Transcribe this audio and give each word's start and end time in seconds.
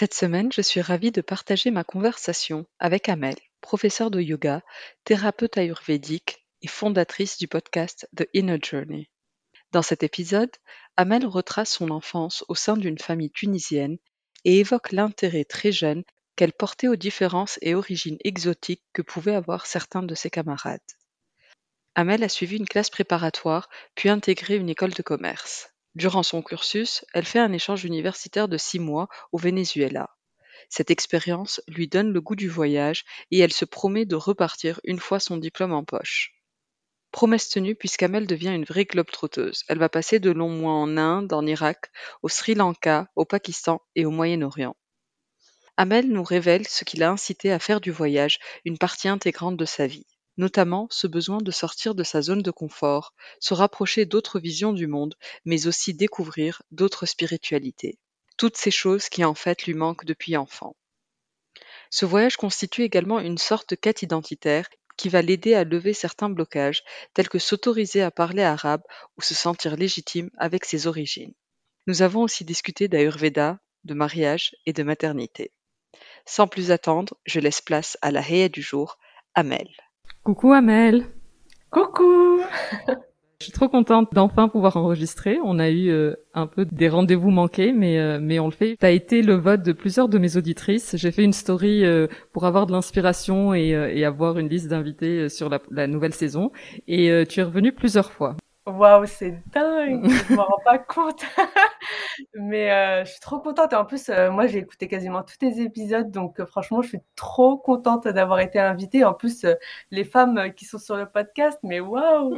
Cette 0.00 0.14
semaine, 0.14 0.52
je 0.52 0.60
suis 0.60 0.80
ravie 0.80 1.10
de 1.10 1.20
partager 1.20 1.72
ma 1.72 1.82
conversation 1.82 2.66
avec 2.78 3.08
Amel, 3.08 3.34
professeure 3.60 4.12
de 4.12 4.20
yoga, 4.20 4.62
thérapeute 5.02 5.58
ayurvédique 5.58 6.46
et 6.62 6.68
fondatrice 6.68 7.36
du 7.36 7.48
podcast 7.48 8.08
The 8.16 8.28
Inner 8.32 8.60
Journey. 8.62 9.10
Dans 9.72 9.82
cet 9.82 10.04
épisode, 10.04 10.52
Amel 10.96 11.26
retrace 11.26 11.72
son 11.72 11.90
enfance 11.90 12.44
au 12.46 12.54
sein 12.54 12.76
d'une 12.76 13.00
famille 13.00 13.32
tunisienne 13.32 13.98
et 14.44 14.60
évoque 14.60 14.92
l'intérêt 14.92 15.42
très 15.42 15.72
jeune 15.72 16.04
qu'elle 16.36 16.52
portait 16.52 16.86
aux 16.86 16.94
différences 16.94 17.58
et 17.60 17.74
origines 17.74 18.18
exotiques 18.22 18.84
que 18.92 19.02
pouvaient 19.02 19.34
avoir 19.34 19.66
certains 19.66 20.04
de 20.04 20.14
ses 20.14 20.30
camarades. 20.30 20.78
Amel 21.96 22.22
a 22.22 22.28
suivi 22.28 22.56
une 22.56 22.68
classe 22.68 22.90
préparatoire 22.90 23.68
puis 23.96 24.10
intégré 24.10 24.54
une 24.54 24.68
école 24.68 24.92
de 24.92 25.02
commerce. 25.02 25.70
Durant 25.98 26.22
son 26.22 26.42
cursus, 26.42 27.04
elle 27.12 27.24
fait 27.24 27.40
un 27.40 27.52
échange 27.52 27.84
universitaire 27.84 28.46
de 28.46 28.56
six 28.56 28.78
mois 28.78 29.08
au 29.32 29.36
Venezuela. 29.36 30.10
Cette 30.68 30.92
expérience 30.92 31.60
lui 31.66 31.88
donne 31.88 32.12
le 32.12 32.20
goût 32.20 32.36
du 32.36 32.48
voyage 32.48 33.04
et 33.32 33.40
elle 33.40 33.52
se 33.52 33.64
promet 33.64 34.04
de 34.04 34.14
repartir 34.14 34.80
une 34.84 35.00
fois 35.00 35.18
son 35.18 35.38
diplôme 35.38 35.72
en 35.72 35.82
poche. 35.82 36.34
Promesse 37.10 37.48
tenue 37.48 37.74
puisqu'Amel 37.74 38.28
devient 38.28 38.54
une 38.54 38.64
vraie 38.64 38.84
globe-trotteuse. 38.84 39.64
Elle 39.66 39.80
va 39.80 39.88
passer 39.88 40.20
de 40.20 40.30
longs 40.30 40.52
mois 40.52 40.74
en 40.74 40.96
Inde, 40.96 41.32
en 41.32 41.44
Irak, 41.44 41.90
au 42.22 42.28
Sri 42.28 42.54
Lanka, 42.54 43.08
au 43.16 43.24
Pakistan 43.24 43.82
et 43.96 44.06
au 44.06 44.12
Moyen-Orient. 44.12 44.76
Amel 45.76 46.12
nous 46.12 46.22
révèle 46.22 46.68
ce 46.68 46.84
qui 46.84 46.98
l'a 46.98 47.10
incité 47.10 47.50
à 47.50 47.58
faire 47.58 47.80
du 47.80 47.90
voyage 47.90 48.38
une 48.64 48.78
partie 48.78 49.08
intégrante 49.08 49.56
de 49.56 49.64
sa 49.64 49.88
vie 49.88 50.06
notamment 50.38 50.88
ce 50.90 51.06
besoin 51.06 51.38
de 51.38 51.50
sortir 51.50 51.94
de 51.94 52.02
sa 52.02 52.22
zone 52.22 52.42
de 52.42 52.50
confort, 52.50 53.12
se 53.40 53.52
rapprocher 53.52 54.06
d'autres 54.06 54.40
visions 54.40 54.72
du 54.72 54.86
monde, 54.86 55.16
mais 55.44 55.66
aussi 55.66 55.92
découvrir 55.92 56.62
d'autres 56.70 57.04
spiritualités. 57.04 57.98
Toutes 58.38 58.56
ces 58.56 58.70
choses 58.70 59.08
qui 59.08 59.24
en 59.24 59.34
fait 59.34 59.64
lui 59.64 59.74
manquent 59.74 60.04
depuis 60.04 60.36
enfant. 60.36 60.76
Ce 61.90 62.06
voyage 62.06 62.36
constitue 62.36 62.82
également 62.82 63.18
une 63.18 63.38
sorte 63.38 63.70
de 63.70 63.76
quête 63.76 64.02
identitaire 64.02 64.68
qui 64.96 65.08
va 65.08 65.22
l'aider 65.22 65.54
à 65.54 65.64
lever 65.64 65.94
certains 65.94 66.28
blocages, 66.28 66.82
tels 67.14 67.28
que 67.28 67.38
s'autoriser 67.38 68.02
à 68.02 68.10
parler 68.10 68.42
arabe 68.42 68.82
ou 69.16 69.22
se 69.22 69.34
sentir 69.34 69.76
légitime 69.76 70.30
avec 70.38 70.64
ses 70.64 70.86
origines. 70.86 71.34
Nous 71.86 72.02
avons 72.02 72.22
aussi 72.22 72.44
discuté 72.44 72.88
d'Ayurveda, 72.88 73.58
de 73.84 73.94
mariage 73.94 74.54
et 74.66 74.72
de 74.72 74.82
maternité. 74.82 75.52
Sans 76.26 76.46
plus 76.46 76.70
attendre, 76.70 77.16
je 77.24 77.40
laisse 77.40 77.62
place 77.62 77.96
à 78.02 78.10
la 78.10 78.20
Héa 78.28 78.48
du 78.48 78.60
jour, 78.60 78.98
Amel. 79.34 79.68
Coucou 80.28 80.52
Amel. 80.52 81.06
Coucou. 81.70 82.42
Je 83.40 83.44
suis 83.44 83.52
trop 83.52 83.70
contente 83.70 84.12
d'enfin 84.12 84.48
pouvoir 84.48 84.76
enregistrer. 84.76 85.38
On 85.42 85.58
a 85.58 85.70
eu 85.70 85.88
euh, 85.88 86.16
un 86.34 86.46
peu 86.46 86.66
des 86.66 86.90
rendez-vous 86.90 87.30
manqués, 87.30 87.72
mais 87.72 87.98
euh, 87.98 88.18
mais 88.20 88.38
on 88.38 88.44
le 88.44 88.52
fait. 88.52 88.76
T'as 88.78 88.90
été 88.90 89.22
le 89.22 89.36
vote 89.36 89.62
de 89.62 89.72
plusieurs 89.72 90.10
de 90.10 90.18
mes 90.18 90.36
auditrices. 90.36 90.96
J'ai 90.98 91.12
fait 91.12 91.24
une 91.24 91.32
story 91.32 91.82
euh, 91.82 92.08
pour 92.34 92.44
avoir 92.44 92.66
de 92.66 92.72
l'inspiration 92.72 93.54
et, 93.54 93.68
et, 93.70 94.04
avoir 94.04 94.38
une 94.38 94.50
liste 94.50 94.68
d'invités 94.68 95.30
sur 95.30 95.48
la, 95.48 95.60
la, 95.70 95.86
nouvelle 95.86 96.12
saison. 96.12 96.52
Et 96.86 97.24
tu 97.26 97.40
es 97.40 97.42
revenu 97.42 97.72
plusieurs 97.72 98.12
fois. 98.12 98.36
Waouh, 98.68 99.06
c'est 99.06 99.34
dingue! 99.52 100.08
Je 100.28 100.34
me 100.34 100.40
rends 100.40 100.60
pas 100.64 100.78
compte. 100.78 101.24
Mais 102.34 102.70
euh, 102.70 103.04
je 103.04 103.12
suis 103.12 103.20
trop 103.20 103.38
contente 103.38 103.72
et 103.72 103.76
en 103.76 103.84
plus, 103.84 104.08
euh, 104.08 104.30
moi, 104.30 104.46
j'ai 104.46 104.58
écouté 104.58 104.88
quasiment 104.88 105.22
tous 105.22 105.36
tes 105.38 105.62
épisodes 105.62 106.10
donc 106.10 106.40
euh, 106.40 106.46
franchement, 106.46 106.82
je 106.82 106.88
suis 106.88 107.00
trop 107.14 107.56
contente 107.56 108.08
d'avoir 108.08 108.40
été 108.40 108.58
invitée. 108.58 109.04
En 109.04 109.14
plus, 109.14 109.46
les 109.90 110.04
femmes, 110.04 110.52
qui 110.56 110.64
sont 110.64 110.78
sur 110.78 110.96
le 110.96 111.06
podcast, 111.06 111.58
mais 111.62 111.80
waouh! 111.80 112.34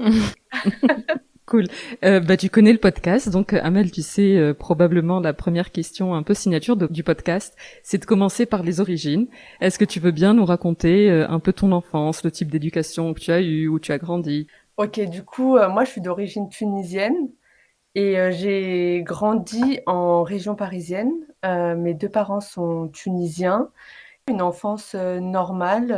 Cool. 1.46 1.64
bah, 2.00 2.36
tu 2.36 2.48
connais 2.48 2.72
le 2.72 2.78
podcast, 2.78 3.28
donc 3.28 3.54
Amel, 3.54 3.90
tu 3.90 4.02
sais 4.02 4.54
probablement 4.56 5.18
la 5.18 5.32
première 5.32 5.72
question 5.72 6.14
un 6.14 6.22
peu 6.22 6.32
signature 6.32 6.76
du 6.76 7.02
podcast, 7.02 7.56
c'est 7.82 7.98
de 7.98 8.04
commencer 8.04 8.46
par 8.46 8.62
les 8.62 8.78
origines. 8.78 9.26
Est-ce 9.60 9.76
que 9.76 9.84
tu 9.84 9.98
veux 9.98 10.12
bien 10.12 10.34
nous 10.34 10.44
raconter 10.44 11.10
un 11.10 11.40
peu 11.40 11.52
ton 11.52 11.72
enfance, 11.72 12.22
le 12.22 12.30
type 12.30 12.52
d'éducation 12.52 13.14
que 13.14 13.18
tu 13.18 13.32
as 13.32 13.40
eu, 13.40 13.66
où 13.66 13.80
tu 13.80 13.90
as 13.90 13.98
grandi? 13.98 14.46
Ok, 14.80 14.98
du 14.98 15.24
coup, 15.24 15.58
euh, 15.58 15.68
moi, 15.68 15.84
je 15.84 15.90
suis 15.90 16.00
d'origine 16.00 16.48
tunisienne 16.48 17.28
et 17.94 18.18
euh, 18.18 18.30
j'ai 18.32 19.02
grandi 19.04 19.80
en 19.86 20.22
région 20.22 20.54
parisienne. 20.54 21.12
Euh, 21.44 21.76
mes 21.76 21.92
deux 21.92 22.08
parents 22.08 22.40
sont 22.40 22.88
tunisiens. 22.88 23.70
Une 24.30 24.40
enfance 24.40 24.94
normale. 24.94 25.92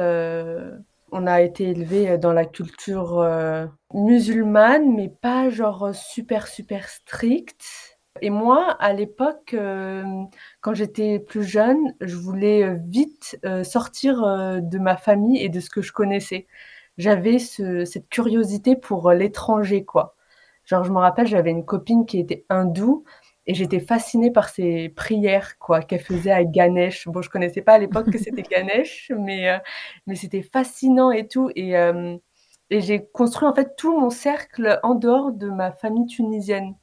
on 1.13 1.27
a 1.29 1.43
été 1.43 1.71
élevés 1.71 2.19
dans 2.19 2.33
la 2.33 2.45
culture 2.45 3.25
musulmane, 3.95 4.93
mais 4.97 5.09
pas 5.09 5.49
genre 5.49 5.95
super, 5.95 6.49
super 6.49 6.89
stricte. 6.89 7.65
Et 8.21 8.31
moi, 8.31 8.77
à 8.81 8.93
l'époque, 8.95 9.55
quand 10.61 10.75
j'étais 10.75 11.21
plus 11.21 11.45
jeune, 11.45 11.95
je 12.01 12.17
voulais 12.17 12.77
vite 12.89 13.39
sortir 13.63 14.23
de 14.61 14.79
ma 14.79 14.97
famille 14.97 15.41
et 15.41 15.49
de 15.51 15.61
ce 15.61 15.71
que 15.71 15.83
je 15.83 15.93
connaissais 15.93 16.47
j'avais 16.99 17.39
cette 17.39 18.09
curiosité 18.09 18.77
pour 18.77 19.09
euh, 19.09 19.15
l'étranger, 19.15 19.85
quoi. 19.85 20.15
Genre, 20.65 20.85
je 20.85 20.93
me 20.93 20.99
rappelle, 20.99 21.27
j'avais 21.27 21.51
une 21.51 21.65
copine 21.65 22.07
qui 22.07 22.21
était 22.21 22.45
hindoue 22.49 23.05
et 23.47 23.55
j'étais 23.55 23.81
fascinée 23.81 24.31
par 24.31 24.49
ses 24.49 24.89
prières, 24.91 25.59
quoi, 25.59 25.81
qu'elle 25.83 26.01
faisait 26.01 26.31
avec 26.31 26.51
Ganesh. 26.53 27.09
Bon, 27.09 27.23
je 27.23 27.31
connaissais 27.31 27.63
pas 27.63 27.75
à 27.75 27.79
l'époque 27.79 28.11
que 28.11 28.19
c'était 28.19 28.43
Ganesh, 28.51 29.11
mais, 29.19 29.49
euh, 29.51 29.59
mais 30.07 30.15
c'était 30.15 30.43
fascinant 30.43 31.11
et 31.11 31.27
tout. 31.27 31.51
Et, 31.57 31.77
euh, 31.77 32.17
et 32.71 32.81
j'ai 32.81 33.05
construit 33.05 33.49
en 33.49 33.55
fait 33.55 33.75
tout 33.77 33.99
mon 33.99 34.11
cercle 34.11 34.79
en 34.83 34.95
dehors 34.95 35.33
de 35.33 35.49
ma 35.51 35.73
famille 35.73 36.07
tunisienne. 36.07 36.77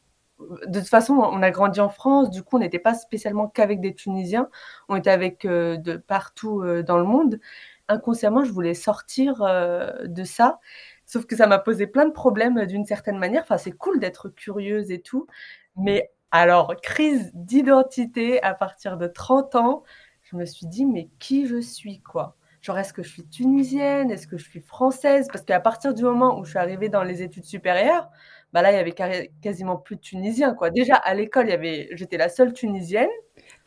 De 0.67 0.79
toute 0.79 0.89
façon, 0.89 1.15
on 1.15 1.41
a 1.41 1.51
grandi 1.51 1.81
en 1.81 1.89
France, 1.89 2.29
du 2.29 2.44
coup, 2.44 2.57
on 2.57 2.59
n'était 2.59 2.79
pas 2.79 2.94
spécialement 2.94 3.47
qu'avec 3.47 3.81
des 3.81 3.94
Tunisiens, 3.94 4.50
on 4.88 4.95
était 4.95 5.09
avec 5.09 5.45
de 5.45 5.97
partout 5.97 6.63
dans 6.83 6.97
le 6.97 7.03
monde 7.03 7.41
inconsciemment, 7.89 8.44
je 8.44 8.51
voulais 8.51 8.74
sortir 8.74 9.41
euh, 9.41 9.91
de 10.06 10.24
ça. 10.24 10.59
Sauf 11.06 11.25
que 11.25 11.36
ça 11.36 11.47
m'a 11.47 11.59
posé 11.59 11.88
plein 11.88 12.06
de 12.06 12.12
problèmes 12.12 12.59
euh, 12.59 12.65
d'une 12.65 12.86
certaine 12.86 13.18
manière. 13.18 13.44
Enfin, 13.44 13.57
c'est 13.57 13.71
cool 13.71 14.00
d'être 14.00 14.30
curieuse 14.30 14.91
et 14.91 15.01
tout. 15.01 15.27
Mais 15.75 16.12
alors, 16.31 16.75
crise 16.81 17.31
d'identité 17.33 18.41
à 18.44 18.53
partir 18.53 18.97
de 18.97 19.07
30 19.07 19.56
ans, 19.56 19.83
je 20.24 20.36
me 20.36 20.45
suis 20.45 20.68
dit, 20.68 20.86
mais 20.86 21.09
qui 21.19 21.47
je 21.47 21.59
suis, 21.59 22.01
quoi? 22.01 22.36
Genre, 22.62 22.77
est-ce 22.77 22.94
que 22.94 23.03
je 23.03 23.09
suis 23.09 23.25
tunisienne? 23.25 24.12
Est-ce 24.12 24.27
que 24.27 24.38
je 24.38 24.44
suis 24.47 24.59
française? 24.59 25.27
Parce 25.31 25.45
qu'à 25.45 25.59
partir 25.59 25.94
du 25.94 26.03
moment 26.03 26.38
où 26.39 26.44
je 26.45 26.51
suis 26.51 26.59
arrivée 26.59 26.89
dans 26.89 27.03
les 27.03 27.24
études 27.24 27.45
supérieures, 27.45 28.09
bah 28.53 28.62
là, 28.62 28.71
il 28.71 28.75
y 28.75 28.80
avait 28.80 29.30
quasiment 29.42 29.77
plus 29.77 29.95
de 29.95 30.01
Tunisiens, 30.01 30.53
quoi. 30.56 30.69
Déjà, 30.71 30.95
à 30.95 31.13
l'école, 31.13 31.47
il 31.47 31.51
avait, 31.53 31.89
j'étais 31.94 32.18
la 32.18 32.30
seule 32.30 32.53
Tunisienne. 32.53 33.09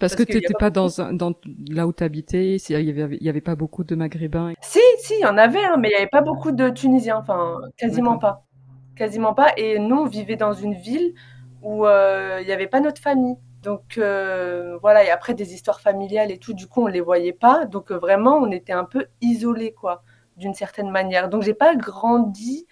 Parce, 0.02 0.16
que 0.16 0.24
tu 0.24 0.34
n'étais 0.34 0.54
pas, 0.54 0.70
dans, 0.70 0.88
dans 1.12 1.32
là 1.70 1.86
où 1.86 1.92
tu 1.92 2.02
habitais, 2.02 2.56
il 2.56 2.80
y 2.80 3.00
avait, 3.02 3.18
y 3.20 3.40
pas 3.40 3.54
beaucoup 3.54 3.84
de 3.84 3.94
Maghrébins. 3.94 4.52
Si, 4.60 4.80
si, 4.98 5.14
il 5.14 5.20
y 5.20 5.26
en 5.26 5.38
avait, 5.38 5.64
hein, 5.64 5.76
mais 5.78 5.88
il 5.88 5.92
n'y 5.92 5.96
avait 5.96 6.08
pas 6.08 6.22
beaucoup 6.22 6.50
de 6.50 6.70
Tunisiens, 6.70 7.18
enfin, 7.18 7.60
quasiment 7.76 8.18
pas. 8.18 8.44
Quasiment 8.96 9.32
pas. 9.32 9.52
Et 9.56 9.78
nous, 9.78 9.96
on 9.96 10.06
vivait 10.06 10.34
dans 10.34 10.54
une 10.54 10.74
ville 10.74 11.14
où 11.62 11.86
il 11.86 12.44
n'y 12.44 12.52
avait 12.52 12.66
pas 12.66 12.80
notre 12.80 13.00
famille. 13.00 13.36
Donc 13.62 13.96
voilà, 13.96 15.04
et 15.04 15.10
après 15.10 15.34
des 15.34 15.54
histoires 15.54 15.80
familiales 15.80 16.32
et 16.32 16.38
tout, 16.38 16.52
du 16.52 16.66
coup 16.66 16.82
on 16.82 16.88
les 16.88 17.00
voyait 17.00 17.32
pas. 17.32 17.64
Donc 17.64 17.92
vraiment 17.92 18.38
on 18.38 18.50
était 18.50 18.72
un 18.72 18.84
peu 18.84 19.06
isolés 19.20 19.72
quoi, 19.72 20.02
d'une 20.36 20.54
certaine 20.54 20.90
manière. 20.90 21.28
Donc 21.28 21.42
j'ai 21.42 21.54
pas 21.54 21.76
grandi 21.76 22.66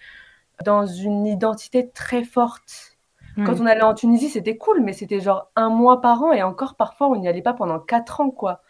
dans 0.65 0.85
une 0.85 1.25
identité 1.25 1.89
très 1.89 2.25
forte. 2.25 2.90
Quand 3.37 3.59
on 3.61 3.65
allait 3.65 3.81
en 3.81 3.93
Tunisie, 3.93 4.29
c'était 4.29 4.57
cool, 4.57 4.81
mais 4.81 4.93
c'était 4.93 5.19
genre 5.19 5.49
un 5.55 5.69
mois 5.69 6.01
par 6.01 6.21
an 6.23 6.33
et 6.33 6.43
encore 6.43 6.75
parfois 6.75 7.07
on 7.07 7.15
n'y 7.15 7.27
allait 7.27 7.41
pas 7.41 7.53
pendant 7.53 7.79
quatre 7.79 8.19
ans 8.19 8.29
quoi. 8.29 8.61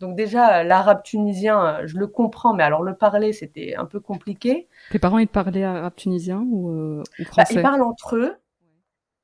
Donc 0.00 0.16
déjà, 0.16 0.64
l'arabe 0.64 1.02
tunisien, 1.02 1.86
je 1.86 1.98
le 1.98 2.06
comprends, 2.06 2.54
mais 2.54 2.62
alors 2.62 2.82
le 2.82 2.94
parler, 2.94 3.34
c'était 3.34 3.74
un 3.76 3.84
peu 3.84 4.00
compliqué. 4.00 4.66
Tes 4.90 4.98
parents, 4.98 5.18
ils 5.18 5.28
parlaient 5.28 5.62
arabe 5.62 5.94
tunisien 5.94 6.42
ou, 6.50 6.70
euh, 6.70 7.02
bah, 7.18 7.24
français? 7.26 7.54
Ils 7.54 7.62
parlent 7.62 7.82
entre 7.82 8.16
eux, 8.16 8.36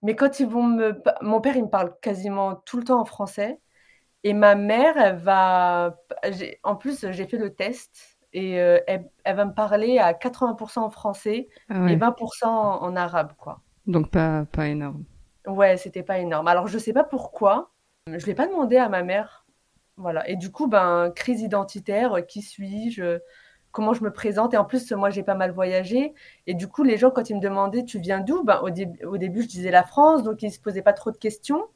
mais 0.03 0.15
quand 0.15 0.39
ils 0.39 0.47
vont 0.47 0.63
me... 0.63 1.03
Mon 1.23 1.41
père, 1.41 1.57
il 1.57 1.65
me 1.65 1.71
parle 1.71 1.95
quasiment 2.03 2.55
tout 2.55 2.77
le 2.77 2.85
temps 2.85 3.01
en 3.01 3.07
français. 3.07 3.59
Et 4.23 4.35
ma 4.35 4.55
mère, 4.55 4.97
elle 4.99 5.17
va... 5.17 5.97
En 6.63 6.77
plus, 6.77 7.11
j'ai 7.11 7.27
fait 7.27 7.39
le 7.39 7.55
test 7.55 8.19
et 8.33 8.61
euh, 8.61 8.79
elle, 8.87 9.09
va 9.25 9.45
me 9.47 9.55
parler 9.55 9.99
à 9.99 10.13
80% 10.13 10.81
en 10.81 10.91
français 10.91 11.49
ah 11.71 11.91
et 11.91 11.97
20% 11.97 12.45
en, 12.45 12.97
arabe, 12.97 13.33
quoi. 13.39 13.63
Donc 13.87 14.11
pas, 14.11 14.44
pas 14.53 14.69
énorme. 14.69 15.05
Ouais, 15.47 15.77
c'était 15.77 16.03
pas 16.03 16.19
énorme. 16.19 16.49
Alors 16.49 16.67
je 16.67 16.79
sais 16.79 16.93
pas 16.93 17.05
pourquoi. 17.05 17.71
Je 18.06 18.27
l'ai 18.27 18.35
pas 18.35 18.47
demandé 18.47 18.77
à 18.77 18.88
ma 18.88 19.03
mère 19.03 19.47
voilà. 19.97 20.29
Et 20.29 20.37
du 20.37 20.50
coup, 20.53 20.67
ben, 20.67 21.11
crise 21.15 21.41
identitaire, 21.41 22.15
euh, 22.15 22.21
qui 22.21 22.43
suis-je 22.43 23.19
Comment 23.73 23.93
je 23.94 24.03
me 24.05 24.12
présente 24.12 24.55
Et 24.55 24.56
en 24.56 24.65
plus, 24.65 24.91
moi, 24.93 25.11
j'ai 25.11 25.23
pas 25.23 25.35
mal 25.35 25.53
voyagé. 25.53 26.15
Et 26.47 26.55
du 26.55 26.69
coup, 26.69 26.83
les 26.83 26.97
gens, 26.99 27.11
quand 27.11 27.29
ils 27.31 27.37
me 27.37 27.41
demandaient, 27.41 27.85
tu 27.85 27.99
viens 27.99 28.21
d'où? 28.21 28.43
Ben, 28.44 28.61
au, 28.62 28.69
au, 29.06 29.19
début, 29.19 29.43
je 29.43 29.49
disais 29.49 29.71
la 29.71 29.83
France, 29.85 30.23
donc 30.23 30.43
ils 30.43 30.50
se 30.50 30.61
posaient 30.61 30.83
pas 30.83 30.93
trop 30.93 31.11
de 31.11 31.17
questions. 31.17 31.67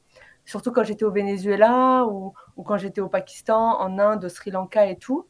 Surtout 0.46 0.72
quand 0.72 0.84
j'étais 0.84 1.04
au 1.04 1.10
Venezuela 1.12 2.06
ou, 2.06 2.32
ou 2.56 2.62
quand 2.62 2.78
j'étais 2.78 3.00
au 3.00 3.08
Pakistan, 3.08 3.78
en 3.80 3.98
Inde, 3.98 4.24
au 4.24 4.28
Sri 4.28 4.50
Lanka 4.50 4.86
et 4.86 4.96
tout. 4.96 5.26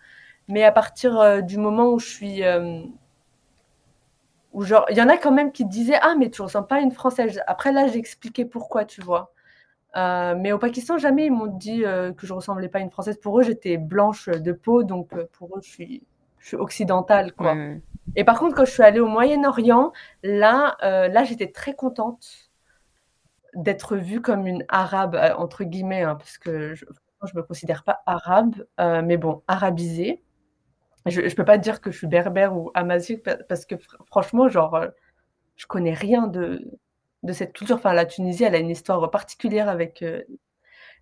Mais 0.49 0.65
à 0.65 0.73
partir 0.73 1.19
euh, 1.21 1.41
du 1.43 1.59
moment 1.59 1.91
où 1.91 1.99
je 1.99 2.09
suis. 2.09 2.45
Euh, 2.45 2.83
où 4.53 4.63
genre, 4.63 4.87
il 4.91 4.97
y 4.97 5.03
en 5.03 5.09
a 5.09 5.17
quand 5.17 5.33
même 5.33 5.53
qui 5.53 5.65
disaient 5.65 5.99
Ah, 6.03 6.15
mais 6.19 6.31
tu 6.31 6.43
ressembles 6.43 6.67
pas 6.67 6.77
à 6.77 6.81
une 6.81 6.93
Française. 6.93 7.41
Après, 7.47 7.73
là, 7.73 7.87
j'ai 7.89 7.99
expliqué 7.99 8.45
pourquoi, 8.45 8.85
tu 8.85 9.01
vois. 9.01 9.33
Euh, 9.97 10.35
mais 10.39 10.53
au 10.53 10.59
Pakistan, 10.59 10.99
jamais 10.99 11.27
ils 11.27 11.33
m'ont 11.33 11.47
dit 11.47 11.85
euh, 11.85 12.13
que 12.13 12.27
je 12.27 12.33
ressemblais 12.33 12.69
pas 12.69 12.79
à 12.79 12.83
une 12.83 12.91
Française. 12.91 13.19
Pour 13.19 13.41
eux, 13.41 13.43
j'étais 13.43 13.77
blanche 13.77 14.29
de 14.29 14.53
peau, 14.53 14.83
donc 14.83 15.13
euh, 15.15 15.29
pour 15.33 15.57
eux, 15.57 15.61
je 15.63 15.69
suis, 15.69 16.03
je 16.39 16.49
suis 16.49 16.57
occidentale, 16.57 17.33
quoi. 17.33 17.57
Et 18.17 18.25
par 18.25 18.39
contre, 18.39 18.57
quand 18.57 18.65
je 18.65 18.73
suis 18.73 18.83
allée 18.83 19.01
au 19.01 19.07
Moyen-Orient, 19.07 19.93
là, 20.23 20.77
là, 20.83 21.25
j'étais 21.25 21.51
très 21.53 21.75
contente 21.75 22.51
d'être 23.55 23.97
vue 23.97 24.21
comme 24.21 24.47
une 24.47 24.65
arabe 24.69 25.17
entre 25.37 25.65
guillemets, 25.65 26.03
hein, 26.03 26.15
parce 26.15 26.39
que 26.39 26.75
je, 26.75 26.85
je 27.25 27.37
me 27.37 27.43
considère 27.43 27.85
pas 27.85 28.03
arabe, 28.07 28.65
mais 28.79 29.17
bon, 29.17 29.43
arabisée. 29.49 30.23
Je, 31.07 31.29
je 31.29 31.35
peux 31.35 31.45
pas 31.45 31.59
dire 31.59 31.81
que 31.81 31.91
je 31.91 31.99
suis 31.99 32.07
berbère 32.07 32.57
ou 32.57 32.71
amazigh 32.75 33.23
parce 33.49 33.65
que 33.67 33.77
franchement, 34.07 34.49
genre, 34.49 34.87
je 35.57 35.67
connais 35.67 35.95
rien 35.95 36.27
de 36.27 36.71
de 37.23 37.33
cette 37.33 37.53
culture. 37.53 37.77
Enfin, 37.77 37.93
la 37.93 38.07
Tunisie, 38.07 38.45
elle 38.45 38.55
a 38.55 38.59
une 38.59 38.71
histoire 38.71 39.11
particulière 39.11 39.69
avec 39.69 40.03
euh, 40.03 40.23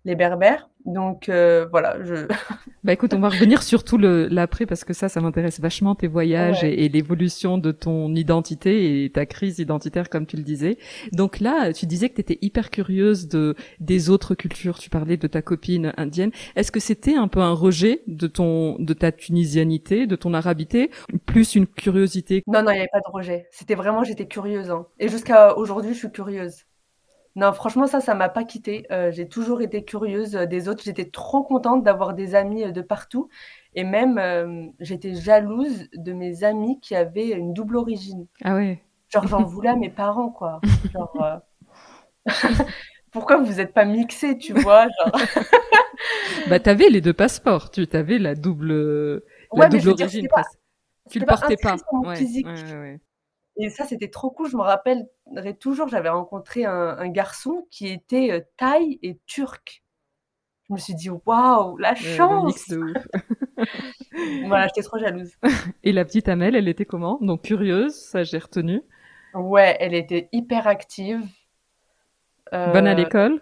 les 0.05 0.15
Berbères. 0.15 0.69
Donc 0.85 1.27
euh, 1.27 1.67
voilà, 1.69 1.97
je. 2.03 2.25
bah 2.83 2.93
écoute, 2.93 3.13
on 3.13 3.19
va 3.19 3.29
revenir 3.29 3.63
sur 3.63 3.83
tout 3.83 3.97
l'après 3.97 4.65
parce 4.65 4.85
que 4.85 4.93
ça, 4.93 5.09
ça 5.09 5.19
m'intéresse 5.19 5.59
vachement 5.59 5.93
tes 5.93 6.07
voyages 6.07 6.63
et, 6.63 6.87
l'évolution 6.87 7.57
de 7.57 7.71
ton 7.71 8.15
identité 8.15 9.03
et 9.03 9.11
ta 9.11 9.25
crise 9.25 9.59
identitaire 9.59 10.09
comme 10.09 10.25
tu 10.25 10.37
le 10.37 10.43
disais. 10.43 10.77
Donc 11.11 11.41
là, 11.41 11.73
tu 11.73 11.85
disais 11.85 12.09
que 12.09 12.15
tu 12.15 12.21
étais 12.21 12.39
hyper 12.41 12.69
curieuse 12.69 13.27
de 13.27 13.55
des 13.79 14.09
autres 14.09 14.35
cultures. 14.35 14.79
Tu 14.79 14.89
parlais 14.89 15.17
de 15.17 15.27
ta 15.27 15.41
copine 15.41 15.93
indienne. 15.97 16.31
Est-ce 16.55 16.71
que 16.71 16.79
c'était 16.79 17.15
un 17.15 17.27
peu 17.27 17.41
un 17.41 17.53
rejet 17.53 18.01
de 18.07 18.27
ton 18.27 18.77
de 18.79 18.93
ta 18.93 19.11
tunisianité, 19.11 20.07
de 20.07 20.15
ton 20.15 20.33
arabité, 20.33 20.91
plus 21.25 21.55
une 21.55 21.67
curiosité? 21.67 22.41
Non, 22.47 22.63
non, 22.63 22.71
il 22.71 22.75
n'y 22.75 22.79
avait 22.79 22.89
pas 22.91 22.99
de 22.99 23.11
rejet. 23.11 23.47
C'était 23.51 23.75
vraiment, 23.75 24.03
j'étais 24.03 24.27
curieuse. 24.27 24.71
Hein. 24.71 24.87
Et 24.97 25.09
jusqu'à 25.09 25.57
aujourd'hui, 25.57 25.93
je 25.93 25.99
suis 25.99 26.11
curieuse. 26.11 26.65
Non, 27.39 27.53
franchement, 27.53 27.87
ça, 27.87 28.01
ça 28.01 28.15
m'a 28.15 28.27
pas 28.27 28.43
quitté. 28.43 28.85
Euh, 28.91 29.11
j'ai 29.13 29.29
toujours 29.29 29.61
été 29.61 29.85
curieuse 29.85 30.35
euh, 30.35 30.45
des 30.45 30.67
autres. 30.67 30.83
J'étais 30.83 31.05
trop 31.05 31.41
contente 31.41 31.85
d'avoir 31.85 32.13
des 32.13 32.35
amis 32.35 32.65
euh, 32.65 32.71
de 32.71 32.81
partout. 32.81 33.29
Et 33.75 33.85
même, 33.85 34.73
j'étais 34.81 35.13
jalouse 35.13 35.87
de 35.93 36.11
mes 36.11 36.43
amis 36.43 36.81
qui 36.81 36.95
avaient 36.95 37.29
une 37.29 37.53
double 37.53 37.77
origine. 37.77 38.27
Ah 38.43 38.55
ouais. 38.55 38.83
Genre, 39.07 39.25
j'en 39.25 39.43
voulais 39.45 39.69
à 39.69 39.77
mes 39.77 39.89
parents, 39.89 40.31
quoi. 40.31 40.59
Genre, 40.91 41.39
pourquoi 43.11 43.37
vous 43.37 43.53
n'êtes 43.53 43.73
pas 43.73 43.85
mixés, 43.85 44.37
tu 44.37 44.51
vois 44.53 44.87
genre... 44.87 45.21
Bah, 46.49 46.59
t'avais 46.59 46.89
les 46.89 46.99
deux 46.99 47.13
passeports. 47.13 47.71
Tu 47.71 47.87
avais 47.93 48.17
la 48.17 48.35
double, 48.35 49.21
la 49.53 49.69
double 49.69 49.89
origine. 49.89 50.27
tu 51.09 51.19
le 51.19 51.25
portais 51.25 51.55
pas. 51.55 51.77
Ouais, 52.03 52.17
ouais, 52.19 52.43
ouais. 52.43 52.99
Et 53.61 53.69
ça, 53.69 53.83
c'était 53.83 54.07
trop 54.07 54.31
cool. 54.31 54.49
Je 54.49 54.55
me 54.55 54.61
rappellerai 54.61 55.53
toujours, 55.59 55.89
j'avais 55.89 56.07
rencontré 56.07 56.63
un, 56.63 57.09
garçon 57.09 57.67
qui 57.69 57.87
était 57.87 58.31
euh, 58.31 58.39
thaï 58.55 58.99
et 59.03 59.19
turc. 59.25 59.83
Je 60.69 60.73
me 60.73 60.79
suis 60.79 60.95
dit, 60.95 61.09
waouh, 61.09 61.77
la 61.77 61.93
chance 61.93 62.69
Voilà, 64.45 64.67
j'étais 64.67 64.81
trop 64.81 64.97
jalouse. 64.97 65.31
Et 65.83 65.91
la 65.91 66.05
petite 66.05 66.29
Amel, 66.29 66.55
elle 66.55 66.69
était 66.69 66.85
comment? 66.85 67.17
Donc 67.21 67.41
curieuse, 67.43 67.93
ça 67.93 68.23
j'ai 68.23 68.37
retenu. 68.37 68.81
Ouais, 69.33 69.75
elle 69.79 69.93
était 69.93 70.29
hyper 70.31 70.67
active. 70.67 71.21
bonne 72.51 72.87
à 72.87 72.91
euh, 72.91 72.95
l'école? 72.95 73.41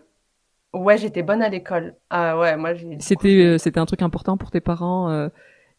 Ouais, 0.74 0.98
j'étais 0.98 1.22
bonne 1.22 1.44
à 1.44 1.50
l'école. 1.50 1.96
Ah 2.10 2.38
ouais, 2.40 2.58
moi 2.58 2.74
j'ai. 2.74 2.98
C'était 3.00 3.46
euh, 3.46 3.58
c'était 3.58 3.80
un 3.80 3.86
truc 3.86 4.02
important 4.02 4.38
pour 4.38 4.50
tes 4.50 4.62
parents. 4.62 5.30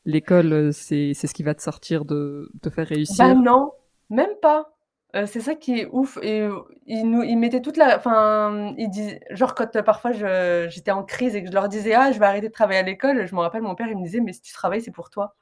l'école, 0.05 0.73
c'est 0.73 1.13
c'est 1.15 1.27
ce 1.27 1.35
qui 1.35 1.43
va 1.43 1.55
te 1.55 1.63
sortir 1.63 2.05
de 2.05 2.53
te 2.63 2.71
faire 2.71 2.87
réussir? 2.87 3.27
Bah 3.27 3.35
non, 3.35 3.73
même 4.11 4.31
pas. 4.43 4.71
Euh, 5.17 5.27
c'est 5.27 5.41
ça 5.41 5.55
qui 5.55 5.81
est 5.81 5.87
ouf 5.91 6.19
et 6.23 6.43
euh, 6.43 6.61
ils 6.87 7.05
nous 7.11 7.23
ils 7.23 7.37
mettaient 7.37 7.63
toute 7.63 7.79
la 7.79 7.97
enfin, 7.97 8.75
ils 8.77 8.91
disent 8.91 9.19
genre 9.31 9.55
quand, 9.55 9.75
euh, 9.77 9.83
parfois 9.83 10.13
j'étais 10.69 10.91
en 10.91 11.03
crise 11.05 11.35
et 11.35 11.43
que 11.43 11.49
je 11.49 11.55
leur 11.55 11.69
disais: 11.69 11.95
«Ah, 11.95 12.13
je 12.13 12.19
vais 12.19 12.27
arrêter 12.27 12.49
de 12.49 12.53
travailler 12.53 12.81
à 12.81 12.83
l'école», 12.83 13.27
je 13.27 13.35
me 13.35 13.41
rappelle 13.41 13.63
mon 13.63 13.75
père, 13.75 13.89
il 13.89 13.97
me 13.99 14.05
disait: 14.05 14.21
«Mais 14.21 14.33
si 14.35 14.43
tu 14.43 14.53
travailles, 14.53 14.83
c'est 14.83 14.91
pour 14.93 15.11
toi». 15.11 15.35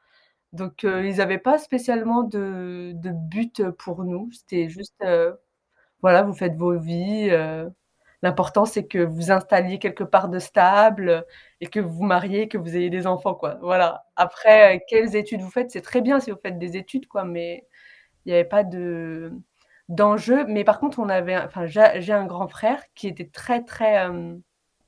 Donc 0.53 0.85
ils 0.85 1.17
n'avaient 1.19 1.39
pas 1.39 1.59
spécialement 1.59 2.23
de 2.25 2.93
de 2.97 3.11
but, 3.13 3.63
pour 3.73 4.05
nous. 4.05 4.31
C'était 4.33 4.69
juste, 4.71 5.05
voilà, 6.03 6.23
vous 6.25 6.35
faites 6.35 6.57
vos 6.57 6.79
vies, 6.79 7.31
l'important 8.23 8.65
c'est 8.67 8.87
que 8.87 8.99
vous 9.01 9.31
installiez 9.33 9.79
quelque 9.81 10.05
part 10.05 10.29
de 10.31 10.39
stable, 10.41 11.25
et 11.63 11.69
que 11.69 11.81
vous 11.81 11.91
vous 11.99 12.05
mariez, 12.05 12.49
que 12.49 12.59
vous 12.59 12.77
ayez 12.77 12.91
des 12.91 13.07
enfants, 13.09 13.35
quoi. 13.37 13.59
Voilà. 13.63 14.07
Après, 14.17 14.85
quelles 14.89 15.17
études 15.17 15.43
vous 15.43 15.51
faites, 15.51 15.71
c'est 15.73 15.83
très 15.83 16.01
bien 16.03 16.21
si 16.21 16.31
vous 16.33 16.39
faites 16.43 16.59
des 16.59 16.77
études, 16.79 17.09
quoi, 17.09 17.25
mais 17.25 17.67
il 18.27 18.31
n'y 18.31 18.35
avait 18.35 18.45
pas 18.45 18.65
de 18.65 19.33
d'enjeu. 19.89 20.45
Mais 20.47 20.65
par 20.65 20.81
contre, 20.81 20.99
on 20.99 21.09
avait, 21.09 21.37
enfin, 21.37 21.67
j'ai 21.67 22.13
un 22.13 22.27
grand 22.27 22.49
frère 22.49 22.83
qui 22.95 23.09
était 23.09 23.29
très 23.29 23.65
très 23.65 24.07
euh, 24.09 24.35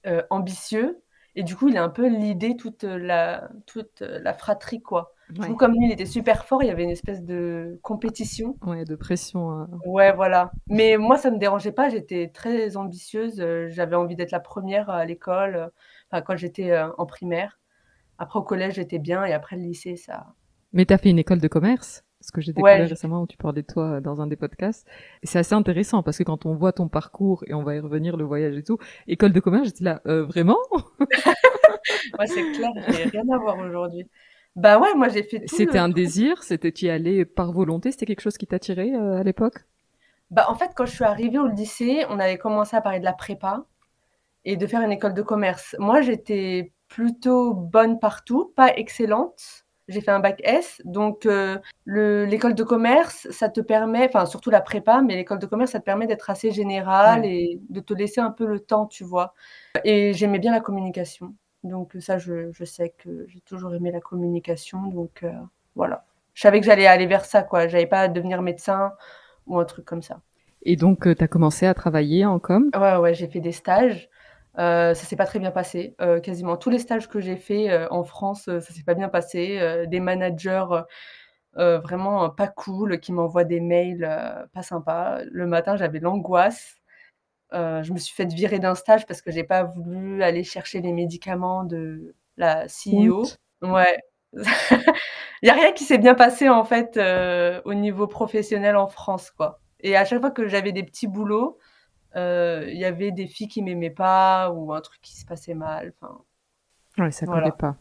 euh, 0.07 0.23
ambitieux 0.31 1.03
et 1.35 1.45
du 1.45 1.55
coup, 1.57 1.69
il 1.69 1.77
a 1.77 1.85
un 1.85 1.89
peu 1.89 2.09
l'idée 2.09 2.57
toute 2.57 2.83
la 2.83 3.49
toute 3.67 4.01
la 4.01 4.35
fratrie 4.35 4.83
quoi. 4.83 5.15
Du 5.31 5.41
coup, 5.41 5.55
comme 5.55 5.73
lui, 5.73 5.87
il 5.87 5.93
était 5.93 6.07
super 6.07 6.47
fort, 6.47 6.63
il 6.63 6.67
y 6.67 6.71
avait 6.71 6.85
une 6.85 6.91
espèce 6.91 7.23
de 7.23 7.79
compétition. 7.83 8.57
Ouais, 8.63 8.85
de 8.85 8.97
pression. 8.97 9.51
Hein. 9.51 9.69
Ouais, 9.85 10.13
voilà. 10.13 10.51
Mais 10.69 10.97
moi, 10.97 11.19
ça 11.19 11.31
me 11.31 11.39
dérangeait 11.39 11.73
pas. 11.73 11.91
J'étais 11.91 12.31
très 12.33 12.77
ambitieuse. 12.77 13.37
J'avais 13.69 13.95
envie 13.95 14.17
d'être 14.17 14.31
la 14.31 14.41
première 14.41 14.89
à 14.89 15.05
l'école. 15.05 15.71
Enfin, 16.11 16.23
quand 16.23 16.37
j'étais 16.37 16.71
euh, 16.71 16.89
en 16.97 17.05
primaire. 17.05 17.61
Après, 18.19 18.39
au 18.39 18.43
collège, 18.43 18.75
j'étais 18.75 18.99
bien. 18.99 19.25
Et 19.25 19.35
après, 19.35 19.57
le 19.57 19.63
lycée, 19.63 19.97
ça. 19.97 20.35
Mais 20.73 20.87
tu 20.87 20.95
as 20.95 20.99
fait 20.99 21.11
une 21.11 21.19
école 21.19 21.41
de 21.41 21.49
commerce? 21.49 22.05
Ce 22.21 22.33
que 22.33 22.41
j'ai 22.41 22.53
découvert 22.53 22.89
récemment 22.89 23.23
où 23.23 23.27
tu 23.27 23.37
parlais 23.37 23.63
de 23.63 23.67
toi 23.67 23.85
euh, 23.85 24.01
dans 24.01 24.21
un 24.21 24.27
des 24.27 24.37
podcasts. 24.37 24.87
Et 25.23 25.27
c'est 25.27 25.39
assez 25.39 25.55
intéressant 25.55 26.03
parce 26.03 26.19
que 26.19 26.25
quand 26.25 26.47
on 26.47 26.55
voit 26.55 26.73
ton 26.73 26.89
parcours 26.89 27.45
et 27.47 27.55
on 27.55 27.63
va 27.63 27.77
y 27.77 27.81
revenir, 27.81 28.17
le 28.17 28.25
voyage 28.25 28.57
et 28.57 28.63
tout, 28.63 28.79
école 29.07 29.33
de 29.33 29.41
commerce, 29.41 29.67
j'étais 29.67 29.85
là, 29.85 30.01
euh, 30.07 30.25
vraiment? 30.25 30.59
Ouais, 32.19 32.27
c'est 32.27 32.53
clair, 32.53 32.71
j'ai 32.89 33.05
rien 33.05 33.25
à 33.33 33.39
voir 33.39 33.57
aujourd'hui. 33.59 34.07
Bah 34.57 34.79
ouais, 34.79 34.95
moi 34.95 35.09
j'ai 35.09 35.23
fait 35.23 35.43
C'était 35.47 35.79
un 35.79 35.89
désir, 35.89 36.43
c'était 36.43 36.73
tu 36.73 36.87
y 36.87 36.91
allais 36.91 37.25
par 37.25 37.53
volonté, 37.53 37.93
c'était 37.93 38.05
quelque 38.05 38.21
chose 38.21 38.37
qui 38.37 38.47
t'attirait 38.47 38.93
euh, 38.93 39.21
à 39.21 39.23
l'époque? 39.23 39.65
Bah 40.31 40.47
en 40.49 40.55
fait, 40.55 40.73
quand 40.75 40.85
je 40.85 40.93
suis 40.93 41.05
arrivée 41.05 41.39
au 41.39 41.47
lycée, 41.47 42.05
on 42.11 42.19
avait 42.19 42.37
commencé 42.37 42.77
à 42.77 42.83
parler 42.83 42.99
de 42.99 43.05
la 43.05 43.15
prépa 43.15 43.65
et 44.45 44.57
de 44.57 44.67
faire 44.67 44.83
une 44.83 44.93
école 44.93 45.15
de 45.15 45.23
commerce. 45.23 45.77
Moi, 45.79 46.03
j'étais 46.03 46.73
plutôt 46.89 47.55
bonne 47.55 47.99
partout, 47.99 48.53
pas 48.57 48.75
excellente 48.77 49.67
j'ai 49.89 50.01
fait 50.01 50.11
un 50.11 50.21
bac 50.21 50.41
S. 50.45 50.81
Donc, 50.85 51.27
euh, 51.27 51.59
l'école 51.87 52.55
de 52.55 52.63
commerce, 52.63 53.29
ça 53.31 53.49
te 53.49 53.61
permet, 53.61 54.07
enfin, 54.07 54.27
surtout 54.27 54.51
la 54.51 54.61
prépa, 54.61 55.03
mais 55.03 55.17
l'école 55.17 55.39
de 55.39 55.47
commerce, 55.47 55.73
ça 55.73 55.81
te 55.81 55.85
permet 55.85 56.07
d'être 56.07 56.31
assez 56.31 56.51
général 56.51 57.25
et 57.25 57.61
de 57.69 57.81
te 57.81 57.95
laisser 57.95 58.21
un 58.21 58.31
peu 58.31 58.47
le 58.47 58.61
temps, 58.61 58.87
tu 58.87 59.05
vois. 59.05 59.35
Et 59.85 60.13
j'aimais 60.13 60.39
bien 60.39 60.53
la 60.53 60.61
communication. 60.61 61.35
Donc, 61.65 61.97
ça, 62.01 62.19
je, 62.19 62.53
je 62.53 62.65
sais 62.65 62.95
que 62.97 63.27
j'ai 63.27 63.41
toujours 63.41 63.75
aimé 63.75 63.91
la 63.91 64.01
communication. 64.01 64.83
Donc, 64.89 65.23
euh, 65.25 65.33
voilà. 65.75 66.05
Je 66.35 66.43
savais 66.43 66.61
que 66.61 66.67
j'allais 66.67 66.87
aller 66.87 67.07
vers 67.07 67.25
ça, 67.25 67.43
quoi. 67.43 67.67
J'avais 67.67 67.87
pas 67.87 68.03
à 68.03 68.09
devenir 68.09 68.43
médecin 68.43 68.93
ou 69.47 69.59
un 69.59 69.65
truc 69.65 69.85
comme 69.85 70.03
ça. 70.03 70.21
Et 70.63 70.77
donc, 70.77 71.03
tu 71.03 71.25
as 71.25 71.29
commencé 71.29 71.67
à 71.67 71.75
travailler 71.75 72.27
en 72.27 72.39
com? 72.39 72.71
Ouais, 72.77 72.97
ouais, 72.97 73.15
j'ai 73.15 73.27
fait 73.27 73.41
des 73.41 73.53
stages. 73.53 74.09
Euh, 74.59 74.95
ça 74.95 75.05
s'est 75.07 75.17
pas 75.17 75.27
très 75.27 75.39
bien 75.39 75.51
passé. 75.51 75.95
Euh, 76.01 76.21
quasiment 76.21 76.57
tous 76.57 76.71
les 76.71 76.79
stages 76.79 77.09
que 77.09 77.21
j'ai 77.21 77.37
fait 77.37 77.71
euh, 77.71 77.87
en 77.91 78.03
France, 78.03 78.45
ça 78.45 78.61
s'est 78.61 78.83
pas 78.83 78.95
bien 78.95 79.09
passé. 79.09 79.61
des 79.87 80.01
managers 80.01 80.67
vraiment 81.55 82.31
pas 82.31 82.47
cool 82.49 83.01
qui 83.01 83.13
m'envoient 83.13 83.45
des 83.45 83.61
mails 83.61 84.09
pas 84.53 84.63
sympas. 84.63 85.21
Le 85.31 85.47
matin, 85.47 85.77
j'avais 85.77 86.01
l'angoisse. 86.01 86.77
je 87.53 87.93
me 87.93 87.99
suis 87.99 88.15
fait 88.15 88.33
virer 88.33 88.59
d'un 88.59 88.75
stage 88.75 89.07
parce 89.07 89.23
que 89.23 89.31
j'ai 89.31 89.45
pas 89.45 89.65
voulu 89.65 90.23
aller 90.23 90.45
chercher 90.45 90.81
les 90.81 90.93
médicaments 90.93 91.65
de 91.65 92.15
la 92.37 92.67
CEO. 92.67 93.25
Ouais. 93.63 93.99
Il 94.35 94.43
y 95.43 95.51
a 95.51 95.55
rien 95.55 95.73
qui 95.73 95.85
s'est 95.85 95.99
bien 95.99 96.15
passé 96.15 96.49
en 96.49 96.65
fait 96.65 96.99
au 97.65 97.75
niveau 97.75 98.07
professionnel 98.07 98.77
en 98.77 98.89
France, 98.89 99.31
quoi. 99.31 99.61
Et 99.81 99.97
à 99.97 100.05
chaque 100.05 100.21
fois 100.21 100.33
que 100.33 100.49
j'avais 100.49 100.73
des 100.73 100.83
petits 100.83 101.07
boulots, 101.07 101.59
il 102.15 102.79
y 102.79 102.85
avait 102.85 103.11
des 103.11 103.27
filles 103.27 103.49
qui 103.49 103.63
m'aimaient 103.63 103.91
pas 103.91 104.51
ou 104.51 104.73
un 104.73 104.81
truc 104.81 105.01
qui 105.03 105.17
se 105.17 105.25
passait 105.25 105.55
mal. 105.55 105.93
Enfin, 106.01 106.19
ouais, 106.99 107.11
ça 107.11 107.27
ne 107.27 107.51
pas. 107.51 107.77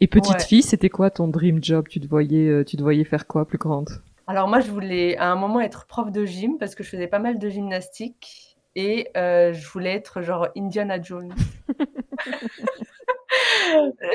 Et 0.00 0.06
petite 0.06 0.42
fille, 0.42 0.62
c'était 0.62 0.88
quoi 0.88 1.10
ton 1.10 1.28
dream 1.28 1.62
job? 1.62 1.88
Tu 1.88 2.00
te 2.00 2.08
voyais, 2.08 2.48
euh, 2.48 2.64
tu 2.64 2.76
te 2.76 2.82
voyais 2.82 3.04
faire 3.04 3.26
quoi 3.26 3.46
plus 3.46 3.58
grande? 3.58 3.90
Alors 4.26 4.48
moi, 4.48 4.60
je 4.60 4.70
voulais 4.70 5.16
à 5.16 5.30
un 5.30 5.36
moment 5.36 5.60
être 5.60 5.86
prof 5.86 6.10
de 6.10 6.24
gym 6.24 6.58
parce 6.58 6.74
que 6.74 6.82
je 6.82 6.88
faisais 6.88 7.08
pas 7.08 7.18
mal 7.18 7.38
de 7.38 7.48
gymnastique 7.48 8.56
et 8.74 9.08
euh, 9.16 9.52
je 9.52 9.68
voulais 9.68 9.92
être 9.92 10.22
genre 10.22 10.48
Indiana 10.56 11.00
Jones. 11.00 11.34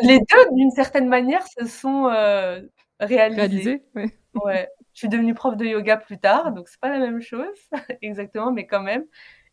Les 0.01 0.19
deux, 0.19 0.53
d'une 0.53 0.71
certaine 0.71 1.07
manière, 1.07 1.45
se 1.47 1.65
sont 1.65 2.09
réalisés. 2.99 3.83
Ouais. 4.35 4.69
Je 4.93 4.99
suis 4.99 5.09
devenue 5.09 5.33
prof 5.33 5.57
de 5.57 5.65
yoga 5.65 5.97
plus 5.97 6.17
tard, 6.17 6.53
donc 6.53 6.69
c'est 6.69 6.79
pas 6.79 6.89
la 6.89 6.99
même 6.99 7.21
chose 7.21 7.57
exactement, 8.01 8.53
mais 8.53 8.65
quand 8.65 8.81
même 8.81 9.03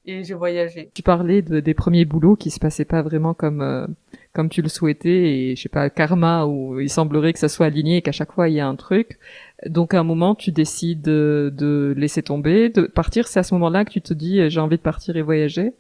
et 0.05 0.25
j'ai 0.25 0.35
voyagé. 0.35 0.91
Tu 0.95 1.03
parlais 1.03 1.43
de, 1.43 1.61
des 1.61 1.75
premiers 1.75 2.05
boulots 2.05 2.37
qui 2.37 2.51
se 2.51 2.59
passaient 2.59 2.85
pas 2.85 3.03
vraiment 3.03 3.35
comme 3.35 3.61
euh, 3.63 3.87
comme 4.33 4.49
tu 4.49 4.63
le 4.63 4.69
souhaitais 4.69 5.11
et 5.11 5.57
je 5.57 5.63
sais 5.63 5.69
pas 5.69 5.91
karma 5.91 6.45
où 6.47 6.81
il 6.81 6.91
semblerait 6.91 7.33
que 7.33 7.39
ça 7.39 7.49
soit 7.49 7.67
aligné 7.67 7.99
et 7.99 8.03
qu'à 8.03 8.13
chaque 8.13 8.33
fois 8.33 8.49
il 8.49 8.55
y 8.55 8.61
a 8.61 8.67
un 8.67 8.77
truc. 8.77 9.19
Donc 9.67 9.95
à 9.95 10.01
un 10.01 10.05
moment 10.05 10.35
tu 10.35 10.51
décides 10.51 11.03
de, 11.03 11.53
de 11.57 11.95
laisser 11.97 12.23
tomber, 12.23 12.69
de 12.69 12.83
partir. 12.83 13.29
C'est 13.29 13.41
à 13.41 13.43
ce 13.43 13.55
moment-là 13.55 13.85
que 13.85 13.91
tu 13.91 14.03
te 14.03 14.15
dis 14.15 14.49
j'ai 14.51 14.61
envie 14.61 14.77
de 14.77 14.83
partir 14.83 15.17
et 15.17 15.23
voyager. 15.23 15.75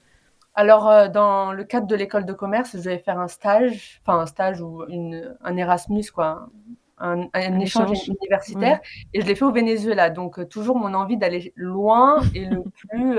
Alors 0.54 0.88
euh, 0.88 1.08
dans 1.08 1.52
le 1.52 1.64
cadre 1.64 1.86
de 1.86 1.96
l'école 1.96 2.26
de 2.26 2.32
commerce, 2.32 2.72
je 2.72 2.78
devais 2.78 2.98
faire 2.98 3.18
un 3.18 3.28
stage, 3.28 4.00
enfin 4.04 4.20
un 4.20 4.26
stage 4.26 4.60
ou 4.60 4.84
une, 4.88 5.34
un 5.42 5.56
Erasmus 5.56 6.04
quoi, 6.14 6.48
un, 6.98 7.22
un, 7.32 7.58
échange, 7.58 8.06
universitaire 8.06 8.80
et 9.14 9.22
je 9.22 9.26
l'ai 9.26 9.34
fait 9.34 9.44
au 9.44 9.52
Venezuela. 9.52 10.10
Donc 10.10 10.38
euh, 10.38 10.44
toujours 10.44 10.76
mon 10.76 10.92
envie 10.94 11.16
d'aller 11.16 11.52
loin 11.56 12.20
et 12.34 12.44
le 12.44 12.62
plus 12.88 13.18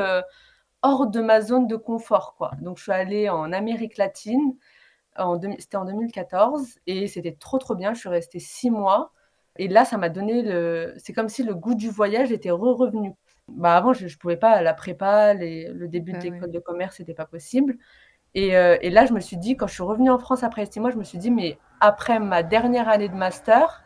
hors 0.83 1.07
de 1.07 1.21
ma 1.21 1.41
zone 1.41 1.67
de 1.67 1.75
confort, 1.75 2.35
quoi. 2.37 2.51
Donc, 2.61 2.77
je 2.77 2.83
suis 2.83 2.91
allée 2.91 3.29
en 3.29 3.51
Amérique 3.51 3.97
latine, 3.97 4.55
en 5.17 5.39
c'était 5.59 5.77
en 5.77 5.85
2014, 5.85 6.79
et 6.87 7.07
c'était 7.07 7.33
trop, 7.33 7.57
trop 7.57 7.75
bien. 7.75 7.93
Je 7.93 7.99
suis 7.99 8.09
restée 8.09 8.39
six 8.39 8.69
mois. 8.69 9.11
Et 9.57 9.67
là, 9.67 9.85
ça 9.85 9.97
m'a 9.97 10.09
donné 10.09 10.41
le. 10.43 10.93
C'est 10.97 11.13
comme 11.13 11.29
si 11.29 11.43
le 11.43 11.55
goût 11.55 11.75
du 11.75 11.89
voyage 11.89 12.31
était 12.31 12.51
re-revenu. 12.51 13.13
Bah, 13.49 13.75
avant, 13.75 13.93
je 13.93 14.05
ne 14.05 14.09
pouvais 14.19 14.37
pas, 14.37 14.61
la 14.61 14.73
prépa, 14.73 15.33
le 15.33 15.87
début 15.87 16.13
de 16.13 16.17
bah 16.17 16.23
l'école 16.23 16.51
de 16.51 16.59
commerce, 16.59 16.97
c'était 16.97 17.13
pas 17.13 17.25
possible. 17.25 17.77
Et, 18.35 18.55
euh, 18.57 18.77
et, 18.81 18.89
là, 18.89 19.05
je 19.05 19.13
me 19.13 19.19
suis 19.19 19.37
dit, 19.37 19.55
quand 19.57 19.67
je 19.67 19.73
suis 19.73 19.83
revenue 19.83 20.09
en 20.09 20.17
France 20.19 20.43
après 20.43 20.65
six 20.65 20.79
mois, 20.79 20.91
je 20.91 20.97
me 20.97 21.03
suis 21.03 21.17
dit, 21.19 21.31
mais 21.31 21.57
après 21.81 22.19
ma 22.19 22.41
dernière 22.43 22.89
année 22.89 23.09
de 23.09 23.15
master, 23.15 23.83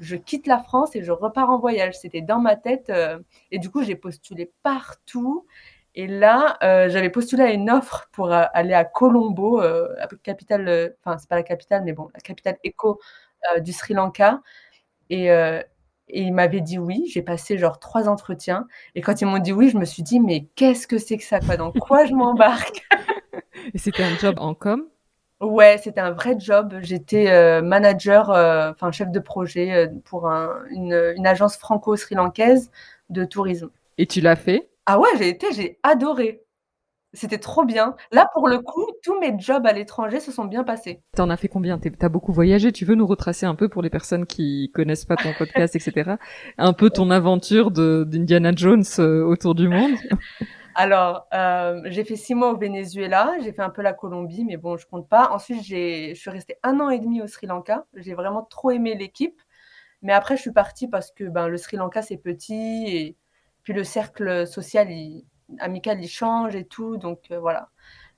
je 0.00 0.16
quitte 0.16 0.46
la 0.46 0.58
France 0.58 0.96
et 0.96 1.02
je 1.02 1.12
repars 1.12 1.50
en 1.50 1.58
voyage. 1.58 1.98
C'était 1.98 2.22
dans 2.22 2.40
ma 2.40 2.56
tête. 2.56 2.90
Euh, 2.90 3.18
et 3.50 3.58
du 3.58 3.70
coup, 3.70 3.82
j'ai 3.82 3.96
postulé 3.96 4.52
partout. 4.62 5.46
Et 5.94 6.06
là, 6.06 6.56
euh, 6.62 6.88
j'avais 6.88 7.10
postulé 7.10 7.42
à 7.42 7.52
une 7.52 7.70
offre 7.70 8.08
pour 8.12 8.32
euh, 8.32 8.44
aller 8.54 8.72
à 8.72 8.84
Colombo, 8.84 9.60
euh, 9.60 9.88
la 9.98 10.08
capitale, 10.22 10.94
enfin, 11.04 11.18
c'est 11.18 11.28
pas 11.28 11.36
la 11.36 11.42
capitale, 11.42 11.82
mais 11.84 11.92
bon, 11.92 12.08
la 12.14 12.20
capitale 12.20 12.56
éco 12.64 13.00
du 13.60 13.72
Sri 13.72 13.92
Lanka. 13.92 14.40
Et, 15.10 15.26
et 15.26 15.66
ils 16.08 16.32
m'avaient 16.32 16.60
dit 16.60 16.78
oui. 16.78 17.10
J'ai 17.12 17.22
passé 17.22 17.58
genre 17.58 17.80
trois 17.80 18.08
entretiens. 18.08 18.68
Et 18.94 19.00
quand 19.00 19.20
ils 19.20 19.26
m'ont 19.26 19.38
dit 19.38 19.52
oui, 19.52 19.68
je 19.68 19.76
me 19.76 19.84
suis 19.84 20.04
dit, 20.04 20.20
mais 20.20 20.46
qu'est-ce 20.54 20.86
que 20.86 20.96
c'est 20.96 21.18
que 21.18 21.24
ça, 21.24 21.40
quoi? 21.40 21.56
Dans 21.56 21.72
quoi 21.72 22.06
je 22.06 22.14
m'embarque? 22.14 22.88
et 23.74 23.78
c'était 23.78 24.04
un 24.04 24.16
job 24.16 24.36
en 24.38 24.54
com? 24.54 24.84
Ouais, 25.40 25.76
c'était 25.82 26.00
un 26.00 26.12
vrai 26.12 26.36
job. 26.38 26.76
J'étais 26.82 27.60
manager, 27.62 28.30
enfin 28.70 28.92
chef 28.92 29.10
de 29.10 29.18
projet 29.18 29.90
pour 30.04 30.30
un, 30.30 30.62
une, 30.70 31.14
une 31.16 31.26
agence 31.26 31.56
franco-sri-lankaise 31.56 32.70
de 33.10 33.24
tourisme. 33.24 33.70
Et 33.98 34.06
tu 34.06 34.20
l'as 34.20 34.36
fait? 34.36 34.71
Ah 34.86 34.98
ouais, 34.98 35.08
j'ai 35.18 35.28
été 35.28 35.52
j'ai 35.52 35.78
adoré. 35.82 36.42
C'était 37.14 37.38
trop 37.38 37.64
bien. 37.64 37.94
Là, 38.10 38.26
pour 38.32 38.48
le 38.48 38.58
coup, 38.58 38.86
tous 39.02 39.18
mes 39.20 39.38
jobs 39.38 39.66
à 39.66 39.74
l'étranger 39.74 40.18
se 40.18 40.32
sont 40.32 40.46
bien 40.46 40.64
passés. 40.64 41.02
T'en 41.14 41.28
as 41.28 41.36
fait 41.36 41.48
combien? 41.48 41.78
Tu 41.78 41.92
as 42.00 42.08
beaucoup 42.08 42.32
voyagé. 42.32 42.72
Tu 42.72 42.86
veux 42.86 42.94
nous 42.94 43.06
retracer 43.06 43.44
un 43.44 43.54
peu 43.54 43.68
pour 43.68 43.82
les 43.82 43.90
personnes 43.90 44.24
qui 44.24 44.70
connaissent 44.72 45.04
pas 45.04 45.16
ton 45.16 45.34
podcast, 45.34 45.76
etc. 45.76 46.12
Un 46.56 46.72
peu 46.72 46.88
ton 46.88 47.10
aventure 47.10 47.70
d'Indiana 47.70 48.52
Jones 48.56 48.84
euh, 48.98 49.22
autour 49.24 49.54
du 49.54 49.68
monde? 49.68 49.92
Alors, 50.74 51.28
euh, 51.34 51.82
j'ai 51.84 52.02
fait 52.02 52.16
six 52.16 52.34
mois 52.34 52.50
au 52.50 52.56
Venezuela, 52.56 53.34
j'ai 53.42 53.52
fait 53.52 53.60
un 53.60 53.68
peu 53.68 53.82
la 53.82 53.92
Colombie, 53.92 54.46
mais 54.46 54.56
bon, 54.56 54.78
je 54.78 54.86
compte 54.86 55.06
pas. 55.06 55.30
Ensuite, 55.30 55.62
je 55.64 56.14
suis 56.14 56.30
restée 56.30 56.56
un 56.62 56.80
an 56.80 56.88
et 56.88 56.98
demi 56.98 57.20
au 57.20 57.26
Sri 57.26 57.46
Lanka. 57.46 57.84
J'ai 57.94 58.14
vraiment 58.14 58.42
trop 58.42 58.70
aimé 58.70 58.96
l'équipe. 58.98 59.38
Mais 60.00 60.14
après, 60.14 60.36
je 60.36 60.40
suis 60.40 60.52
partie 60.52 60.88
parce 60.88 61.12
que 61.12 61.24
ben, 61.24 61.48
le 61.48 61.58
Sri 61.58 61.76
Lanka, 61.76 62.00
c'est 62.00 62.16
petit 62.16 62.84
et 62.86 63.16
puis 63.62 63.72
le 63.72 63.84
cercle 63.84 64.46
social, 64.46 64.88
amical, 65.58 66.00
il 66.02 66.08
change 66.08 66.56
et 66.56 66.64
tout. 66.64 66.96
Donc 66.96 67.30
euh, 67.30 67.38
voilà. 67.38 67.68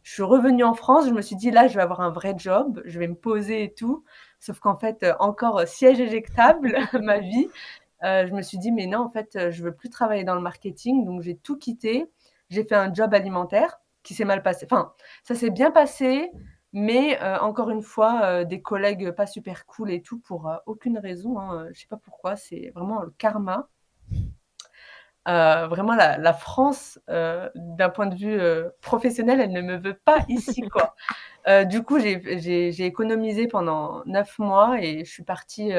Je 0.02 0.12
suis 0.12 0.22
revenue 0.22 0.64
en 0.64 0.74
France, 0.74 1.06
je 1.08 1.12
me 1.12 1.22
suis 1.22 1.36
dit 1.36 1.50
là, 1.50 1.66
je 1.66 1.76
vais 1.76 1.82
avoir 1.82 2.02
un 2.02 2.10
vrai 2.10 2.34
job, 2.36 2.82
je 2.84 2.98
vais 2.98 3.08
me 3.08 3.14
poser 3.14 3.64
et 3.64 3.72
tout. 3.72 4.04
Sauf 4.38 4.60
qu'en 4.60 4.76
fait, 4.76 5.02
euh, 5.02 5.14
encore 5.18 5.58
euh, 5.60 5.66
siège 5.66 6.00
éjectable, 6.00 6.76
ma 7.00 7.20
vie. 7.20 7.48
je 8.02 8.32
me 8.34 8.42
suis 8.42 8.58
dit, 8.58 8.70
mais 8.72 8.86
non, 8.86 9.00
en 9.00 9.10
fait, 9.10 9.50
je 9.50 9.62
veux 9.62 9.74
plus 9.74 9.88
travailler 9.88 10.24
dans 10.24 10.34
le 10.34 10.42
marketing. 10.42 11.04
Donc 11.04 11.22
j'ai 11.22 11.36
tout 11.36 11.56
quitté. 11.58 12.10
J'ai 12.50 12.64
fait 12.64 12.74
un 12.74 12.92
job 12.92 13.14
alimentaire 13.14 13.80
qui 14.02 14.14
s'est 14.14 14.26
mal 14.26 14.42
passé. 14.42 14.66
Enfin, 14.70 14.92
ça 15.22 15.34
s'est 15.34 15.50
bien 15.50 15.70
passé, 15.70 16.30
mais 16.74 17.18
encore 17.40 17.70
une 17.70 17.82
fois, 17.82 18.44
des 18.44 18.60
collègues 18.60 19.12
pas 19.12 19.26
super 19.26 19.64
cool 19.66 19.90
et 19.90 20.02
tout 20.02 20.18
pour 20.18 20.52
aucune 20.66 20.98
raison. 20.98 21.40
Hein. 21.40 21.68
Je 21.72 21.80
sais 21.80 21.86
pas 21.86 21.96
pourquoi, 21.96 22.36
c'est 22.36 22.70
vraiment 22.74 23.00
le 23.00 23.10
karma. 23.16 23.68
Euh, 25.26 25.66
vraiment, 25.68 25.94
la, 25.94 26.32
France, 26.34 26.98
euh, 27.08 27.48
d'un 27.54 27.88
point 27.88 28.06
de 28.06 28.14
vue 28.14 28.38
euh, 28.38 28.68
professionnel, 28.82 29.40
elle 29.40 29.52
ne 29.52 29.62
me 29.62 29.76
veut 29.76 29.94
pas 29.94 30.18
ici, 30.28 30.62
quoi. 30.62 30.94
du 31.66 31.82
coup, 31.82 31.98
j'ai 31.98 32.84
économisé 32.84 33.46
pendant 33.48 34.02
neuf 34.06 34.38
mois 34.38 34.82
et 34.82 35.04
je 35.04 35.10
suis 35.10 35.24
partie 35.24 35.72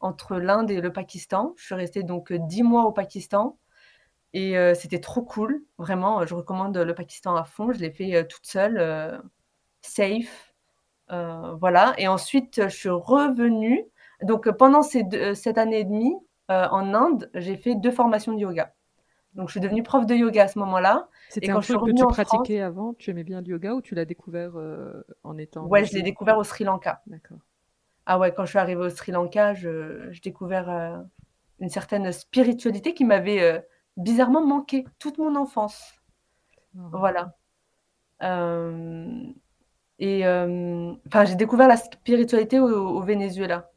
entre 0.00 0.36
l'Inde 0.36 0.70
et 0.70 0.80
le 0.80 0.92
Pakistan. 0.92 1.54
Je 1.56 1.64
suis 1.64 1.74
restée 1.74 2.02
donc 2.02 2.32
dix 2.32 2.62
mois 2.62 2.84
au 2.84 2.92
Pakistan 2.92 3.58
et 4.34 4.56
c'était 4.74 5.00
trop 5.00 5.22
cool. 5.22 5.64
Vraiment, 5.78 6.26
je 6.26 6.34
recommande 6.34 6.76
le 6.76 6.94
Pakistan 6.94 7.34
à 7.36 7.44
fond. 7.44 7.72
Je 7.72 7.78
l'ai 7.80 7.90
fait 7.90 8.26
toute 8.28 8.44
seule, 8.46 9.22
safe. 9.80 10.52
voilà. 11.08 11.94
Et 11.96 12.06
ensuite, 12.08 12.68
je 12.68 12.76
suis 12.76 12.90
revenue. 12.90 13.86
Donc, 14.22 14.50
pendant 14.50 14.82
ces 14.82 15.02
cette 15.34 15.56
année 15.56 15.80
et 15.80 15.84
demie, 15.84 16.14
en 16.48 16.94
Inde, 16.94 17.30
j'ai 17.34 17.56
fait 17.56 17.74
deux 17.74 17.90
formations 17.90 18.32
de 18.32 18.40
yoga. 18.40 18.72
Donc, 19.34 19.48
je 19.48 19.52
suis 19.52 19.60
devenue 19.60 19.82
prof 19.82 20.06
de 20.06 20.14
yoga 20.14 20.44
à 20.44 20.48
ce 20.48 20.58
moment-là. 20.58 21.08
C'était 21.28 21.50
un 21.50 21.60
truc 21.60 21.78
que 21.80 21.92
tu 21.92 22.04
pratiquais 22.06 22.60
avant 22.60 22.94
Tu 22.94 23.10
aimais 23.10 23.24
bien 23.24 23.40
le 23.40 23.46
yoga 23.46 23.74
ou 23.74 23.80
tu 23.80 23.94
l'as 23.94 24.04
découvert 24.04 24.56
euh, 24.56 25.04
en 25.22 25.38
étant... 25.38 25.66
Ouais, 25.66 25.84
je 25.84 25.94
l'ai 25.94 26.02
découvert 26.02 26.38
au 26.38 26.44
Sri 26.44 26.64
Lanka. 26.64 27.02
D'accord. 27.06 27.38
Ah 28.06 28.18
ouais, 28.18 28.32
quand 28.34 28.44
je 28.44 28.50
suis 28.50 28.58
arrivée 28.58 28.82
au 28.82 28.90
Sri 28.90 29.12
Lanka, 29.12 29.54
j'ai 29.54 30.20
découvert 30.24 30.70
euh, 30.70 30.96
une 31.60 31.68
certaine 31.68 32.10
spiritualité 32.10 32.94
qui 32.94 33.04
m'avait 33.04 33.64
bizarrement 33.96 34.44
manqué 34.44 34.84
toute 34.98 35.18
mon 35.18 35.36
enfance. 35.36 35.94
Voilà. 36.74 37.34
et 39.98 40.26
enfin, 40.26 41.24
j'ai 41.26 41.36
découvert 41.36 41.68
la 41.68 41.76
spiritualité 41.76 42.58
au 42.58 43.00
Venezuela 43.02 43.70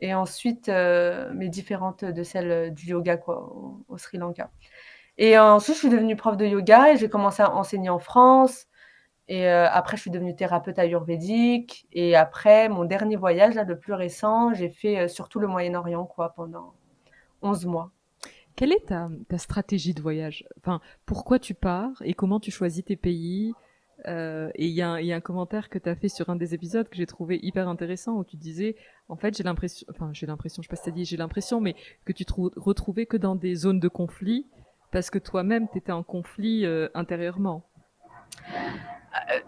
et 0.00 0.14
ensuite 0.14 0.68
euh, 0.68 1.32
mes 1.34 1.48
différentes 1.48 2.04
de 2.04 2.22
celles 2.22 2.72
du 2.74 2.86
yoga 2.86 3.16
quoi, 3.16 3.52
au, 3.88 3.98
Sri 3.98 4.18
Lanka. 4.18 4.50
Et 5.18 5.38
ensuite, 5.38 5.74
je 5.74 5.80
suis 5.80 5.90
devenue 5.90 6.16
prof 6.16 6.36
de 6.36 6.46
yoga 6.46 6.92
et 6.92 6.96
j'ai 6.96 7.08
commencé 7.08 7.42
à 7.42 7.54
enseigner 7.54 7.90
en 7.90 7.98
France. 7.98 8.66
Et 9.28 9.46
euh, 9.48 9.68
après, 9.70 9.96
je 9.96 10.02
suis 10.02 10.10
devenue 10.10 10.34
thérapeute 10.34 10.78
ayurvédique. 10.78 11.86
Et 11.92 12.16
après, 12.16 12.68
mon 12.68 12.84
dernier 12.84 13.16
voyage, 13.16 13.54
là, 13.54 13.64
le 13.64 13.78
plus 13.78 13.92
récent, 13.92 14.54
j'ai 14.54 14.70
fait 14.70 14.98
euh, 14.98 15.08
surtout 15.08 15.38
le 15.38 15.46
Moyen-Orient 15.46 16.04
quoi, 16.06 16.30
pendant 16.30 16.74
11 17.42 17.66
mois. 17.66 17.90
Quelle 18.56 18.72
est 18.72 18.88
ta, 18.88 19.08
ta 19.28 19.38
stratégie 19.38 19.94
de 19.94 20.02
voyage? 20.02 20.46
Enfin, 20.58 20.80
Pourquoi 21.06 21.38
tu 21.38 21.54
pars 21.54 22.02
et 22.02 22.14
comment 22.14 22.40
tu 22.40 22.50
choisis 22.50 22.84
tes 22.84 22.96
pays? 22.96 23.54
Euh, 24.06 24.50
et 24.54 24.66
il 24.66 24.72
y, 24.72 24.82
a 24.82 24.94
un 24.94 25.20
commentaire 25.20 25.68
que 25.68 25.78
tu 25.78 25.88
as 25.88 25.94
fait 25.94 26.08
sur 26.08 26.30
un 26.30 26.36
des 26.36 26.54
épisodes 26.54 26.88
que 26.88 26.96
j'ai 26.96 27.06
trouvé 27.06 27.38
hyper 27.42 27.68
intéressant 27.68 28.14
où 28.16 28.24
tu 28.24 28.36
disais, 28.36 28.76
en 29.08 29.16
fait, 29.16 29.36
j'ai 29.36 29.42
l'impression, 29.42 29.86
enfin, 29.90 30.10
j'ai 30.12 30.26
l'impression, 30.26 30.62
je 30.62 30.68
sais 30.68 30.76
pas 30.76 30.82
si 30.82 30.92
dit, 30.92 31.04
j'ai 31.04 31.16
l'impression, 31.16 31.60
mais 31.60 31.74
que 32.04 32.12
tu 32.12 32.24
te 32.24 32.32
retrouvais 32.56 33.06
que 33.06 33.16
dans 33.16 33.36
des 33.36 33.54
zones 33.54 33.80
de 33.80 33.88
conflit 33.88 34.46
parce 34.90 35.10
que 35.10 35.18
toi-même, 35.18 35.68
tu 35.70 35.78
étais 35.78 35.92
en 35.92 36.02
conflit 36.02 36.64
euh, 36.64 36.88
intérieurement. 36.94 37.64
Euh, 38.52 39.40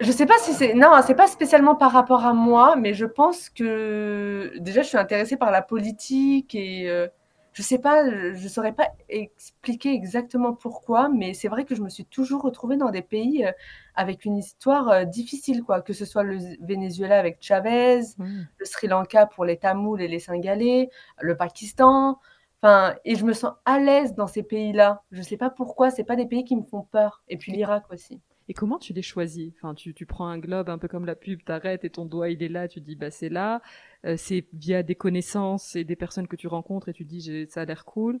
je 0.00 0.10
sais 0.10 0.26
pas 0.26 0.38
si 0.38 0.52
c'est 0.52 0.74
non, 0.74 0.90
c'est 1.06 1.14
pas 1.14 1.28
spécialement 1.28 1.74
par 1.74 1.92
rapport 1.92 2.26
à 2.26 2.34
moi, 2.34 2.76
mais 2.76 2.92
je 2.92 3.06
pense 3.06 3.48
que 3.48 4.52
déjà 4.58 4.82
je 4.82 4.88
suis 4.88 4.98
intéressée 4.98 5.36
par 5.36 5.50
la 5.50 5.62
politique 5.62 6.54
et 6.54 6.88
euh, 6.88 7.06
je 7.52 7.62
sais 7.62 7.78
pas, 7.78 8.08
je 8.34 8.48
saurais 8.48 8.72
pas 8.72 8.88
expliquer 9.08 9.92
exactement 9.92 10.54
pourquoi, 10.54 11.08
mais 11.08 11.34
c'est 11.34 11.48
vrai 11.48 11.64
que 11.64 11.74
je 11.74 11.82
me 11.82 11.90
suis 11.90 12.06
toujours 12.06 12.42
retrouvée 12.42 12.76
dans 12.76 12.90
des 12.90 13.02
pays 13.02 13.44
euh, 13.44 13.52
avec 13.94 14.24
une 14.24 14.38
histoire 14.38 14.88
euh, 14.88 15.04
difficile, 15.04 15.62
quoi. 15.62 15.82
Que 15.82 15.92
ce 15.92 16.04
soit 16.04 16.22
le 16.22 16.38
Venezuela 16.60 17.18
avec 17.18 17.38
Chavez, 17.40 18.00
mmh. 18.16 18.42
le 18.58 18.64
Sri 18.64 18.86
Lanka 18.88 19.26
pour 19.26 19.44
les 19.44 19.58
Tamouls 19.58 20.00
et 20.00 20.08
les 20.08 20.18
Singalais, 20.18 20.88
le 21.20 21.36
Pakistan. 21.36 22.18
Enfin, 22.62 22.94
et 23.04 23.16
je 23.16 23.24
me 23.24 23.32
sens 23.34 23.52
à 23.64 23.78
l'aise 23.78 24.14
dans 24.14 24.28
ces 24.28 24.42
pays-là. 24.42 25.02
Je 25.10 25.20
sais 25.20 25.36
pas 25.36 25.50
pourquoi, 25.50 25.90
c'est 25.90 26.04
pas 26.04 26.16
des 26.16 26.26
pays 26.26 26.44
qui 26.44 26.56
me 26.56 26.62
font 26.62 26.82
peur. 26.82 27.22
Et 27.28 27.36
puis 27.36 27.52
l'Irak 27.52 27.84
aussi. 27.90 28.20
Et 28.48 28.54
comment 28.54 28.78
tu 28.78 28.92
les 28.92 29.02
choisis? 29.02 29.52
Enfin, 29.56 29.74
tu, 29.74 29.94
tu, 29.94 30.06
prends 30.06 30.26
un 30.26 30.38
globe 30.38 30.68
un 30.68 30.78
peu 30.78 30.88
comme 30.88 31.06
la 31.06 31.14
pub, 31.14 31.42
t'arrêtes 31.44 31.84
et 31.84 31.90
ton 31.90 32.04
doigt 32.04 32.30
il 32.30 32.42
est 32.42 32.48
là, 32.48 32.68
tu 32.68 32.80
dis 32.80 32.96
bah 32.96 33.10
c'est 33.10 33.28
là. 33.28 33.62
Euh, 34.04 34.16
c'est 34.16 34.46
via 34.52 34.82
des 34.82 34.94
connaissances 34.94 35.76
et 35.76 35.84
des 35.84 35.96
personnes 35.96 36.26
que 36.26 36.36
tu 36.36 36.48
rencontres 36.48 36.88
et 36.88 36.92
tu 36.92 37.04
dis 37.04 37.46
ça 37.48 37.62
a 37.62 37.64
l'air 37.64 37.84
cool. 37.84 38.20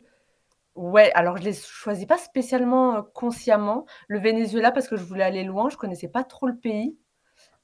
Ouais, 0.74 1.12
alors 1.12 1.36
je 1.36 1.42
les 1.42 1.52
choisis 1.52 2.06
pas 2.06 2.18
spécialement 2.18 2.96
euh, 2.96 3.02
consciemment. 3.14 3.84
Le 4.08 4.20
Venezuela 4.20 4.70
parce 4.70 4.88
que 4.88 4.96
je 4.96 5.04
voulais 5.04 5.24
aller 5.24 5.44
loin, 5.44 5.68
je 5.68 5.76
connaissais 5.76 6.08
pas 6.08 6.24
trop 6.24 6.46
le 6.46 6.56
pays. 6.56 6.96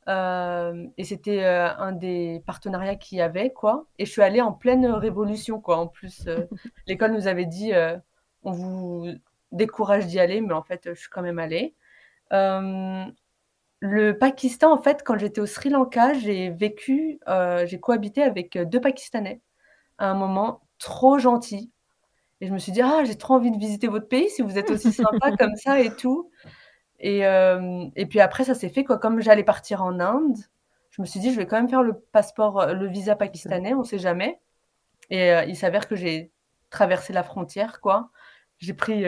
Euh, 0.09 0.87
et 0.97 1.05
c'était 1.05 1.45
un 1.45 1.93
des 1.93 2.43
partenariats 2.47 2.97
qu'il 2.97 3.19
y 3.19 3.21
avait, 3.21 3.53
quoi. 3.53 3.87
Et 3.99 4.07
je 4.07 4.11
suis 4.11 4.23
allée 4.23 4.41
en 4.41 4.53
pleine 4.53 4.87
révolution, 4.87 5.61
quoi. 5.61 5.77
En 5.77 5.87
plus, 5.87 6.27
l'école 6.87 7.13
nous 7.13 7.29
avait 7.29 7.45
dit, 7.45 7.73
on 8.43 8.53
vous 8.53 9.07
décourage 9.53 10.07
d'y 10.07 10.19
aller, 10.19 10.41
mais 10.41 10.55
en 10.55 10.63
fait, 10.63 10.89
je 10.95 10.99
suis 10.99 11.11
quand 11.11 11.23
même 11.23 11.39
allée. 11.39 11.75
Euh, 12.33 13.05
le 13.81 14.19
Pakistan, 14.19 14.73
en 14.73 14.79
fait, 14.79 15.03
quand 15.05 15.19
j'étais 15.19 15.41
au 15.41 15.47
Sri 15.47 15.71
Lanka, 15.71 16.15
j'ai 16.15 16.51
vécu, 16.51 17.21
euh, 17.29 17.67
j'ai 17.67 17.79
cohabité 17.79 18.23
avec 18.23 18.59
deux 18.59 18.81
Pakistanais 18.81 19.41
à 19.99 20.11
un 20.11 20.15
moment 20.15 20.63
trop 20.79 21.19
gentil. 21.19 21.71
Et 22.41 22.47
je 22.47 22.53
me 22.53 22.59
suis 22.59 22.73
dit, 22.73 22.83
ah, 22.83 23.05
j'ai 23.05 23.17
trop 23.17 23.35
envie 23.35 23.51
de 23.51 23.59
visiter 23.59 23.89
votre 23.89 24.09
pays 24.09 24.31
si 24.31 24.43
vous 24.43 24.59
êtes 24.59 24.71
aussi 24.71 24.93
sympa 24.93 25.33
comme 25.39 25.57
ça 25.57 25.81
et 25.81 25.95
tout. 25.95 26.31
Et, 27.01 27.27
euh, 27.27 27.87
et 27.97 28.07
puis 28.07 28.21
après, 28.21 28.45
ça 28.45 28.55
s'est 28.55 28.69
fait 28.69 28.85
quoi. 28.85 28.99
Comme 28.99 29.21
j'allais 29.21 29.45
partir 29.45 29.83
en 29.83 29.99
Inde, 30.01 30.37
je 30.91 31.03
me 31.03 31.07
suis 31.07 31.21
dit, 31.21 31.33
je 31.33 31.37
vais 31.37 31.47
quand 31.47 31.57
même 31.57 31.69
faire 31.69 31.83
le 31.83 31.95
passeport, 31.95 32.67
le 32.67 32.87
visa 32.89 33.17
pakistanais, 33.17 33.75
on 33.75 33.85
sait 33.85 33.99
jamais. 33.99 34.41
Et 35.11 35.33
il 35.47 35.57
s'avère 35.57 35.89
que 35.89 35.97
j'ai 35.97 36.33
traversé 36.71 37.13
la 37.13 37.23
frontière, 37.23 37.81
quoi. 37.81 38.11
J'ai 38.59 38.75
pris 38.75 39.05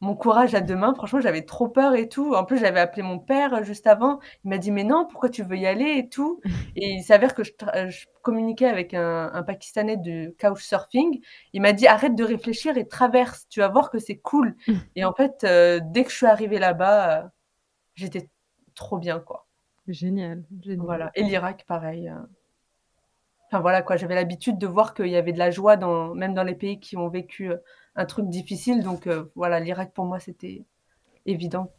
mon 0.00 0.14
courage 0.14 0.54
à 0.54 0.60
demain. 0.60 0.94
Franchement, 0.94 1.20
j'avais 1.20 1.42
trop 1.42 1.68
peur 1.68 1.94
et 1.94 2.08
tout. 2.08 2.34
En 2.34 2.44
plus, 2.44 2.58
j'avais 2.58 2.80
appelé 2.80 3.02
mon 3.02 3.18
père 3.18 3.54
euh, 3.54 3.62
juste 3.62 3.86
avant. 3.86 4.20
Il 4.44 4.50
m'a 4.50 4.58
dit, 4.58 4.70
mais 4.70 4.84
non, 4.84 5.06
pourquoi 5.06 5.28
tu 5.28 5.42
veux 5.42 5.56
y 5.56 5.66
aller 5.66 5.98
et 5.98 6.08
tout? 6.08 6.40
Et 6.76 6.90
il 6.90 7.02
s'avère 7.02 7.34
que 7.34 7.42
je, 7.42 7.52
communiquais 8.22 8.66
avec 8.66 8.94
un, 8.94 9.42
Pakistanais 9.46 9.96
de 9.96 10.34
couchsurfing. 10.40 11.20
Il 11.52 11.62
m'a 11.62 11.72
dit, 11.72 11.86
arrête 11.86 12.14
de 12.14 12.24
réfléchir 12.24 12.76
et 12.76 12.86
traverse. 12.86 13.46
Tu 13.48 13.60
vas 13.60 13.68
voir 13.68 13.90
que 13.90 13.98
c'est 13.98 14.18
cool. 14.18 14.56
et 14.96 15.04
en 15.04 15.12
fait, 15.12 15.44
euh, 15.44 15.80
dès 15.82 16.04
que 16.04 16.10
je 16.10 16.16
suis 16.16 16.26
arrivée 16.26 16.58
là-bas, 16.58 17.18
euh, 17.18 17.28
j'étais 17.94 18.28
trop 18.74 18.98
bien, 18.98 19.18
quoi. 19.18 19.46
Génial, 19.88 20.44
génial. 20.60 20.84
Voilà. 20.84 21.10
Et 21.14 21.22
l'Irak, 21.22 21.64
pareil. 21.66 22.12
Enfin 23.50 23.60
voilà 23.60 23.80
quoi, 23.80 23.96
j'avais 23.96 24.14
l'habitude 24.14 24.58
de 24.58 24.66
voir 24.66 24.92
qu'il 24.92 25.06
y 25.06 25.16
avait 25.16 25.32
de 25.32 25.38
la 25.38 25.50
joie 25.50 25.78
dans, 25.78 26.14
même 26.14 26.34
dans 26.34 26.42
les 26.42 26.54
pays 26.54 26.78
qui 26.80 26.98
ont 26.98 27.08
vécu 27.08 27.50
un 27.98 28.06
truc 28.06 28.28
difficile. 28.30 28.82
Donc 28.82 29.06
euh, 29.06 29.24
voilà, 29.34 29.60
l'Irak 29.60 29.92
pour 29.92 30.06
moi 30.06 30.20
c'était 30.20 30.64
évident. 31.26 31.70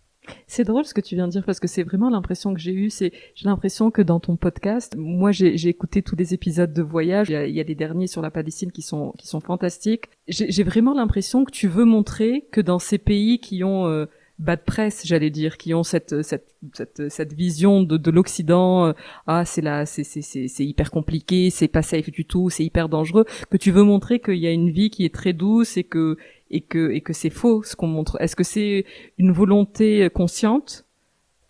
C'est 0.45 0.65
drôle 0.65 0.85
ce 0.85 0.93
que 0.93 1.01
tu 1.01 1.15
viens 1.15 1.27
de 1.27 1.31
dire 1.31 1.45
parce 1.45 1.59
que 1.59 1.67
c'est 1.67 1.81
vraiment 1.81 2.09
l'impression 2.09 2.53
que 2.53 2.59
j'ai 2.59 2.73
eue. 2.73 2.89
C'est 2.89 3.13
j'ai 3.33 3.45
l'impression 3.45 3.89
que 3.89 4.01
dans 4.01 4.19
ton 4.19 4.35
podcast, 4.35 4.95
moi 4.97 5.31
j'ai 5.31 5.67
écouté 5.67 6.03
tous 6.03 6.15
les 6.15 6.33
épisodes 6.33 6.73
de 6.73 6.81
voyage. 6.83 7.29
Il 7.29 7.33
y, 7.33 7.35
a, 7.35 7.47
il 7.47 7.55
y, 7.55 7.59
a, 7.61 7.63
derniers 7.63 8.05
sur 8.05 8.21
la 8.21 8.29
Palestine 8.29 8.71
qui 8.71 8.81
sont 8.81 9.13
qui 9.17 9.27
sont 9.27 9.39
fantastiques. 9.39 10.09
J'ai 10.27 10.63
vraiment 10.63 10.93
l'impression 10.93 11.45
que 11.45 11.51
tu 11.51 11.67
veux 11.67 11.85
montrer 11.85 12.47
que 12.51 12.61
dans 12.61 12.79
ces 12.79 12.97
pays 12.97 13.39
qui 13.39 13.63
ont 13.63 13.87
euh, 13.87 14.05
bas 14.39 14.55
de 14.55 14.61
presse, 14.61 15.05
j'allais 15.05 15.29
dire, 15.29 15.57
qui 15.57 15.73
ont 15.73 15.83
cette 15.83 16.21
cette 16.23 16.55
cette, 16.73 17.09
cette 17.09 17.33
vision 17.33 17.83
de, 17.83 17.97
de 17.97 18.11
l'Occident. 18.11 18.87
Euh, 18.87 18.93
ah, 19.27 19.45
c'est 19.45 19.61
là, 19.61 19.85
c'est 19.85 20.03
c'est 20.03 20.21
c'est 20.21 20.65
hyper 20.65 20.91
compliqué, 20.91 21.49
c'est 21.49 21.67
pas 21.67 21.81
safe 21.81 22.09
du 22.09 22.25
tout, 22.25 22.49
c'est 22.49 22.63
hyper 22.63 22.89
dangereux. 22.89 23.25
Que 23.49 23.57
tu 23.57 23.71
veux 23.71 23.83
montrer 23.83 24.19
qu'il 24.19 24.37
y 24.37 24.47
a 24.47 24.51
une 24.51 24.71
vie 24.71 24.89
qui 24.89 25.05
est 25.05 25.13
très 25.13 25.33
douce 25.33 25.77
et 25.77 25.83
que 25.83 26.17
et 26.49 26.61
que 26.61 26.89
et 26.91 27.01
que 27.01 27.13
c'est 27.13 27.29
faux 27.29 27.63
ce 27.63 27.75
qu'on 27.75 27.87
montre. 27.87 28.19
Est-ce 28.21 28.35
que 28.35 28.43
c'est 28.43 28.85
une 29.17 29.31
volonté 29.31 30.09
consciente? 30.09 30.85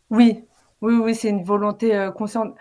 Oui, 0.09 0.43
oui, 0.81 0.95
oui, 0.95 1.15
c'est 1.15 1.29
une 1.29 1.43
volonté 1.43 1.95
euh, 1.95 2.11
consciente. 2.11 2.55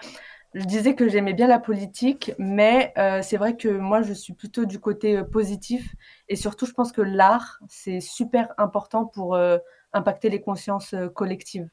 Je 0.54 0.64
disais 0.64 0.94
que 0.94 1.08
j'aimais 1.08 1.34
bien 1.34 1.46
la 1.46 1.58
politique, 1.58 2.32
mais 2.38 2.92
euh, 2.96 3.20
c'est 3.22 3.36
vrai 3.36 3.56
que 3.56 3.68
moi, 3.68 4.00
je 4.02 4.14
suis 4.14 4.32
plutôt 4.32 4.64
du 4.64 4.80
côté 4.80 5.22
positif. 5.30 5.94
Et 6.28 6.36
surtout, 6.36 6.66
je 6.66 6.72
pense 6.72 6.90
que 6.90 7.02
l'art, 7.02 7.58
c'est 7.68 8.00
super 8.00 8.48
important 8.56 9.04
pour 9.04 9.36
impacter 9.92 10.28
les 10.30 10.40
consciences 10.40 10.94
euh, 10.94 11.08
collectives. 11.08 11.68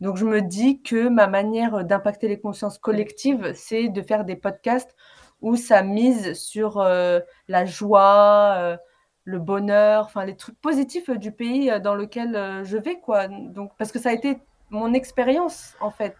Donc 0.00 0.16
je 0.16 0.24
me 0.26 0.42
dis 0.42 0.82
que 0.82 1.08
ma 1.08 1.26
manière 1.26 1.84
d'impacter 1.84 2.28
les 2.28 2.38
consciences 2.38 2.78
collectives, 2.78 3.52
c'est 3.54 3.88
de 3.88 4.02
faire 4.02 4.24
des 4.24 4.36
podcasts 4.36 4.94
où 5.40 5.56
ça 5.56 5.82
mise 5.82 6.34
sur 6.34 6.78
euh, 6.78 7.20
la 7.48 7.64
joie, 7.64 8.54
euh, 8.58 8.76
le 9.24 9.38
bonheur, 9.38 10.04
enfin 10.04 10.24
les 10.24 10.36
trucs 10.36 10.60
positifs 10.60 11.10
du 11.10 11.32
pays 11.32 11.72
dans 11.80 11.94
lequel 11.94 12.62
je 12.64 12.76
vais 12.76 13.00
quoi. 13.00 13.26
Donc 13.28 13.72
parce 13.78 13.90
que 13.90 13.98
ça 13.98 14.10
a 14.10 14.12
été 14.12 14.38
mon 14.70 14.92
expérience 14.94 15.74
en 15.80 15.90
fait. 15.90 16.16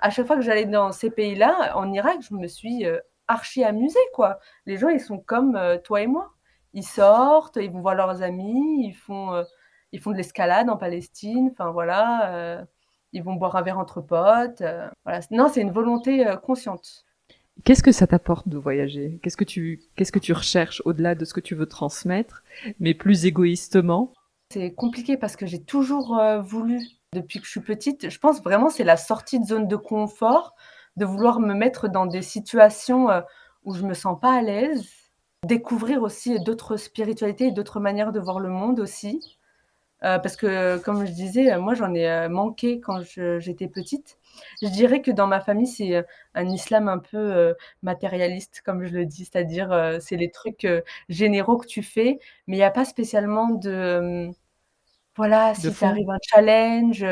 À 0.00 0.10
chaque 0.10 0.26
fois 0.26 0.36
que 0.36 0.42
j'allais 0.42 0.64
dans 0.64 0.92
ces 0.92 1.10
pays-là, 1.10 1.76
en 1.76 1.92
Irak, 1.92 2.18
je 2.22 2.34
me 2.34 2.46
suis 2.46 2.86
archi 3.28 3.62
amusée 3.64 3.98
quoi. 4.14 4.38
Les 4.66 4.78
gens 4.78 4.88
ils 4.88 5.00
sont 5.00 5.18
comme 5.18 5.60
toi 5.84 6.00
et 6.00 6.06
moi. 6.06 6.32
Ils 6.72 6.86
sortent, 6.86 7.56
ils 7.56 7.70
vont 7.70 7.80
voir 7.80 7.94
leurs 7.94 8.22
amis, 8.22 8.86
ils 8.86 8.94
font 8.94 9.44
ils 9.92 10.00
font 10.00 10.10
de 10.10 10.16
l'escalade 10.16 10.68
en 10.68 10.76
Palestine. 10.76 11.50
Enfin 11.52 11.70
voilà, 11.70 12.32
euh, 12.32 12.64
ils 13.12 13.22
vont 13.22 13.34
boire 13.34 13.56
un 13.56 13.62
verre 13.62 13.78
entre 13.78 14.00
potes. 14.00 14.60
Euh, 14.60 14.88
voilà. 15.04 15.20
Non, 15.30 15.48
c'est 15.48 15.60
une 15.60 15.72
volonté 15.72 16.26
euh, 16.26 16.36
consciente. 16.36 17.04
Qu'est-ce 17.64 17.82
que 17.82 17.92
ça 17.92 18.06
t'apporte 18.06 18.48
de 18.48 18.56
voyager? 18.56 19.18
Qu'est-ce 19.22 19.36
que 19.36 19.44
tu 19.44 19.82
qu'est-ce 19.96 20.12
que 20.12 20.18
tu 20.18 20.32
recherches 20.32 20.80
au-delà 20.84 21.14
de 21.14 21.24
ce 21.24 21.34
que 21.34 21.40
tu 21.40 21.54
veux 21.54 21.66
transmettre, 21.66 22.42
mais 22.78 22.94
plus 22.94 23.26
égoïstement? 23.26 24.14
C'est 24.52 24.72
compliqué 24.72 25.16
parce 25.16 25.36
que 25.36 25.46
j'ai 25.46 25.62
toujours 25.62 26.18
voulu 26.42 26.80
depuis 27.12 27.38
que 27.38 27.44
je 27.44 27.50
suis 27.50 27.60
petite. 27.60 28.08
Je 28.08 28.18
pense 28.18 28.42
vraiment 28.42 28.70
c'est 28.70 28.82
la 28.82 28.96
sortie 28.96 29.38
de 29.38 29.44
zone 29.44 29.68
de 29.68 29.76
confort, 29.76 30.54
de 30.96 31.04
vouloir 31.04 31.38
me 31.38 31.52
mettre 31.52 31.88
dans 31.88 32.06
des 32.06 32.22
situations 32.22 33.08
où 33.64 33.74
je 33.74 33.82
me 33.82 33.92
sens 33.92 34.18
pas 34.18 34.32
à 34.32 34.40
l'aise, 34.40 34.88
découvrir 35.46 36.02
aussi 36.02 36.40
d'autres 36.40 36.78
spiritualités 36.78 37.48
et 37.48 37.52
d'autres 37.52 37.78
manières 37.78 38.12
de 38.12 38.20
voir 38.20 38.40
le 38.40 38.48
monde 38.48 38.80
aussi. 38.80 39.38
Euh, 40.02 40.18
parce 40.18 40.36
que, 40.36 40.78
comme 40.78 41.06
je 41.06 41.12
disais, 41.12 41.56
moi, 41.58 41.74
j'en 41.74 41.94
ai 41.94 42.08
euh, 42.08 42.28
manqué 42.28 42.80
quand 42.80 43.02
j'étais 43.38 43.68
petite. 43.68 44.18
Je 44.62 44.68
dirais 44.68 45.02
que 45.02 45.10
dans 45.10 45.26
ma 45.26 45.40
famille, 45.40 45.66
c'est 45.66 45.94
euh, 45.94 46.02
un 46.34 46.48
islam 46.48 46.88
un 46.88 46.98
peu 46.98 47.54
matérialiste, 47.82 48.62
comme 48.64 48.84
je 48.84 48.94
le 48.94 49.04
dis, 49.04 49.26
c'est-à-dire 49.26 49.98
c'est 50.00 50.16
les 50.16 50.30
trucs 50.30 50.66
généraux 51.08 51.58
que 51.58 51.66
tu 51.66 51.82
fais, 51.82 52.18
mais 52.46 52.56
il 52.56 52.60
n'y 52.60 52.64
a 52.64 52.70
pas 52.70 52.84
spécialement 52.84 53.50
de... 53.50 54.30
voilà, 55.16 55.54
si 55.54 55.72
ça 55.72 55.88
arrive 55.88 56.08
un 56.10 56.18
challenge, 56.22 57.04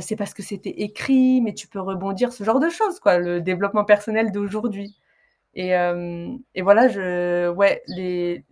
c'est 0.00 0.16
parce 0.16 0.34
que 0.34 0.42
c'était 0.42 0.70
écrit, 0.82 1.40
mais 1.42 1.54
tu 1.54 1.68
peux 1.68 1.80
rebondir, 1.80 2.32
ce 2.32 2.44
genre 2.44 2.60
de 2.60 2.70
choses, 2.70 3.00
quoi, 3.00 3.18
le 3.18 3.40
développement 3.40 3.84
personnel 3.84 4.32
d'aujourd'hui. 4.32 4.96
Et, 5.54 5.70
et, 6.54 6.62
voilà, 6.62 6.88
je, 6.88 7.50
ouais, 7.50 7.82
les, 7.88 8.44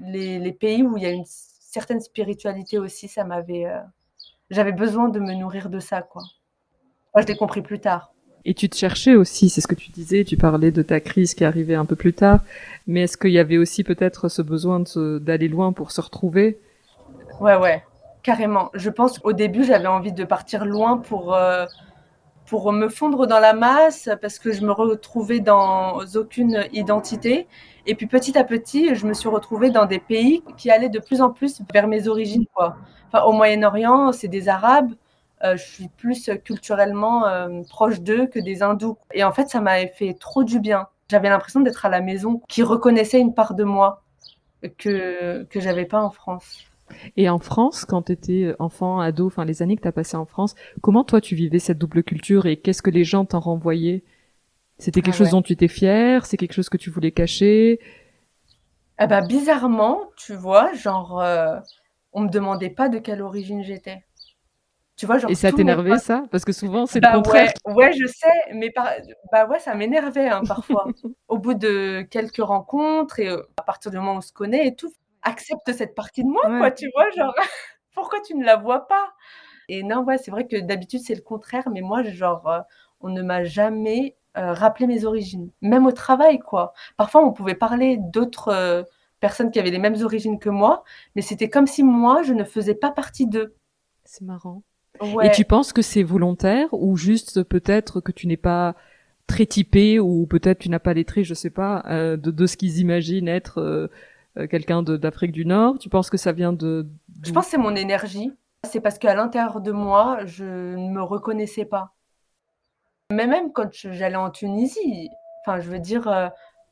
les, 0.00 0.38
les 0.38 0.52
pays 0.52 0.82
où 0.82 0.96
il 0.96 1.02
y 1.02 1.06
a 1.06 1.10
une 1.10 1.26
certaine 1.76 2.00
spiritualité 2.00 2.78
aussi, 2.78 3.06
ça 3.06 3.22
m'avait. 3.24 3.66
Euh, 3.66 3.78
j'avais 4.48 4.72
besoin 4.72 5.10
de 5.10 5.20
me 5.20 5.34
nourrir 5.34 5.68
de 5.68 5.78
ça, 5.78 6.00
quoi. 6.00 6.22
Je 7.18 7.26
l'ai 7.26 7.36
compris 7.36 7.60
plus 7.60 7.80
tard. 7.80 8.14
Et 8.46 8.54
tu 8.54 8.70
te 8.70 8.76
cherchais 8.76 9.14
aussi, 9.14 9.50
c'est 9.50 9.60
ce 9.60 9.66
que 9.66 9.74
tu 9.74 9.90
disais, 9.90 10.24
tu 10.24 10.38
parlais 10.38 10.70
de 10.70 10.80
ta 10.80 11.00
crise 11.00 11.34
qui 11.34 11.44
arrivait 11.44 11.74
un 11.74 11.84
peu 11.84 11.96
plus 11.96 12.14
tard, 12.14 12.40
mais 12.86 13.02
est-ce 13.02 13.18
qu'il 13.18 13.32
y 13.32 13.38
avait 13.38 13.58
aussi 13.58 13.84
peut-être 13.84 14.28
ce 14.30 14.40
besoin 14.40 14.82
d'aller 15.20 15.48
loin 15.48 15.72
pour 15.72 15.90
se 15.90 16.00
retrouver? 16.00 16.58
Ouais, 17.40 17.56
ouais, 17.56 17.82
carrément. 18.22 18.70
Je 18.72 18.88
pense 18.88 19.18
qu'au 19.18 19.34
début, 19.34 19.64
j'avais 19.64 19.88
envie 19.88 20.12
de 20.12 20.24
partir 20.24 20.64
loin 20.64 20.96
pour, 20.96 21.34
euh, 21.34 21.66
pour 22.46 22.72
me 22.72 22.88
fondre 22.88 23.26
dans 23.26 23.40
la 23.40 23.52
masse, 23.52 24.08
parce 24.22 24.38
que 24.38 24.52
je 24.52 24.62
me 24.64 24.72
retrouvais 24.72 25.40
dans 25.40 25.98
aucune 26.14 26.64
identité. 26.72 27.48
Et 27.86 27.94
puis 27.94 28.06
petit 28.06 28.36
à 28.36 28.44
petit, 28.44 28.94
je 28.94 29.06
me 29.06 29.14
suis 29.14 29.28
retrouvée 29.28 29.70
dans 29.70 29.86
des 29.86 30.00
pays 30.00 30.42
qui 30.56 30.70
allaient 30.70 30.88
de 30.88 30.98
plus 30.98 31.22
en 31.22 31.30
plus 31.30 31.62
vers 31.72 31.86
mes 31.86 32.08
origines. 32.08 32.46
Quoi. 32.54 32.76
Enfin, 33.08 33.24
au 33.24 33.32
Moyen-Orient, 33.32 34.12
c'est 34.12 34.28
des 34.28 34.48
Arabes. 34.48 34.92
Euh, 35.44 35.56
je 35.56 35.62
suis 35.62 35.88
plus 35.88 36.30
culturellement 36.44 37.26
euh, 37.26 37.62
proche 37.68 38.00
d'eux 38.00 38.26
que 38.26 38.40
des 38.40 38.62
hindous. 38.62 38.96
Et 39.12 39.22
en 39.22 39.32
fait, 39.32 39.48
ça 39.48 39.60
m'a 39.60 39.86
fait 39.86 40.14
trop 40.14 40.44
du 40.44 40.58
bien. 40.58 40.88
J'avais 41.08 41.28
l'impression 41.28 41.60
d'être 41.60 41.86
à 41.86 41.88
la 41.88 42.00
maison, 42.00 42.42
qui 42.48 42.62
reconnaissait 42.62 43.20
une 43.20 43.34
part 43.34 43.54
de 43.54 43.62
moi 43.62 44.02
que 44.78 45.44
que 45.44 45.60
j'avais 45.60 45.84
pas 45.84 46.02
en 46.02 46.10
France. 46.10 46.66
Et 47.16 47.28
en 47.28 47.38
France, 47.38 47.84
quand 47.84 48.02
tu 48.02 48.12
étais 48.12 48.54
enfant, 48.58 49.00
ado, 49.00 49.26
enfin 49.26 49.44
les 49.44 49.62
années 49.62 49.76
que 49.76 49.82
tu 49.82 49.88
as 49.88 49.92
passées 49.92 50.16
en 50.16 50.24
France, 50.24 50.54
comment 50.80 51.04
toi 51.04 51.20
tu 51.20 51.34
vivais 51.34 51.58
cette 51.58 51.78
double 51.78 52.02
culture 52.02 52.46
et 52.46 52.56
qu'est-ce 52.56 52.82
que 52.82 52.90
les 52.90 53.04
gens 53.04 53.24
t'en 53.24 53.40
renvoyaient? 53.40 54.02
C'était 54.78 55.00
quelque 55.00 55.14
ah 55.14 55.18
chose 55.18 55.30
dont 55.30 55.42
tu 55.42 55.52
étais 55.52 55.68
fière 55.68 56.26
C'est 56.26 56.36
quelque 56.36 56.52
chose 56.52 56.68
que 56.68 56.76
tu 56.76 56.90
voulais 56.90 57.12
cacher? 57.12 57.80
Eh 58.98 59.06
ben, 59.06 59.26
bizarrement, 59.26 60.10
tu 60.16 60.34
vois, 60.34 60.72
genre, 60.72 61.20
euh, 61.20 61.58
on 62.12 62.22
me 62.22 62.28
demandait 62.28 62.70
pas 62.70 62.88
de 62.88 62.98
quelle 62.98 63.20
origine 63.20 63.62
j'étais. 63.62 64.04
Tu 64.96 65.04
vois, 65.04 65.18
genre, 65.18 65.30
Et 65.30 65.34
ça 65.34 65.52
t'énervait, 65.52 65.98
ça? 65.98 66.24
Parce 66.30 66.46
que 66.46 66.52
souvent, 66.52 66.86
c'est 66.86 67.00
le 67.00 67.02
bah 67.02 67.12
contraire. 67.12 67.52
Ouais, 67.66 67.92
je 67.92 68.06
sais, 68.06 68.54
mais 68.54 68.72
bah 69.30 69.46
ouais, 69.46 69.58
ça 69.58 69.74
m'énervait 69.74 70.28
hein, 70.28 70.40
parfois. 70.46 70.86
Au 71.28 71.36
bout 71.36 71.52
de 71.52 72.00
quelques 72.10 72.42
rencontres 72.42 73.20
et 73.20 73.28
euh, 73.28 73.42
à 73.58 73.62
partir 73.62 73.90
du 73.90 73.98
moment 73.98 74.14
où 74.14 74.18
on 74.18 74.22
se 74.22 74.32
connaît 74.32 74.66
et 74.66 74.74
tout, 74.74 74.90
accepte 75.20 75.70
cette 75.72 75.94
partie 75.94 76.24
de 76.24 76.28
moi, 76.28 76.42
quoi, 76.46 76.70
tu 76.70 76.90
vois, 76.94 77.10
genre, 77.10 77.34
pourquoi 77.94 78.20
tu 78.20 78.34
ne 78.34 78.44
la 78.44 78.56
vois 78.56 78.88
pas? 78.88 79.12
Et 79.68 79.82
non, 79.82 80.02
ouais, 80.04 80.16
c'est 80.16 80.30
vrai 80.30 80.46
que 80.46 80.56
d'habitude, 80.56 81.00
c'est 81.00 81.14
le 81.14 81.20
contraire, 81.20 81.68
mais 81.70 81.82
moi, 81.82 82.02
genre, 82.02 82.48
euh, 82.48 82.60
on 83.00 83.10
ne 83.10 83.22
m'a 83.22 83.44
jamais 83.44 84.16
euh, 84.38 84.52
rappelé 84.52 84.86
mes 84.86 85.04
origines, 85.04 85.50
même 85.62 85.86
au 85.86 85.92
travail, 85.92 86.38
quoi. 86.38 86.72
Parfois, 86.96 87.24
on 87.24 87.32
pouvait 87.32 87.54
parler 87.54 87.98
d'autres 87.98 88.48
euh, 88.48 88.82
personnes 89.20 89.50
qui 89.50 89.58
avaient 89.58 89.70
les 89.70 89.78
mêmes 89.78 90.00
origines 90.02 90.38
que 90.38 90.50
moi, 90.50 90.84
mais 91.14 91.22
c'était 91.22 91.48
comme 91.48 91.66
si 91.66 91.82
moi, 91.82 92.22
je 92.22 92.32
ne 92.32 92.44
faisais 92.44 92.74
pas 92.74 92.90
partie 92.90 93.26
d'eux. 93.26 93.54
C'est 94.04 94.24
marrant. 94.24 94.62
Et 95.22 95.30
tu 95.30 95.44
penses 95.44 95.74
que 95.74 95.82
c'est 95.82 96.02
volontaire 96.02 96.68
ou 96.72 96.96
juste 96.96 97.42
peut-être 97.42 98.00
que 98.00 98.12
tu 98.12 98.26
n'es 98.26 98.38
pas 98.38 98.74
très 99.26 99.44
typé 99.44 100.00
ou 100.00 100.26
peut-être 100.26 100.60
tu 100.60 100.70
n'as 100.70 100.78
pas 100.78 100.94
les 100.94 101.04
traits, 101.04 101.24
je 101.24 101.34
sais 101.34 101.50
pas, 101.50 101.82
de, 101.86 102.16
de, 102.16 102.46
ce 102.46 102.56
qu'ils 102.56 102.78
imaginent 102.78 103.28
être 103.28 103.88
euh, 104.38 104.46
quelqu'un 104.46 104.82
d'Afrique 104.82 105.32
du 105.32 105.46
Nord? 105.46 105.78
Tu 105.78 105.88
penses 105.88 106.10
que 106.10 106.16
ça 106.16 106.32
vient 106.32 106.52
de... 106.52 106.86
Je 107.24 107.32
pense 107.32 107.46
que 107.46 107.50
c'est 107.52 107.58
mon 107.58 107.74
énergie. 107.74 108.32
C'est 108.64 108.80
parce 108.80 108.98
qu'à 108.98 109.14
l'intérieur 109.14 109.60
de 109.60 109.72
moi, 109.72 110.24
je 110.24 110.44
ne 110.44 110.90
me 110.90 111.02
reconnaissais 111.02 111.64
pas. 111.64 111.94
Mais 113.10 113.26
même 113.26 113.52
quand 113.52 113.68
j'allais 113.72 114.16
en 114.16 114.30
Tunisie, 114.30 115.10
enfin, 115.40 115.60
je 115.60 115.70
veux 115.70 115.78
dire, 115.78 116.08
euh, 116.08 116.28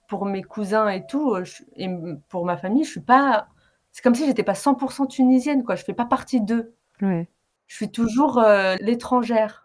pour 0.09 0.27
mes 0.27 0.43
cousins 0.43 0.89
et 0.89 1.07
tout, 1.07 1.37
et 1.77 1.89
pour 2.29 2.45
ma 2.45 2.57
famille, 2.57 2.85
je 2.85 2.91
suis 2.91 3.01
pas. 3.01 3.47
C'est 3.93 4.03
comme 4.03 4.15
si 4.15 4.27
j'étais 4.27 4.43
pas 4.43 4.55
100% 4.55 5.07
tunisienne, 5.07 5.63
quoi. 5.65 5.77
Je 5.77 5.85
fais 5.85 5.95
pas 5.95 6.05
partie 6.05 6.41
d'eux. 6.41 6.75
Ouais. 7.01 7.29
Je 7.67 7.77
suis 7.77 7.91
toujours 7.91 8.39
euh, 8.39 8.77
l'étrangère. 8.81 9.65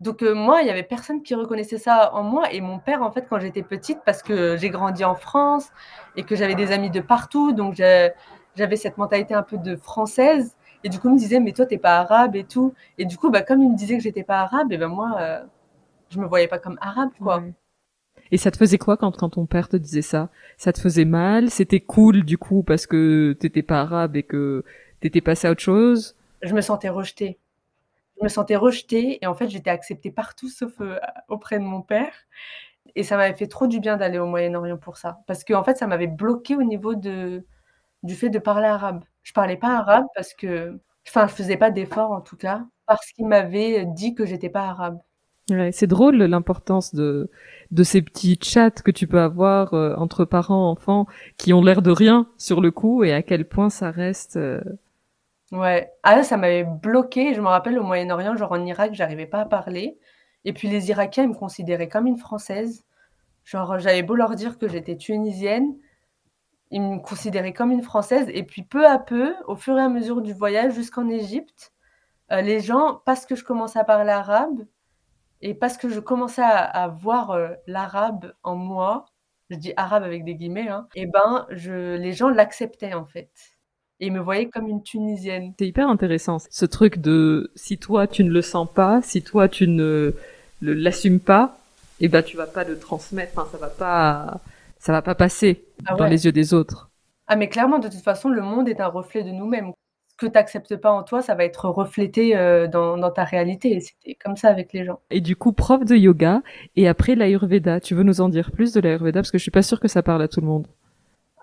Donc 0.00 0.22
euh, 0.22 0.34
moi, 0.34 0.60
il 0.60 0.66
y 0.66 0.70
avait 0.70 0.82
personne 0.82 1.22
qui 1.22 1.34
reconnaissait 1.34 1.78
ça 1.78 2.14
en 2.14 2.22
moi 2.22 2.52
et 2.52 2.60
mon 2.60 2.78
père 2.78 3.02
en 3.02 3.10
fait 3.10 3.26
quand 3.28 3.38
j'étais 3.38 3.62
petite 3.62 4.00
parce 4.04 4.22
que 4.22 4.56
j'ai 4.56 4.68
grandi 4.68 5.04
en 5.04 5.14
France 5.14 5.70
et 6.16 6.24
que 6.24 6.36
j'avais 6.36 6.54
des 6.54 6.72
amis 6.72 6.90
de 6.90 7.00
partout 7.00 7.52
donc 7.52 7.74
j'avais 7.74 8.76
cette 8.76 8.98
mentalité 8.98 9.34
un 9.34 9.42
peu 9.42 9.56
de 9.56 9.76
française 9.76 10.56
et 10.82 10.88
du 10.88 10.98
coup 10.98 11.08
il 11.08 11.14
me 11.14 11.18
disait 11.18 11.40
mais 11.40 11.52
toi 11.52 11.64
t'es 11.64 11.78
pas 11.78 11.98
arabe 11.98 12.36
et 12.36 12.44
tout 12.44 12.74
et 12.98 13.06
du 13.06 13.16
coup 13.16 13.30
bah 13.30 13.42
comme 13.42 13.62
il 13.62 13.70
me 13.70 13.76
disait 13.76 13.96
que 13.96 14.02
j'étais 14.02 14.24
pas 14.24 14.40
arabe 14.40 14.72
et 14.72 14.78
ben 14.78 14.88
moi 14.88 15.16
euh, 15.20 15.42
je 16.14 16.20
me 16.20 16.26
voyais 16.26 16.48
pas 16.48 16.58
comme 16.58 16.78
arabe 16.80 17.10
quoi. 17.18 17.42
Et 18.30 18.38
ça 18.38 18.50
te 18.50 18.56
faisait 18.56 18.78
quoi 18.78 18.96
quand, 18.96 19.16
quand 19.16 19.30
ton 19.30 19.46
père 19.46 19.68
te 19.68 19.76
disait 19.76 20.02
ça? 20.02 20.30
Ça 20.56 20.72
te 20.72 20.80
faisait 20.80 21.04
mal? 21.04 21.50
C'était 21.50 21.80
cool 21.80 22.24
du 22.24 22.38
coup 22.38 22.62
parce 22.62 22.86
que 22.86 23.36
t'étais 23.38 23.62
pas 23.62 23.80
arabe 23.80 24.16
et 24.16 24.22
que 24.22 24.64
t'étais 25.00 25.20
passé 25.20 25.46
à 25.46 25.50
autre 25.50 25.60
chose? 25.60 26.16
Je 26.42 26.54
me 26.54 26.60
sentais 26.60 26.88
rejetée 26.88 27.38
je 28.18 28.24
me 28.24 28.28
sentais 28.28 28.56
rejetée 28.56 29.18
et 29.22 29.26
en 29.26 29.34
fait 29.34 29.48
j'étais 29.48 29.70
acceptée 29.70 30.10
partout 30.10 30.48
sauf 30.48 30.80
euh, 30.80 30.98
auprès 31.28 31.58
de 31.58 31.64
mon 31.64 31.82
père. 31.82 32.12
Et 32.96 33.02
ça 33.02 33.16
m'avait 33.16 33.36
fait 33.36 33.48
trop 33.48 33.66
du 33.66 33.80
bien 33.80 33.96
d'aller 33.96 34.18
au 34.18 34.26
Moyen-Orient 34.26 34.78
pour 34.78 34.96
ça. 34.98 35.20
Parce 35.26 35.44
que 35.44 35.54
en 35.54 35.64
fait 35.64 35.76
ça 35.78 35.86
m'avait 35.86 36.06
bloqué 36.06 36.56
au 36.56 36.62
niveau 36.62 36.94
de, 36.94 37.44
du 38.02 38.14
fait 38.16 38.30
de 38.30 38.38
parler 38.38 38.66
arabe. 38.68 39.04
Je 39.22 39.32
parlais 39.32 39.56
pas 39.56 39.78
arabe 39.78 40.06
parce 40.14 40.34
que, 40.34 40.80
enfin 41.08 41.26
je 41.28 41.34
faisais 41.34 41.56
pas 41.56 41.70
d'efforts 41.70 42.12
en 42.12 42.20
tout 42.22 42.36
cas, 42.36 42.64
parce 42.86 43.12
qu'il 43.12 43.26
m'avait 43.28 43.86
dit 43.86 44.14
que 44.14 44.26
j'étais 44.26 44.50
pas 44.50 44.68
arabe. 44.68 44.98
Ouais, 45.50 45.72
c'est 45.72 45.86
drôle 45.86 46.16
l'importance 46.16 46.94
de, 46.94 47.30
de 47.70 47.82
ces 47.82 48.00
petits 48.00 48.38
chats 48.42 48.70
que 48.70 48.90
tu 48.90 49.06
peux 49.06 49.20
avoir 49.20 49.74
euh, 49.74 49.94
entre 49.96 50.24
parents, 50.24 50.70
enfants, 50.70 51.06
qui 51.36 51.52
ont 51.52 51.62
l'air 51.62 51.82
de 51.82 51.90
rien 51.90 52.26
sur 52.38 52.62
le 52.62 52.70
coup 52.70 53.04
et 53.04 53.12
à 53.12 53.22
quel 53.22 53.46
point 53.46 53.68
ça 53.68 53.90
reste 53.90 54.36
euh, 54.36 54.60
Ouais. 55.52 55.92
Ah 56.02 56.22
ça 56.22 56.36
m'avait 56.36 56.64
bloqué. 56.64 57.34
Je 57.34 57.40
me 57.40 57.48
rappelle 57.48 57.78
au 57.78 57.82
Moyen-Orient, 57.82 58.36
genre 58.36 58.52
en 58.52 58.64
Irak, 58.66 58.94
j'arrivais 58.94 59.26
pas 59.26 59.40
à 59.40 59.44
parler. 59.44 59.98
Et 60.44 60.52
puis 60.52 60.68
les 60.68 60.90
Irakiens, 60.90 61.24
ils 61.24 61.28
me 61.30 61.34
considéraient 61.34 61.88
comme 61.88 62.06
une 62.06 62.16
Française. 62.18 62.84
Genre, 63.44 63.78
j'avais 63.78 64.02
beau 64.02 64.14
leur 64.16 64.34
dire 64.36 64.58
que 64.58 64.68
j'étais 64.68 64.96
tunisienne, 64.96 65.76
ils 66.70 66.82
me 66.82 66.98
considéraient 67.00 67.52
comme 67.52 67.72
une 67.72 67.82
Française. 67.82 68.26
Et 68.34 68.44
puis 68.44 68.62
peu 68.62 68.86
à 68.86 68.98
peu, 68.98 69.34
au 69.46 69.56
fur 69.56 69.78
et 69.78 69.82
à 69.82 69.88
mesure 69.88 70.22
du 70.22 70.32
voyage 70.34 70.74
jusqu'en 70.74 71.08
Égypte, 71.08 71.72
euh, 72.32 72.40
les 72.42 72.60
gens, 72.60 73.02
parce 73.06 73.26
que 73.26 73.36
je 73.36 73.44
commençais 73.44 73.78
à 73.78 73.84
parler 73.84 74.10
arabe 74.12 74.66
et 75.44 75.52
parce 75.52 75.76
que 75.76 75.90
je 75.90 76.00
commençais 76.00 76.42
à, 76.42 76.88
voir 76.88 77.32
euh, 77.32 77.50
l'arabe 77.66 78.32
en 78.42 78.56
moi, 78.56 79.04
je 79.50 79.56
dis 79.56 79.74
arabe 79.76 80.02
avec 80.02 80.24
des 80.24 80.36
guillemets, 80.36 80.68
hein, 80.68 80.88
et 80.94 81.06
ben 81.06 81.46
je, 81.50 81.96
les 81.96 82.12
gens 82.12 82.30
l'acceptaient 82.30 82.94
en 82.94 83.04
fait 83.04 83.30
et 84.00 84.08
me 84.10 84.20
voyait 84.20 84.48
comme 84.48 84.68
une 84.68 84.82
Tunisienne. 84.82 85.52
C'est 85.58 85.68
hyper 85.68 85.88
intéressant, 85.88 86.38
ce 86.38 86.64
truc 86.64 86.98
de 86.98 87.52
si 87.54 87.76
toi 87.76 88.06
tu 88.06 88.24
ne 88.24 88.30
le 88.30 88.40
sens 88.40 88.66
pas, 88.72 89.02
si 89.02 89.22
toi 89.22 89.48
tu 89.48 89.68
ne 89.68 90.14
l'assumes 90.62 91.20
pas, 91.20 91.58
et 92.00 92.06
eh 92.06 92.08
ben 92.08 92.22
tu 92.22 92.38
vas 92.38 92.46
pas 92.46 92.64
le 92.64 92.78
transmettre, 92.78 93.32
enfin 93.36 93.48
ça 93.52 93.58
va 93.58 93.68
pas 93.68 94.40
ça 94.78 94.92
va 94.92 95.02
pas 95.02 95.14
passer 95.14 95.62
ah 95.86 95.94
dans 95.94 96.06
les 96.06 96.24
yeux 96.24 96.32
des 96.32 96.54
autres. 96.54 96.90
Ah 97.26 97.36
mais 97.36 97.50
clairement 97.50 97.78
de 97.78 97.88
toute 97.88 98.02
façon 98.02 98.30
le 98.30 98.40
monde 98.40 98.66
est 98.66 98.80
un 98.80 98.88
reflet 98.88 99.22
de 99.22 99.30
nous-mêmes. 99.30 99.72
Que 100.24 100.30
tu 100.30 100.38
n'acceptes 100.38 100.76
pas 100.76 100.90
en 100.90 101.02
toi, 101.02 101.20
ça 101.20 101.34
va 101.34 101.44
être 101.44 101.68
reflété 101.68 102.36
euh, 102.36 102.66
dans, 102.66 102.96
dans, 102.96 103.10
ta 103.10 103.24
réalité. 103.24 103.78
C'était 103.80 104.14
comme 104.14 104.36
ça 104.36 104.48
avec 104.48 104.72
les 104.72 104.84
gens. 104.84 105.00
Et 105.10 105.20
du 105.20 105.36
coup, 105.36 105.52
prof 105.52 105.84
de 105.84 105.96
yoga, 105.96 106.40
et 106.76 106.88
après 106.88 107.14
l'Ayurveda, 107.14 107.80
tu 107.80 107.94
veux 107.94 108.04
nous 108.04 108.22
en 108.22 108.30
dire 108.30 108.50
plus 108.50 108.72
de 108.72 108.80
l'Ayurveda? 108.80 109.20
Parce 109.20 109.30
que 109.30 109.36
je 109.36 109.42
suis 109.42 109.50
pas 109.50 109.62
sûre 109.62 109.80
que 109.80 109.88
ça 109.88 110.02
parle 110.02 110.22
à 110.22 110.28
tout 110.28 110.40
le 110.40 110.46
monde. 110.46 110.66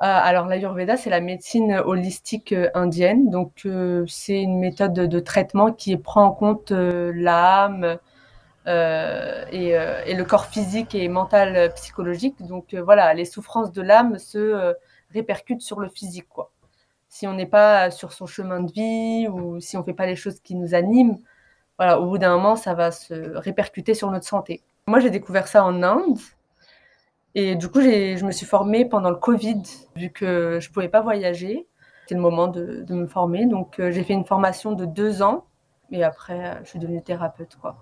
Euh, 0.02 0.06
alors 0.06 0.48
l'Ayurveda, 0.48 0.98
c'est 0.98 1.12
la 1.12 1.22
médecine 1.22 1.74
holistique 1.86 2.54
euh, 2.54 2.70
indienne. 2.74 3.30
Donc 3.30 3.62
euh, 3.68 4.04
c'est 4.08 4.42
une 4.42 4.58
méthode 4.58 4.94
de, 4.94 5.20
traitement 5.20 5.72
qui 5.72 5.96
prend 5.96 6.26
en 6.26 6.32
compte 6.32 6.72
l'âme 6.72 8.00
et, 8.66 9.76
le 9.76 10.24
corps 10.24 10.46
physique 10.46 10.96
et 10.96 11.08
mental 11.08 11.72
psychologique. 11.76 12.36
Donc 12.48 12.74
voilà, 12.74 13.14
les 13.14 13.26
souffrances 13.26 13.72
de 13.72 13.82
l'âme 13.84 14.18
se 14.18 14.74
répercutent 15.14 15.62
sur 15.62 15.80
le 15.80 15.90
physique. 15.90 16.28
Quoi. 16.30 16.52
Si 17.12 17.28
on 17.28 17.34
n'est 17.34 17.46
pas 17.46 17.92
sur 17.92 18.14
son 18.14 18.26
chemin 18.26 18.62
de 18.62 18.72
vie 18.72 19.28
ou 19.28 19.60
si 19.60 19.76
on 19.76 19.82
ne 19.82 19.84
fait 19.86 19.94
pas 19.94 20.06
les 20.06 20.16
choses 20.16 20.40
qui 20.40 20.56
nous 20.56 20.74
animent, 20.74 21.18
voilà, 21.78 22.00
au 22.00 22.10
bout 22.10 22.18
d'un 22.18 22.34
moment, 22.34 22.56
ça 22.56 22.74
va 22.74 22.90
se 22.92 23.36
répercuter 23.36 23.94
sur 23.94 24.10
notre 24.12 24.26
santé. 24.26 24.62
Moi, 24.88 25.02
j'ai 25.02 25.10
découvert 25.10 25.50
ça 25.50 25.66
en 25.66 25.84
Inde. 25.84 26.18
Et 27.36 27.56
du 27.58 27.68
coup, 27.68 27.82
je 27.82 28.26
me 28.26 28.32
suis 28.32 28.46
formée 28.46 28.86
pendant 28.86 29.10
le 29.10 29.18
Covid, 29.18 29.62
vu 29.98 30.10
que 30.10 30.60
je 30.62 30.70
ne 30.70 30.74
pouvais 30.74 30.88
pas 30.88 31.02
voyager. 31.02 31.68
C'était 32.04 32.16
le 32.16 32.22
moment 32.22 32.48
de, 32.48 32.86
me 32.90 33.08
former. 33.08 33.46
Donc, 33.46 33.82
euh, 33.82 33.92
j'ai 33.92 34.04
fait 34.04 34.14
une 34.14 34.26
formation 34.26 34.72
de 34.72 34.86
deux 34.86 35.22
ans. 35.22 35.46
Et 35.92 36.06
après, 36.06 36.40
euh, 36.40 36.64
je 36.64 36.70
suis 36.70 36.80
devenue 36.80 37.04
thérapeute, 37.04 37.58
quoi. 37.60 37.76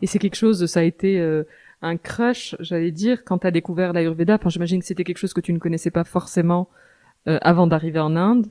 Et 0.00 0.06
c'est 0.06 0.18
quelque 0.18 0.36
chose, 0.36 0.64
ça 0.64 0.80
a 0.80 0.84
été 0.84 1.20
euh, 1.20 1.46
un 1.82 1.98
crush, 1.98 2.56
j'allais 2.60 2.92
dire, 2.92 3.24
quand 3.26 3.40
tu 3.40 3.46
as 3.46 3.50
découvert 3.50 3.92
l'Ayurveda. 3.92 4.36
Enfin, 4.36 4.48
j'imagine 4.48 4.80
que 4.80 4.86
c'était 4.86 5.04
quelque 5.04 5.18
chose 5.18 5.34
que 5.34 5.42
tu 5.42 5.52
ne 5.52 5.58
connaissais 5.58 5.90
pas 5.90 6.04
forcément 6.04 6.70
avant 7.26 7.66
d'arriver 7.66 8.00
en 8.00 8.16
Inde. 8.16 8.46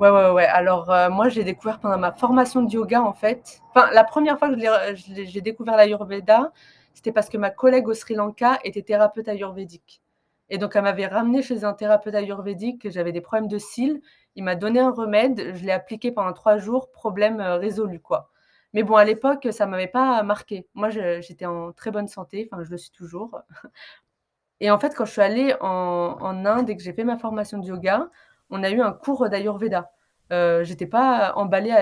Ouais, 0.00 0.10
ouais, 0.10 0.30
ouais. 0.30 0.46
Alors, 0.46 0.86
moi, 1.10 1.28
j'ai 1.28 1.44
découvert 1.44 1.80
pendant 1.80 1.98
ma 1.98 2.12
formation 2.12 2.62
de 2.62 2.70
yoga, 2.70 3.02
en 3.02 3.12
fait. 3.12 3.60
Enfin, 3.70 3.90
la 3.92 4.04
première 4.04 4.38
fois 4.38 4.48
que 4.48 4.56
j'ai 4.94 5.40
découvert 5.40 5.76
l'Ayurveda, 5.76 6.52
c'était 6.94 7.12
parce 7.12 7.28
que 7.28 7.38
ma 7.38 7.50
collègue 7.50 7.88
au 7.88 7.94
Sri 7.94 8.14
Lanka 8.14 8.58
était 8.64 8.82
thérapeute 8.82 9.28
ayurvédique. 9.28 10.02
Et 10.50 10.58
donc, 10.58 10.76
elle 10.76 10.82
m'avait 10.82 11.06
ramené 11.06 11.42
chez 11.42 11.64
un 11.64 11.72
thérapeute 11.72 12.14
ayurvédique, 12.14 12.82
que 12.82 12.90
j'avais 12.90 13.12
des 13.12 13.20
problèmes 13.20 13.48
de 13.48 13.58
cils. 13.58 14.00
Il 14.34 14.44
m'a 14.44 14.54
donné 14.54 14.80
un 14.80 14.90
remède, 14.90 15.54
je 15.54 15.64
l'ai 15.64 15.72
appliqué 15.72 16.10
pendant 16.10 16.32
trois 16.32 16.58
jours, 16.58 16.90
problème 16.90 17.40
euh, 17.40 17.56
résolu, 17.56 18.00
quoi. 18.00 18.30
Mais 18.72 18.82
bon, 18.82 18.96
à 18.96 19.04
l'époque, 19.04 19.48
ça 19.50 19.66
ne 19.66 19.70
m'avait 19.70 19.88
pas 19.88 20.22
marqué. 20.22 20.66
Moi, 20.74 20.90
j'étais 20.90 21.46
en 21.46 21.72
très 21.72 21.90
bonne 21.90 22.08
santé, 22.08 22.48
enfin, 22.50 22.62
je 22.62 22.70
le 22.70 22.76
suis 22.76 22.90
toujours. 22.90 23.40
Et 24.60 24.70
en 24.70 24.78
fait, 24.78 24.94
quand 24.94 25.04
je 25.04 25.12
suis 25.12 25.20
allée 25.20 25.54
en, 25.60 26.44
Inde 26.44 26.70
et 26.70 26.76
que 26.76 26.82
j'ai 26.82 26.92
fait 26.92 27.04
ma 27.04 27.18
formation 27.18 27.58
de 27.58 27.66
yoga, 27.66 28.10
on 28.50 28.62
a 28.62 28.70
eu 28.70 28.80
un 28.80 28.92
cours 28.92 29.28
d'Ayurveda. 29.28 29.90
Euh, 30.30 30.62
j'étais 30.64 30.86
pas 30.86 31.32
emballée 31.36 31.74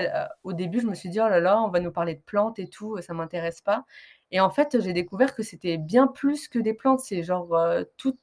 au 0.44 0.52
début, 0.52 0.80
je 0.80 0.86
me 0.86 0.94
suis 0.94 1.08
dit, 1.08 1.20
oh 1.20 1.28
là 1.28 1.40
là, 1.40 1.60
on 1.60 1.68
va 1.68 1.80
nous 1.80 1.90
parler 1.90 2.14
de 2.14 2.20
plantes 2.20 2.58
et 2.58 2.68
tout, 2.68 3.00
ça 3.00 3.12
m'intéresse 3.14 3.60
pas. 3.60 3.84
Et 4.30 4.40
en 4.40 4.50
fait, 4.50 4.80
j'ai 4.80 4.92
découvert 4.92 5.34
que 5.34 5.42
c'était 5.42 5.78
bien 5.78 6.06
plus 6.06 6.48
que 6.48 6.58
des 6.58 6.74
plantes. 6.74 7.00
C'est 7.00 7.22
genre 7.22 7.54
euh, 7.54 7.84
toute 7.96 8.22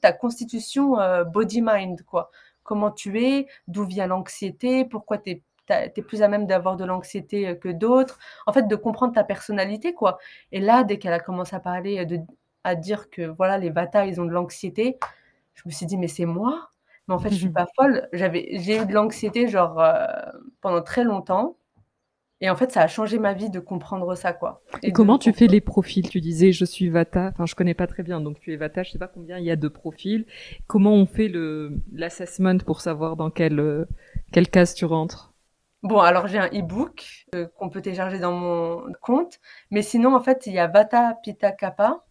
ta 0.00 0.12
constitution 0.12 0.98
euh, 1.00 1.24
body-mind, 1.24 2.02
quoi. 2.02 2.30
Comment 2.62 2.90
tu 2.90 3.22
es, 3.22 3.46
d'où 3.68 3.84
vient 3.84 4.06
l'anxiété, 4.06 4.84
pourquoi 4.84 5.18
tu 5.18 5.30
es, 5.68 6.02
plus 6.02 6.22
à 6.22 6.28
même 6.28 6.46
d'avoir 6.46 6.76
de 6.76 6.84
l'anxiété 6.84 7.48
euh, 7.48 7.54
que 7.54 7.68
d'autres. 7.68 8.18
En 8.46 8.52
fait, 8.52 8.68
de 8.68 8.76
comprendre 8.76 9.14
ta 9.14 9.24
personnalité, 9.24 9.94
quoi. 9.94 10.18
Et 10.52 10.60
là, 10.60 10.84
dès 10.84 10.98
qu'elle 10.98 11.12
a 11.14 11.20
commencé 11.20 11.56
à 11.56 11.60
parler, 11.60 12.04
à 12.64 12.74
dire 12.74 13.10
que 13.10 13.22
voilà, 13.22 13.58
les 13.58 13.70
bata, 13.70 14.06
ils 14.06 14.20
ont 14.20 14.24
de 14.24 14.32
l'anxiété, 14.32 14.98
je 15.54 15.62
me 15.66 15.70
suis 15.70 15.86
dit, 15.86 15.96
mais 15.96 16.08
c'est 16.08 16.24
moi? 16.24 16.70
Mais 17.06 17.14
en 17.14 17.18
fait, 17.18 17.30
je 17.30 17.36
suis 17.36 17.48
pas 17.50 17.66
folle. 17.76 18.08
J'avais, 18.12 18.48
j'ai 18.58 18.82
eu 18.82 18.86
de 18.86 18.92
l'anxiété 18.92 19.48
genre 19.48 19.80
euh, 19.80 20.06
pendant 20.60 20.82
très 20.82 21.04
longtemps. 21.04 21.56
Et 22.40 22.50
en 22.50 22.56
fait, 22.56 22.72
ça 22.72 22.82
a 22.82 22.88
changé 22.88 23.18
ma 23.18 23.32
vie 23.32 23.48
de 23.48 23.60
comprendre 23.60 24.14
ça, 24.16 24.32
quoi. 24.32 24.62
Et, 24.82 24.92
comment 24.92 25.18
tu 25.18 25.32
fais 25.32 25.46
les 25.46 25.60
profils? 25.60 26.08
Tu 26.08 26.20
disais, 26.20 26.52
je 26.52 26.64
suis 26.64 26.90
Vata. 26.90 27.30
Enfin, 27.32 27.46
je 27.46 27.54
connais 27.54 27.74
pas 27.74 27.86
très 27.86 28.02
bien. 28.02 28.20
Donc, 28.20 28.40
tu 28.40 28.52
es 28.52 28.56
Vata. 28.56 28.82
Je 28.82 28.90
sais 28.90 28.98
pas 28.98 29.08
combien 29.08 29.38
il 29.38 29.44
y 29.44 29.50
a 29.50 29.56
de 29.56 29.68
profils. 29.68 30.26
Comment 30.66 30.92
on 30.92 31.06
fait 31.06 31.28
le 31.28 31.80
l'assessment 31.92 32.58
pour 32.58 32.80
savoir 32.80 33.16
dans 33.16 33.30
quelle 33.30 33.60
euh, 33.60 33.86
quelle 34.32 34.48
case 34.48 34.74
tu 34.74 34.84
rentres? 34.84 35.32
Bon, 35.84 36.00
alors 36.00 36.26
j'ai 36.26 36.38
un 36.38 36.48
e-book 36.48 37.26
euh, 37.34 37.46
qu'on 37.56 37.68
peut 37.68 37.82
télécharger 37.82 38.18
dans 38.18 38.32
mon 38.32 38.92
compte. 39.00 39.38
Mais 39.70 39.82
sinon, 39.82 40.14
en 40.14 40.20
fait, 40.20 40.46
il 40.46 40.54
y 40.54 40.58
a 40.58 40.66
Vata, 40.66 41.16
Pitta, 41.22 41.52
Kappa. 41.52 42.04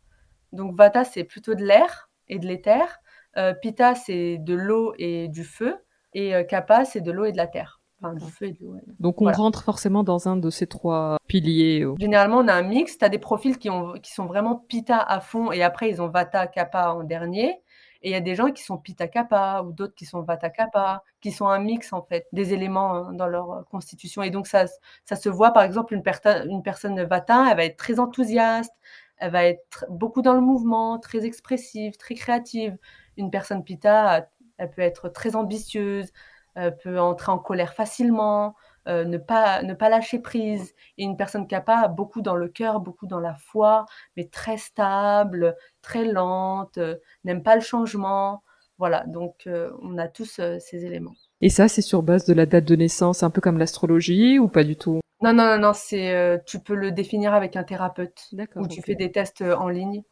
Donc, 0.53 0.75
Vata, 0.77 1.03
c'est 1.03 1.23
plutôt 1.23 1.55
de 1.55 1.63
l'air 1.63 2.09
et 2.29 2.39
de 2.39 2.47
l'éther. 2.47 2.99
Euh, 3.37 3.53
Pitta, 3.53 3.95
c'est 3.95 4.37
de 4.37 4.53
l'eau 4.53 4.93
et 4.97 5.27
du 5.27 5.43
feu. 5.43 5.75
Et 6.13 6.35
euh, 6.35 6.43
Kappa, 6.43 6.85
c'est 6.85 7.01
de 7.01 7.11
l'eau 7.11 7.25
et 7.25 7.31
de 7.31 7.37
la 7.37 7.47
terre. 7.47 7.81
Enfin, 8.01 8.13
du 8.13 8.29
feu 8.29 8.47
et 8.47 8.51
de 8.51 8.59
l'eau. 8.61 8.75
Donc 8.99 9.21
on 9.21 9.31
rentre 9.31 9.63
forcément 9.63 10.03
dans 10.03 10.27
un 10.27 10.37
de 10.37 10.49
ces 10.49 10.67
trois 10.67 11.17
piliers. 11.27 11.85
Généralement, 11.99 12.37
on 12.37 12.47
a 12.47 12.53
un 12.53 12.61
mix. 12.61 12.97
Tu 12.97 13.05
as 13.05 13.09
des 13.09 13.19
profils 13.19 13.57
qui, 13.57 13.69
ont, 13.69 13.93
qui 13.93 14.11
sont 14.11 14.25
vraiment 14.25 14.55
Pitta 14.55 14.99
à 14.99 15.19
fond 15.19 15.51
et 15.51 15.63
après, 15.63 15.89
ils 15.89 16.01
ont 16.01 16.09
Vata, 16.09 16.47
Kappa 16.47 16.93
en 16.93 17.03
dernier. 17.03 17.61
Et 18.03 18.09
il 18.09 18.11
y 18.11 18.15
a 18.15 18.19
des 18.19 18.35
gens 18.35 18.51
qui 18.51 18.61
sont 18.61 18.77
Pitta 18.77 19.07
Kappa 19.07 19.63
ou 19.65 19.71
d'autres 19.71 19.95
qui 19.95 20.05
sont 20.05 20.21
Vata 20.23 20.49
Kappa, 20.49 21.03
qui 21.21 21.31
sont 21.31 21.47
un 21.47 21.59
mix 21.59 21.93
en 21.93 22.01
fait 22.01 22.27
des 22.33 22.53
éléments 22.53 22.93
hein, 22.93 23.13
dans 23.13 23.27
leur 23.27 23.51
euh, 23.51 23.61
constitution. 23.71 24.21
Et 24.21 24.29
donc 24.29 24.45
ça, 24.45 24.65
ça 25.05 25.15
se 25.15 25.29
voit 25.29 25.51
par 25.51 25.63
exemple 25.63 25.93
une, 25.93 26.03
une 26.49 26.63
personne 26.63 27.01
Vata, 27.03 27.47
elle 27.49 27.55
va 27.57 27.63
être 27.63 27.77
très 27.77 28.01
enthousiaste, 28.01 28.73
elle 29.17 29.31
va 29.31 29.45
être 29.45 29.85
beaucoup 29.89 30.21
dans 30.21 30.33
le 30.33 30.41
mouvement, 30.41 30.99
très 30.99 31.25
expressive, 31.25 31.97
très 31.97 32.15
créative 32.15 32.77
une 33.17 33.31
personne 33.31 33.63
Pitta, 33.63 34.29
elle 34.57 34.69
peut 34.69 34.81
être 34.81 35.09
très 35.09 35.35
ambitieuse, 35.35 36.11
elle 36.55 36.77
peut 36.77 36.99
entrer 36.99 37.31
en 37.31 37.39
colère 37.39 37.73
facilement, 37.73 38.55
euh, 38.87 39.05
ne, 39.05 39.17
pas, 39.17 39.63
ne 39.63 39.73
pas 39.73 39.89
lâcher 39.89 40.19
prise. 40.19 40.73
Et 40.97 41.03
une 41.03 41.17
personne 41.17 41.47
Kappa 41.47 41.87
beaucoup 41.87 42.21
dans 42.21 42.35
le 42.35 42.47
cœur, 42.47 42.79
beaucoup 42.79 43.07
dans 43.07 43.19
la 43.19 43.35
foi, 43.35 43.85
mais 44.17 44.25
très 44.25 44.57
stable, 44.57 45.55
très 45.81 46.05
lente, 46.05 46.77
euh, 46.77 46.95
n'aime 47.23 47.43
pas 47.43 47.55
le 47.55 47.61
changement. 47.61 48.43
Voilà, 48.77 49.05
donc 49.05 49.43
euh, 49.47 49.71
on 49.81 49.97
a 49.97 50.07
tous 50.07 50.39
ces 50.59 50.85
éléments. 50.85 51.13
Et 51.41 51.49
ça, 51.49 51.67
c'est 51.67 51.81
sur 51.81 52.03
base 52.03 52.25
de 52.25 52.33
la 52.33 52.45
date 52.45 52.65
de 52.65 52.75
naissance, 52.75 53.23
un 53.23 53.29
peu 53.29 53.39
comme 53.39 53.57
l'astrologie 53.57 54.39
ou 54.39 54.47
pas 54.47 54.63
du 54.63 54.75
tout? 54.75 54.99
Non, 55.23 55.33
non, 55.33 55.45
non, 55.45 55.57
non 55.57 55.73
c'est, 55.73 56.41
tu 56.45 56.59
peux 56.59 56.75
le 56.75 56.91
définir 56.91 57.33
avec 57.33 57.55
un 57.55 57.63
thérapeute 57.63 58.29
ou 58.55 58.67
tu 58.67 58.81
fais 58.81 58.95
des 58.95 59.11
tests 59.11 59.41
en 59.41 59.69
ligne. 59.69 60.03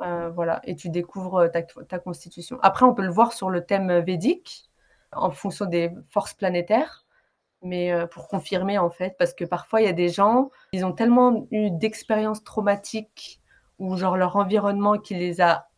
Euh, 0.00 0.30
voilà, 0.30 0.60
et 0.64 0.74
tu 0.74 0.88
découvres 0.88 1.36
euh, 1.36 1.48
ta, 1.48 1.98
constitution. 1.98 2.58
Après, 2.62 2.84
on 2.84 2.94
peut 2.94 3.02
le 3.02 3.10
voir 3.10 3.32
sur 3.32 3.50
le 3.50 3.64
thème 3.64 4.00
védique, 4.00 4.70
en 5.12 5.30
fonction 5.30 5.66
des 5.66 5.90
forces 6.08 6.34
planétaires, 6.34 7.04
mais 7.62 7.92
euh, 7.92 8.06
pour 8.06 8.28
confirmer 8.28 8.78
en 8.78 8.90
fait, 8.90 9.14
parce 9.18 9.34
que 9.34 9.44
parfois 9.44 9.80
il 9.80 9.84
y 9.84 9.90
a 9.90 9.92
des 9.92 10.08
gens, 10.08 10.50
ils 10.72 10.84
ont 10.84 10.92
tellement 10.92 11.46
eu 11.50 11.70
d'expériences 11.70 12.42
traumatiques 12.42 13.40
ou 13.78 13.96
genre 13.96 14.16
leur 14.16 14.36
environnement 14.36 14.98
qui 14.98 15.14
les 15.14 15.40
a 15.40 15.68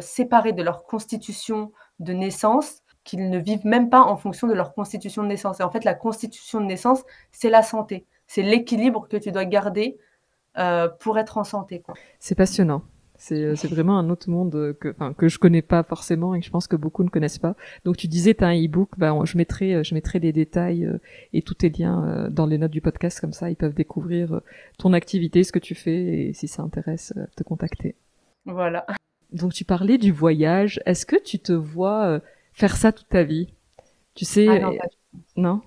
séparés 0.00 0.52
de 0.52 0.62
leur 0.62 0.84
constitution 0.84 1.72
de 1.98 2.12
naissance, 2.12 2.82
qu'ils 3.04 3.30
ne 3.30 3.38
vivent 3.38 3.64
même 3.64 3.88
pas 3.88 4.02
en 4.02 4.18
fonction 4.18 4.46
de 4.46 4.52
leur 4.52 4.74
constitution 4.74 5.22
de 5.22 5.28
naissance. 5.28 5.60
Et 5.60 5.62
en 5.62 5.70
fait, 5.70 5.84
la 5.84 5.94
constitution 5.94 6.60
de 6.60 6.66
naissance, 6.66 7.02
c'est 7.30 7.48
la 7.48 7.62
santé, 7.62 8.06
c'est 8.32 8.42
l'équilibre 8.42 9.08
que 9.08 9.16
tu 9.16 9.32
dois 9.32 9.44
garder 9.44 9.98
pour 11.00 11.18
être 11.18 11.38
en 11.38 11.44
santé. 11.44 11.82
C'est 12.18 12.34
passionnant. 12.34 12.82
Euh, 13.30 13.54
c'est 13.54 13.68
vraiment 13.68 13.98
un 13.98 14.10
autre 14.10 14.28
monde 14.28 14.76
que, 14.80 14.88
enfin, 14.88 15.12
que 15.12 15.28
je 15.28 15.38
connais 15.38 15.62
pas 15.62 15.82
forcément 15.82 16.34
et 16.34 16.40
que 16.40 16.46
je 16.46 16.50
pense 16.50 16.66
que 16.66 16.76
beaucoup 16.76 17.04
ne 17.04 17.08
connaissent 17.08 17.38
pas. 17.38 17.54
Donc 17.84 17.96
tu 17.96 18.08
disais 18.08 18.34
tu 18.34 18.42
as 18.42 18.48
un 18.48 18.56
e-book, 18.56 18.90
ben 18.96 19.24
je 19.24 19.36
mettrai 19.36 19.74
euh, 19.74 19.82
je 19.82 19.94
mettrai 19.94 20.18
les 20.18 20.32
détails 20.32 20.84
euh, 20.84 20.98
et 21.32 21.42
tous 21.42 21.54
tes 21.54 21.70
liens 21.70 22.28
dans 22.30 22.46
les 22.46 22.58
notes 22.58 22.72
du 22.72 22.80
podcast 22.80 23.20
comme 23.20 23.32
ça 23.32 23.50
ils 23.50 23.56
peuvent 23.56 23.74
découvrir 23.74 24.40
ton 24.78 24.92
activité, 24.92 25.44
ce 25.44 25.52
que 25.52 25.58
tu 25.58 25.74
fais 25.74 26.28
et 26.28 26.32
si 26.32 26.48
ça 26.48 26.62
intéresse 26.62 27.14
te 27.36 27.42
contacter. 27.42 27.94
Voilà. 28.44 28.86
Donc 29.30 29.52
tu 29.52 29.64
parlais 29.64 29.98
du 29.98 30.10
voyage. 30.10 30.80
Est-ce 30.84 31.06
que 31.06 31.16
tu 31.16 31.38
te 31.38 31.52
vois 31.52 32.20
faire 32.52 32.76
ça 32.76 32.92
toute 32.92 33.08
ta 33.08 33.22
vie? 33.22 33.52
Tu 34.14 34.24
sais 34.24 34.48
ah 34.48 34.58
non, 34.58 34.76
non? 35.36 35.60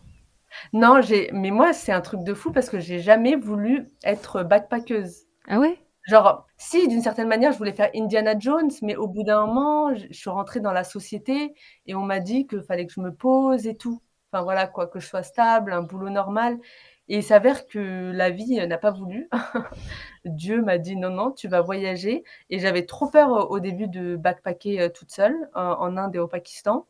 Non, 0.74 1.02
j'ai 1.02 1.30
mais 1.34 1.52
moi 1.52 1.74
c'est 1.74 1.92
un 1.92 2.02
truc 2.02 2.24
de 2.24 2.34
fou 2.34 2.52
parce 2.52 2.70
que 2.70 2.80
j'ai 2.80 3.00
jamais 3.00 3.36
voulu 3.36 3.92
être 4.04 4.44
backpackeuse. 4.44 5.26
Ah 5.48 5.60
ouais? 5.60 5.78
Genre, 6.08 6.46
si, 6.58 6.88
d'une 6.88 7.02
certaine 7.02 7.28
manière, 7.28 7.52
je 7.52 7.58
voulais 7.58 7.74
faire 7.74 7.90
Indiana 7.96 8.38
Jones, 8.38 8.70
mais 8.84 8.96
au 8.96 9.08
bout 9.08 9.24
d'un 9.24 9.46
moment, 9.48 9.96
je, 9.96 10.14
suis 10.14 10.30
rentrée 10.30 10.60
dans 10.60 10.72
la 10.72 10.84
société 10.84 11.56
et 11.88 11.96
on 11.96 12.04
m'a 12.04 12.20
dit 12.20 12.46
qu'il 12.46 12.62
fallait 12.62 12.86
que 12.86 12.94
je 12.94 13.02
me 13.02 13.12
pose 13.14 13.66
et 13.66 13.76
tout. 13.76 14.02
Enfin 14.32 14.44
voilà, 14.44 14.68
quoi, 14.68 14.88
que 14.88 15.00
je 15.00 15.08
sois 15.08 15.24
stable, 15.24 15.74
un 15.74 15.82
boulot 15.82 16.10
normal. 16.10 16.60
Et 17.08 17.18
il 17.18 17.24
s'avère 17.24 17.68
que 17.68 18.12
la 18.14 18.30
vie 18.30 18.56
n'a 18.68 18.78
pas 18.78 18.92
voulu. 18.92 19.30
Dieu 20.26 20.62
m'a 20.62 20.78
dit 20.78 20.96
non, 20.96 21.10
non, 21.10 21.32
tu 21.32 21.48
vas 21.48 21.62
voyager. 21.62 22.24
Et 22.50 22.60
j'avais 22.60 22.86
trop 22.86 23.08
peur 23.10 23.52
au 23.52 23.60
début 23.60 23.88
de 23.88 24.16
backpacker 24.16 24.82
euh, 24.82 24.90
toute 24.90 25.12
seule 25.12 25.50
en, 25.56 25.98
Inde 25.98 26.16
et 26.16 26.20
au 26.20 26.28
Pakistan. 26.28 26.88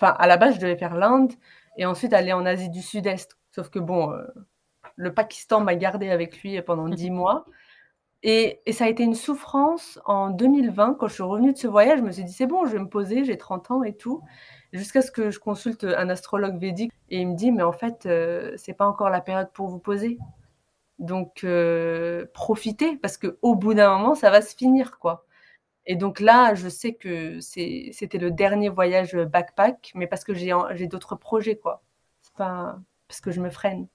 Enfin, 0.00 0.14
à 0.18 0.26
la 0.26 0.36
base, 0.36 0.54
je 0.54 0.60
devais 0.60 0.76
faire 0.76 0.96
l'Inde 0.96 1.32
et 1.76 1.84
ensuite 1.84 2.12
aller 2.14 2.32
en 2.32 2.46
Asie 2.46 2.70
du 2.70 2.80
Sud-Est. 2.80 3.36
Sauf 3.54 3.68
que 3.68 3.78
bon, 3.78 4.12
euh, 4.12 4.22
le 4.96 5.12
Pakistan 5.12 5.60
m'a 5.60 5.74
gardé 5.74 6.10
avec 6.10 6.42
lui 6.42 6.60
pendant 6.62 6.88
dix 6.88 7.10
mois. 7.10 7.44
Et, 8.22 8.60
ça 8.72 8.84
a 8.84 8.88
été 8.88 9.02
une 9.02 9.14
souffrance 9.14 9.98
en 10.04 10.30
2020, 10.30 10.94
quand 10.94 11.08
je 11.08 11.14
suis 11.14 11.22
revenue 11.22 11.52
de 11.52 11.58
ce 11.58 11.66
voyage, 11.66 12.00
je 12.00 12.04
me 12.04 12.12
suis 12.12 12.24
dit, 12.24 12.32
c'est 12.32 12.46
bon, 12.46 12.66
je 12.66 12.72
vais 12.72 12.78
me 12.78 12.88
poser, 12.88 13.24
j'ai 13.24 13.38
30 13.38 13.70
ans 13.70 13.82
et 13.82 13.94
tout, 13.94 14.22
jusqu'à 14.72 15.00
ce 15.00 15.10
que 15.10 15.30
je 15.30 15.38
consulte 15.38 15.84
un 15.84 16.08
astrologue 16.10 16.58
védique, 16.58 16.92
et 17.08 17.20
il 17.20 17.28
me 17.28 17.34
dit, 17.34 17.50
mais 17.50 17.62
en 17.62 17.72
fait, 17.72 18.04
euh, 18.06 18.52
c'est 18.56 18.74
pas 18.74 18.86
encore 18.86 19.08
la 19.08 19.22
période 19.22 19.50
pour 19.52 19.68
vous 19.68 19.78
poser. 19.78 20.18
Donc, 20.98 21.44
euh, 21.44 22.26
profitez, 22.34 22.96
parce 22.98 23.16
qu'au 23.16 23.54
bout 23.54 23.72
d'un 23.74 23.96
moment, 23.96 24.14
ça 24.14 24.30
va 24.30 24.42
se 24.42 24.54
finir, 24.54 24.98
quoi. 24.98 25.24
Et 25.90 25.96
donc 25.96 26.20
là, 26.20 26.54
je 26.54 26.68
sais 26.68 26.94
que 26.94 27.40
c'était 27.40 28.18
le 28.18 28.30
dernier 28.30 28.68
voyage 28.68 29.16
backpack, 29.16 29.90
mais 29.96 30.06
parce 30.06 30.22
que 30.22 30.32
j'ai 30.34 30.86
d'autres 30.86 31.16
projets, 31.16 31.56
quoi. 31.56 31.82
C'est 32.20 32.34
pas 32.34 32.78
parce 33.08 33.20
que 33.20 33.32
je 33.32 33.40
me 33.40 33.50
freine 33.50 33.88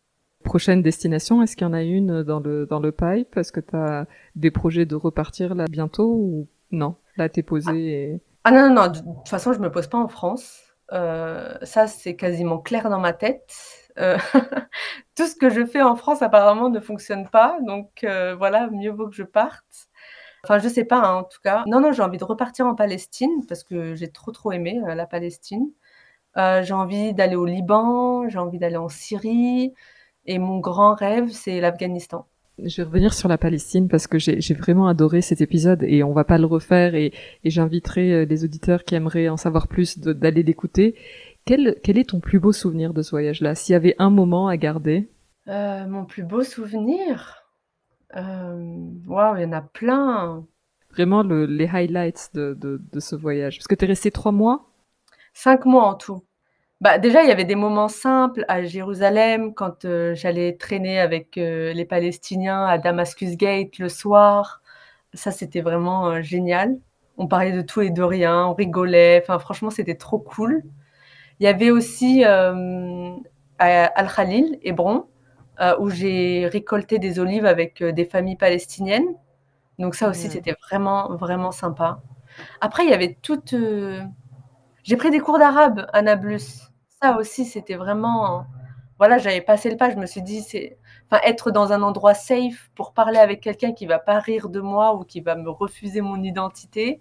prochaine 0.44 0.84
destination, 0.84 1.42
est-ce 1.42 1.56
qu'il 1.56 1.66
y 1.66 1.70
en 1.70 1.74
a 1.74 1.82
une 1.82 2.22
dans 2.22 2.40
le, 2.40 2.68
dans 2.68 2.80
le 2.80 2.92
pipe? 2.92 3.36
Est-ce 3.36 3.52
que 3.52 3.62
tu 3.62 3.76
as 3.76 4.06
des 4.36 4.52
projets 4.52 4.86
de 4.86 4.94
repartir 4.94 5.56
là 5.56 5.66
bientôt 5.68 6.14
ou 6.14 6.48
non? 6.70 6.98
Là, 7.18 7.30
t'es 7.30 7.42
posé 7.42 7.72
ah. 7.72 7.76
et... 7.76 8.22
Ah 8.44 8.52
non, 8.52 8.70
non, 8.70 8.76
non, 8.76 8.88
de 8.90 9.00
toute 9.00 9.28
façon, 9.28 9.54
je 9.54 9.60
me 9.60 9.72
pose 9.72 9.88
pas 9.88 9.98
en 9.98 10.08
France. 10.08 10.62
Euh, 10.94 11.58
ça, 11.64 11.88
c'est 11.88 12.16
quasiment 12.16 12.60
clair 12.60 12.92
dans 12.92 13.00
ma 13.00 13.14
tête. 13.14 13.52
Euh, 13.98 14.18
tout 15.16 15.26
ce 15.26 15.36
que 15.36 15.50
je 15.50 15.66
fais 15.66 15.82
en 15.82 15.96
France, 15.96 16.22
apparemment, 16.22 16.70
ne 16.70 16.80
fonctionne 16.80 17.28
pas. 17.28 17.58
Donc 17.66 18.04
euh, 18.04 18.36
voilà, 18.36 18.70
mieux 18.70 18.92
vaut 18.92 19.08
que 19.08 19.16
je 19.16 19.24
parte. 19.24 19.90
Enfin, 20.46 20.60
je 20.60 20.70
sais 20.70 20.86
pas, 20.86 21.02
hein, 21.02 21.16
en 21.18 21.24
tout 21.24 21.40
cas. 21.44 21.64
Non, 21.68 21.82
non, 21.82 21.92
j'ai 21.92 22.04
envie 22.04 22.18
de 22.18 22.24
repartir 22.24 22.68
en 22.68 22.76
Palestine 22.76 23.46
parce 23.48 23.64
que 23.64 23.96
j'ai 23.96 24.10
trop, 24.10 24.32
trop 24.32 24.52
aimé 24.52 24.80
la 24.86 25.06
Palestine. 25.06 25.72
j'ai 26.36 26.74
envie 26.74 27.14
d'aller 27.14 27.36
au 27.36 27.46
Liban, 27.46 28.30
j'ai 28.30 28.40
envie 28.40 28.60
d'aller 28.60 28.78
en 28.78 28.90
Syrie, 28.90 29.74
et 30.26 30.40
mon 30.40 30.60
grand 30.60 30.94
rêve, 30.96 31.30
c'est 31.32 31.60
l'Afghanistan. 31.60 32.26
Je 32.64 32.78
vais 32.78 32.88
revenir 32.88 33.14
sur 33.14 33.28
la 33.28 33.38
Palestine 33.38 33.90
parce 33.90 34.08
que 34.08 34.18
j'ai 34.18 34.54
vraiment 34.54 34.88
adoré 34.88 35.22
cet 35.22 35.42
épisode 35.42 35.84
et 35.84 36.04
on 36.04 36.14
va 36.14 36.24
pas 36.24 36.38
le 36.38 36.46
refaire 36.46 36.96
et, 36.96 37.12
j'inviterai 37.44 38.14
euh, 38.14 38.26
les 38.26 38.46
auditeurs 38.46 38.86
qui 38.86 38.96
aimeraient 38.96 39.28
en 39.28 39.36
savoir 39.36 39.68
plus 39.68 40.00
d'aller 40.00 40.42
l'écouter. 40.42 40.96
Quel, 41.44 41.76
quel 41.84 41.98
est 41.98 42.10
ton 42.10 42.22
plus 42.22 42.40
beau 42.40 42.54
souvenir 42.54 42.94
de 42.94 43.02
ce 43.02 43.12
voyage-là? 43.12 43.56
S'il 43.56 43.74
y 43.74 43.76
avait 43.76 43.96
un 44.00 44.10
moment 44.10 44.48
à 44.48 44.56
garder? 44.56 45.10
Euh, 45.50 45.86
Mon 45.86 46.06
plus 46.06 46.24
beau 46.24 46.44
souvenir? 46.44 47.45
euh, 47.45 47.45
Waouh, 48.14 49.38
il 49.38 49.44
y 49.44 49.46
en 49.46 49.52
a 49.54 49.62
plein 49.62 50.46
Vraiment 50.92 51.24
le, 51.24 51.46
les 51.46 51.68
highlights 51.68 52.30
de, 52.34 52.54
de, 52.54 52.82
de 52.92 53.00
ce 53.00 53.16
voyage. 53.16 53.58
Parce 53.58 53.68
que 53.68 53.76
tu 53.76 53.84
es 53.84 53.88
resté 53.88 54.12
trois 54.12 54.32
mois? 54.32 54.70
Cinq 55.34 55.66
mois 55.66 55.86
en 55.88 55.96
tout. 55.96 56.24
Bah, 56.82 56.98
déjà, 57.00 57.24
il 57.24 57.30
y 57.30 57.32
avait 57.32 57.46
des 57.46 57.56
moments 57.56 57.88
simples 57.88 58.46
à 58.48 58.64
Jérusalem 58.64 59.54
quand 59.54 59.86
euh, 59.86 60.14
j'allais 60.16 60.56
traîner 60.56 61.00
avec 61.00 61.38
euh, 61.38 61.74
les 61.74 61.86
Palestiniens 61.86 62.66
à 62.66 62.78
Damascus 62.78 63.36
Gate 63.38 63.78
le 63.80 63.90
soir. 63.90 64.62
Ça, 65.14 65.32
c'était 65.32 65.62
vraiment 65.62 66.08
euh, 66.10 66.22
génial. 66.22 66.78
On 67.18 67.28
parlait 67.28 67.54
de 67.54 67.62
tout 67.62 67.82
et 67.82 67.90
de 67.90 68.04
rien, 68.04 68.46
on 68.46 68.54
rigolait. 68.54 69.22
Enfin, 69.22 69.40
franchement, 69.40 69.70
c'était 69.70 69.96
trop 69.96 70.20
cool. 70.20 70.64
Il 71.40 71.44
y 71.46 71.48
avait 71.48 71.72
aussi 71.72 72.24
Al-Khalil, 73.58 74.60
Hébron, 74.62 75.08
où 75.80 75.90
j'ai 75.90 76.48
récolté 76.48 77.00
des 77.00 77.20
olives 77.20 77.46
avec 77.46 77.84
des 77.84 78.06
familles 78.06 78.38
palestiniennes. 78.38 79.16
Donc 79.80 79.96
ça 79.96 80.10
aussi, 80.10 80.30
c'était 80.30 80.56
vraiment, 80.68 81.16
vraiment 81.16 81.52
sympa. 81.52 82.02
Après, 82.62 82.84
il 82.84 82.90
y 82.90 82.94
avait 82.94 83.18
toute 83.22 83.56
j'ai 84.86 84.98
pris 84.98 85.10
des 85.10 85.20
cours 85.20 85.40
d'arabe 85.40 85.88
à 85.94 86.04
Nablus. 86.04 86.70
Ça 87.02 87.18
aussi, 87.18 87.46
c'était 87.46 87.74
vraiment. 87.74 88.46
Voilà, 89.00 89.18
j'avais 89.18 89.42
passé 89.42 89.72
le 89.72 89.78
pas. 89.78 89.90
Je 89.90 89.96
me 89.96 90.06
suis 90.06 90.22
dit, 90.22 90.42
c'est. 90.44 90.78
Enfin, 91.10 91.22
être 91.26 91.50
dans 91.50 91.74
un 91.74 91.82
endroit 91.82 92.14
safe 92.14 92.70
pour 92.76 92.94
parler 92.94 93.18
avec 93.18 93.42
quelqu'un 93.42 93.74
qui 93.74 93.88
va 93.88 93.98
pas 93.98 94.20
rire 94.20 94.48
de 94.48 94.62
moi 94.62 94.96
ou 94.96 95.04
qui 95.04 95.22
va 95.22 95.36
me 95.36 95.50
refuser 95.50 96.02
mon 96.02 96.22
identité, 96.22 97.00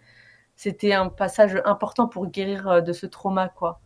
c'était 0.56 0.94
un 0.94 1.10
passage 1.10 1.60
important 1.66 2.08
pour 2.08 2.26
guérir 2.28 2.82
de 2.82 2.92
ce 2.94 3.04
trauma, 3.06 3.50
quoi. 3.50 3.80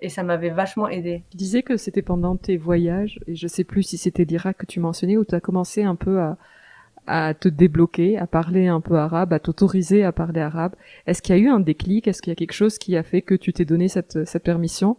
Et 0.00 0.08
ça 0.08 0.22
m'avait 0.22 0.50
vachement 0.50 0.88
aidé. 0.88 1.24
Tu 1.30 1.36
disais 1.36 1.62
que 1.62 1.76
c'était 1.76 2.02
pendant 2.02 2.36
tes 2.36 2.56
voyages, 2.56 3.18
et 3.26 3.34
je 3.34 3.46
sais 3.46 3.64
plus 3.64 3.82
si 3.82 3.98
c'était 3.98 4.24
l'Irak 4.24 4.58
que 4.58 4.66
tu 4.66 4.80
mentionnais, 4.80 5.16
où 5.16 5.24
tu 5.24 5.34
as 5.34 5.40
commencé 5.40 5.82
un 5.82 5.96
peu 5.96 6.20
à, 6.20 6.36
à 7.06 7.34
te 7.34 7.48
débloquer, 7.48 8.18
à 8.18 8.26
parler 8.26 8.66
un 8.68 8.80
peu 8.80 8.96
arabe, 8.98 9.32
à 9.32 9.38
t'autoriser 9.40 10.04
à 10.04 10.12
parler 10.12 10.40
arabe. 10.40 10.74
Est-ce 11.06 11.22
qu'il 11.22 11.36
y 11.36 11.38
a 11.38 11.42
eu 11.42 11.48
un 11.48 11.60
déclic? 11.60 12.08
Est-ce 12.08 12.20
qu'il 12.22 12.30
y 12.30 12.32
a 12.32 12.36
quelque 12.36 12.52
chose 12.52 12.78
qui 12.78 12.96
a 12.96 13.02
fait 13.02 13.22
que 13.22 13.34
tu 13.34 13.52
t'es 13.52 13.64
donné 13.64 13.88
cette, 13.88 14.26
cette 14.26 14.42
permission? 14.44 14.98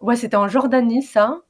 Ouais, 0.00 0.16
c'était 0.16 0.36
en 0.36 0.48
Jordanie, 0.48 1.02
ça. 1.02 1.42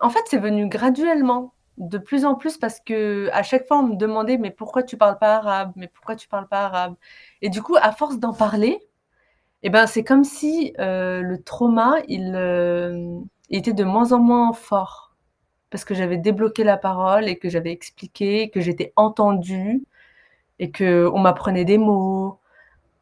En 0.00 0.10
fait, 0.10 0.22
c'est 0.28 0.38
venu 0.38 0.68
graduellement, 0.68 1.54
de 1.78 1.98
plus 1.98 2.24
en 2.24 2.34
plus, 2.34 2.58
parce 2.58 2.80
que 2.80 3.28
à 3.32 3.42
chaque 3.42 3.66
fois, 3.66 3.78
on 3.80 3.88
me 3.88 3.96
demandait 3.96 4.38
mais 4.38 4.50
pourquoi 4.50 4.82
tu 4.82 4.96
parles 4.96 5.18
pas 5.18 5.36
arabe? 5.36 5.72
Mais 5.76 5.88
pourquoi 5.88 6.16
tu 6.16 6.28
parles 6.28 6.48
pas 6.48 6.66
arabe? 6.66 6.94
Et 7.42 7.50
du 7.50 7.62
coup, 7.62 7.76
à 7.80 7.92
force 7.92 8.18
d'en 8.18 8.34
parler, 8.34 8.80
eh 9.66 9.70
ben, 9.70 9.88
c'est 9.88 10.04
comme 10.04 10.22
si 10.22 10.72
euh, 10.78 11.22
le 11.22 11.42
trauma, 11.42 11.96
il, 12.06 12.34
euh, 12.36 13.18
était 13.50 13.72
de 13.72 13.82
moins 13.82 14.12
en 14.12 14.20
moins 14.20 14.52
fort 14.52 15.16
parce 15.70 15.84
que 15.84 15.92
j'avais 15.94 16.18
débloqué 16.18 16.62
la 16.64 16.76
parole 16.76 17.28
et 17.28 17.36
que 17.36 17.48
j'avais 17.48 17.72
expliqué, 17.72 18.48
que 18.50 18.60
j'étais 18.60 18.92
entendue 18.96 19.84
et 20.60 20.70
que 20.70 21.10
on 21.12 21.18
m'apprenait 21.20 21.64
des 21.64 21.78
mots. 21.78 22.38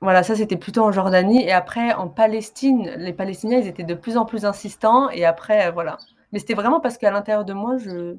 Voilà, 0.00 0.22
ça 0.22 0.36
c'était 0.36 0.56
plutôt 0.56 0.82
en 0.84 0.92
Jordanie 0.92 1.42
et 1.44 1.52
après 1.52 1.92
en 1.94 2.08
Palestine, 2.08 2.94
les 2.98 3.12
Palestiniens 3.12 3.60
ils 3.60 3.68
étaient 3.68 3.84
de 3.84 3.94
plus 3.94 4.16
en 4.16 4.24
plus 4.26 4.46
insistants 4.46 5.10
et 5.10 5.26
après 5.26 5.68
euh, 5.68 5.72
voilà. 5.72 5.98
Mais 6.32 6.38
c'était 6.40 6.54
vraiment 6.54 6.80
parce 6.80 6.98
qu'à 6.98 7.10
l'intérieur 7.10 7.44
de 7.44 7.54
moi 7.54 7.76
je 7.78 8.16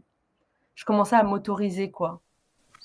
je 0.76 0.86
commençais 0.86 1.16
à 1.16 1.24
m'autoriser 1.24 1.92
quoi. 1.92 2.22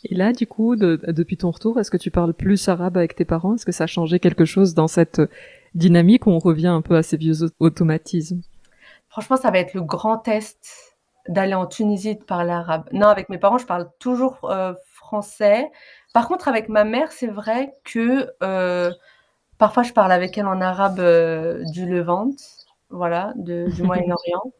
Et 0.04 0.14
là, 0.14 0.32
du 0.32 0.46
coup, 0.46 0.76
depuis 0.76 1.36
ton 1.36 1.50
retour, 1.50 1.78
est-ce 1.78 1.90
que 1.90 1.96
tu 1.96 2.10
parles 2.10 2.32
plus 2.32 2.68
arabe 2.68 2.96
avec 2.96 3.14
tes 3.14 3.24
parents? 3.24 3.54
Est-ce 3.54 3.66
que 3.66 3.72
ça 3.72 3.84
a 3.84 3.86
changé 3.86 4.18
quelque 4.18 4.44
chose 4.44 4.74
dans 4.74 4.88
cette 4.88 5.20
dynamique 5.74 6.26
où 6.26 6.30
on 6.30 6.38
revient 6.38 6.68
un 6.68 6.80
peu 6.80 6.96
à 6.96 7.02
ces 7.02 7.16
vieux 7.16 7.34
automatismes? 7.58 8.40
Franchement, 9.08 9.36
ça 9.36 9.50
va 9.50 9.58
être 9.58 9.74
le 9.74 9.82
grand 9.82 10.18
test 10.18 10.90
d'aller 11.28 11.54
en 11.54 11.66
Tunisie 11.66 12.16
de 12.16 12.24
parler 12.24 12.52
arabe. 12.52 12.88
Non, 12.92 13.08
avec 13.08 13.28
mes 13.28 13.38
parents, 13.38 13.58
je 13.58 13.66
parle 13.66 13.90
toujours 13.98 14.38
euh, 14.44 14.72
français. 14.84 15.70
Par 16.14 16.28
contre, 16.28 16.48
avec 16.48 16.68
ma 16.68 16.84
mère, 16.84 17.12
c'est 17.12 17.26
vrai 17.26 17.74
que 17.84 18.32
euh, 18.42 18.90
parfois 19.58 19.82
je 19.82 19.92
parle 19.92 20.12
avec 20.12 20.36
elle 20.38 20.46
en 20.46 20.60
arabe 20.60 20.98
euh, 20.98 21.62
du 21.72 21.86
Levant, 21.86 22.30
voilà, 22.88 23.32
de, 23.36 23.68
du 23.70 23.82
Moyen-Orient. 23.84 24.52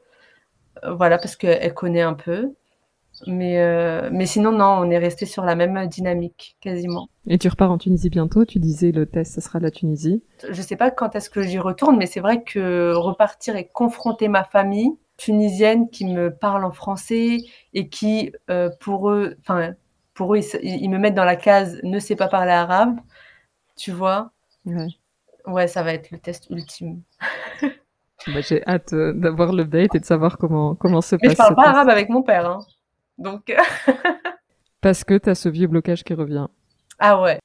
voilà, 0.85 1.19
parce 1.19 1.37
qu'elle 1.37 1.75
connaît 1.75 2.03
un 2.03 2.15
peu. 2.15 2.53
Mais, 3.27 4.11
mais 4.11 4.27
sinon, 4.27 4.53
non, 4.53 4.79
on 4.79 4.91
est 4.91 4.99
resté 4.99 5.27
sur 5.27 5.45
la 5.45 5.55
même 5.55 5.87
dynamique, 5.87 6.57
quasiment. 6.61 7.09
Et 7.27 7.39
tu 7.39 7.49
repars 7.49 7.71
en 7.71 7.79
Tunisie 7.79 8.11
bientôt 8.11 8.45
Tu 8.45 8.59
disais 8.59 8.93
le 8.93 9.07
test, 9.07 9.35
ce 9.35 9.41
sera 9.41 9.59
la 9.59 9.71
Tunisie. 9.71 10.23
Je 10.49 10.63
sais 10.63 10.77
pas 10.77 10.91
quand 10.91 11.15
est-ce 11.15 11.31
que 11.31 11.43
j'y 11.43 11.59
retourne, 11.59 11.97
mais 11.97 12.07
c'est 12.07 12.21
vrai 12.21 12.43
que 12.43 12.93
repartir 12.95 13.57
et 13.57 13.69
confronter 13.69 14.29
ma 14.29 14.45
famille, 14.45 14.97
tunisienne 15.21 15.91
qui 15.91 16.07
me 16.07 16.35
parle 16.35 16.65
en 16.65 16.73
français 16.73 17.39
et 17.75 17.89
qui, 17.89 18.33
euh, 18.49 18.71
pour 18.81 19.11
eux, 19.11 19.37
enfin, 19.41 19.75
pour 20.15 20.35
eux, 20.35 20.41
ils, 20.63 20.89
me 20.89 20.99
mettent 20.99 21.15
dans 21.15 21.25
la 21.25 21.37
case 21.37 21.79
ne 21.83 21.99
sait 21.99 22.17
pas 22.17 22.29
parler 22.29 22.53
arabe, 22.53 22.99
tu 23.77 23.93
vois. 23.93 24.33
Ouais. 24.65 24.89
Ouais, 25.47 25.69
ça 25.69 25.83
va 25.83 25.93
être 25.93 26.11
le 26.11 26.19
test 26.19 26.49
ultime. 26.51 27.03
Bah, 28.27 28.43
j'ai 28.43 28.63
hâte 28.67 28.93
euh, 28.93 29.15
d'avoir 29.15 29.55
le 29.55 29.65
date 29.65 29.95
et 29.95 29.99
de 29.99 30.05
savoir 30.05 30.37
comment, 30.37 30.75
comment 30.75 31.01
se 31.01 31.17
passe. 31.17 31.23
Mais 31.23 31.31
je 31.31 31.37
parle 31.37 31.55
pas 31.55 31.69
arabe 31.69 31.89
avec 31.89 32.11
mon 32.11 32.23
père, 32.23 32.47
hein. 32.47 32.59
Donc. 33.21 33.55
Parce 34.81 35.05
que 35.05 35.17
tu 35.19 35.29
as 35.29 35.35
ce 35.35 35.49
vieux 35.49 35.67
blocage 35.67 36.03
qui 36.03 36.15
revient. 36.15 36.49
Ah 36.99 37.21
ouais. 37.21 37.39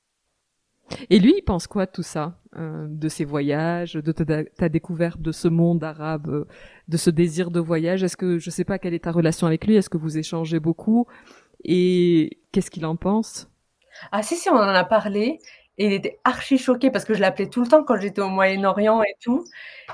Et 1.10 1.20
lui, 1.20 1.36
il 1.38 1.42
pense 1.42 1.68
quoi 1.68 1.86
de 1.86 1.92
tout 1.92 2.04
ça 2.04 2.40
euh, 2.56 2.88
De 2.90 3.10
ses 3.10 3.26
voyages, 3.26 3.94
de 3.94 4.12
ta, 4.12 4.70
découverte 4.70 5.22
de 5.22 5.32
ce 5.32 5.48
monde 5.48 5.84
arabe, 5.84 6.30
euh, 6.30 6.48
de 6.88 6.98
ce 6.98 7.10
désir 7.10 7.52
de 7.52 7.60
voyage? 7.60 8.04
Est-ce 8.04 8.16
que, 8.16 8.38
je 8.38 8.50
sais 8.50 8.64
pas, 8.64 8.80
quelle 8.80 8.94
est 8.94 9.04
ta 9.04 9.12
relation 9.12 9.48
avec 9.48 9.68
lui 9.68 9.76
Est-ce 9.76 9.90
que 9.90 9.98
vous 9.98 10.18
échangez 10.18 10.60
beaucoup? 10.60 11.08
Et 11.64 12.40
qu'est-ce 12.52 12.72
qu'il 12.72 12.86
en 12.86 12.96
pense? 12.96 13.50
Ah 14.12 14.24
si, 14.24 14.36
si, 14.36 14.50
on 14.50 14.56
en 14.56 14.62
a 14.62 14.84
parlé. 14.86 15.40
Et 15.78 15.88
il 15.88 15.94
était 15.94 16.20
archi 16.24 16.58
choqué 16.58 16.90
parce 16.90 17.04
que 17.04 17.14
je 17.14 17.20
l'appelais 17.20 17.50
tout 17.50 17.62
le 17.62 17.68
temps 17.68 17.84
quand 17.84 18.00
j'étais 18.00 18.22
au 18.22 18.30
Moyen-Orient 18.30 19.04
et 19.04 19.16
tout. 19.22 19.44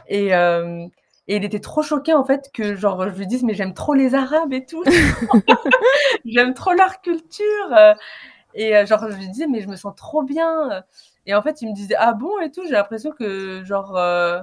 Et, 0.08 0.36
euh, 0.36 0.86
et 1.27 1.36
il 1.36 1.43
était 1.43 1.60
trop 1.60 1.84
choqué 1.84 2.13
en 2.13 2.25
fait 2.25 2.49
que 2.53 2.75
genre 2.75 3.10
je 3.10 3.17
lui 3.17 3.27
dise 3.27 3.43
mais 3.43 3.53
j'aime 3.53 3.73
trop 3.73 3.93
les 3.93 4.15
Arabes 4.15 4.53
et 4.53 4.65
tout. 4.65 4.84
j'aime 6.25 6.53
trop 6.53 6.73
leur 6.73 7.01
culture. 7.01 7.95
Et 8.53 8.75
euh, 8.75 8.86
genre, 8.86 9.10
je 9.10 9.17
lui 9.17 9.29
disais, 9.29 9.47
mais 9.47 9.62
je 9.62 9.67
me 9.67 9.75
sens 9.75 9.95
trop 9.95 10.23
bien. 10.23 10.84
Et 11.25 11.36
en 11.36 11.41
fait, 11.41 11.62
il 11.62 11.69
me 11.69 11.73
disait, 11.73 11.95
ah 11.97 12.13
bon 12.13 12.39
et 12.39 12.51
tout. 12.51 12.63
J'ai 12.65 12.73
l'impression 12.73 13.12
que, 13.12 13.63
genre, 13.63 13.95
euh, 13.97 14.41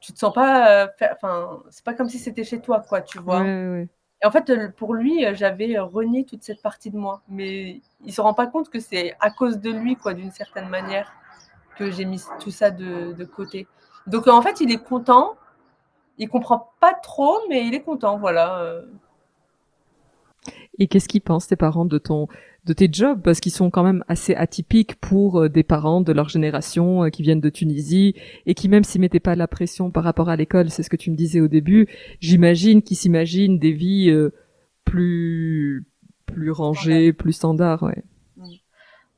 tu 0.00 0.12
te 0.12 0.18
sens 0.18 0.32
pas. 0.32 0.84
Euh, 0.84 0.86
enfin, 1.12 1.60
c'est 1.70 1.84
pas 1.84 1.94
comme 1.94 2.08
si 2.08 2.18
c'était 2.18 2.44
chez 2.44 2.60
toi, 2.60 2.82
quoi, 2.86 3.00
tu 3.00 3.18
vois. 3.18 3.44
Et 3.46 4.26
en 4.26 4.32
fait, 4.32 4.52
pour 4.76 4.94
lui, 4.94 5.24
j'avais 5.34 5.78
renié 5.78 6.24
toute 6.24 6.42
cette 6.42 6.60
partie 6.60 6.90
de 6.90 6.96
moi. 6.96 7.22
Mais 7.28 7.80
il 8.04 8.12
se 8.12 8.20
rend 8.20 8.34
pas 8.34 8.46
compte 8.46 8.68
que 8.68 8.80
c'est 8.80 9.14
à 9.20 9.30
cause 9.30 9.58
de 9.58 9.70
lui, 9.70 9.96
quoi, 9.96 10.14
d'une 10.14 10.32
certaine 10.32 10.68
manière, 10.68 11.12
que 11.76 11.90
j'ai 11.90 12.04
mis 12.04 12.20
tout 12.40 12.50
ça 12.50 12.70
de, 12.70 13.12
de, 13.12 13.24
côté. 13.24 13.68
Donc, 14.08 14.26
en 14.26 14.42
fait, 14.42 14.60
il 14.60 14.72
est 14.72 14.82
content. 14.82 15.36
Il 16.18 16.28
comprend 16.28 16.72
pas 16.80 16.94
trop, 16.94 17.36
mais 17.48 17.66
il 17.66 17.74
est 17.74 17.82
content, 17.82 18.18
voilà. 18.18 18.82
Et 20.78 20.86
qu'est-ce 20.86 21.08
qu'ils 21.08 21.20
pensent 21.20 21.48
tes 21.48 21.56
parents 21.56 21.84
de 21.84 21.98
ton 21.98 22.28
de 22.64 22.72
tes 22.72 22.88
jobs? 22.90 23.20
Parce 23.22 23.40
qu'ils 23.40 23.52
sont 23.52 23.70
quand 23.70 23.82
même 23.82 24.04
assez 24.08 24.34
atypiques 24.34 24.96
pour 24.96 25.40
euh, 25.40 25.48
des 25.48 25.62
parents 25.62 26.00
de 26.00 26.12
leur 26.12 26.28
génération 26.28 27.04
euh, 27.04 27.10
qui 27.10 27.22
viennent 27.22 27.40
de 27.40 27.50
Tunisie 27.50 28.14
et 28.46 28.54
qui 28.54 28.68
même 28.68 28.84
s'y 28.84 28.98
mettaient 28.98 29.20
pas 29.20 29.34
la 29.34 29.48
pression 29.48 29.90
par 29.90 30.04
rapport 30.04 30.28
à 30.28 30.36
l'école, 30.36 30.70
c'est 30.70 30.82
ce 30.82 30.90
que 30.90 30.96
tu 30.96 31.10
me 31.10 31.16
disais 31.16 31.40
au 31.40 31.48
début, 31.48 31.88
j'imagine 32.20 32.82
qu'ils 32.82 32.96
s'imaginent 32.96 33.58
des 33.58 33.72
vies 33.72 34.10
euh, 34.10 34.32
plus 34.84 35.86
plus 36.26 36.50
rangées, 36.50 37.12
plus 37.12 37.32
standards, 37.32 37.82
ouais. 37.82 38.04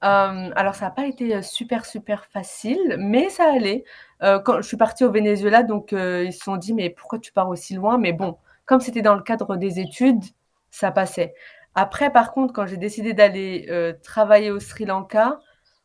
Alors 0.01 0.75
ça 0.75 0.87
n'a 0.87 0.91
pas 0.91 1.07
été 1.07 1.43
super 1.43 1.85
super 1.87 2.25
facile, 2.27 2.97
mais 2.99 3.29
ça 3.31 3.53
allait. 3.53 3.85
quand 4.21 4.57
je 4.59 4.63
suis 4.67 4.77
partie 4.77 5.05
au 5.05 5.11
Venezuela, 5.13 5.63
donc 5.63 5.93
ils 5.93 6.33
se 6.33 6.41
sont 6.41 6.57
dit 6.57 6.73
mais 6.75 6.91
pourquoi 6.91 7.19
tu 7.19 7.33
pars 7.33 7.49
aussi 7.49 7.75
loin? 7.75 7.99
Mais 7.99 8.13
bon, 8.13 8.37
comme 8.67 8.81
c'était 8.81 9.03
dans 9.03 9.15
le 9.15 9.23
cadre 9.23 9.57
des 9.57 9.81
études, 9.81 10.23
ça 10.71 10.91
passait. 10.91 11.35
Après, 11.75 12.11
par 12.13 12.33
contre, 12.33 12.53
quand 12.55 12.67
j'ai 12.67 12.77
décidé 12.79 13.13
d'aller 13.15 13.69
travailler 14.03 14.51
au 14.51 14.61
Sri 14.61 14.85
Lanka, 14.87 15.39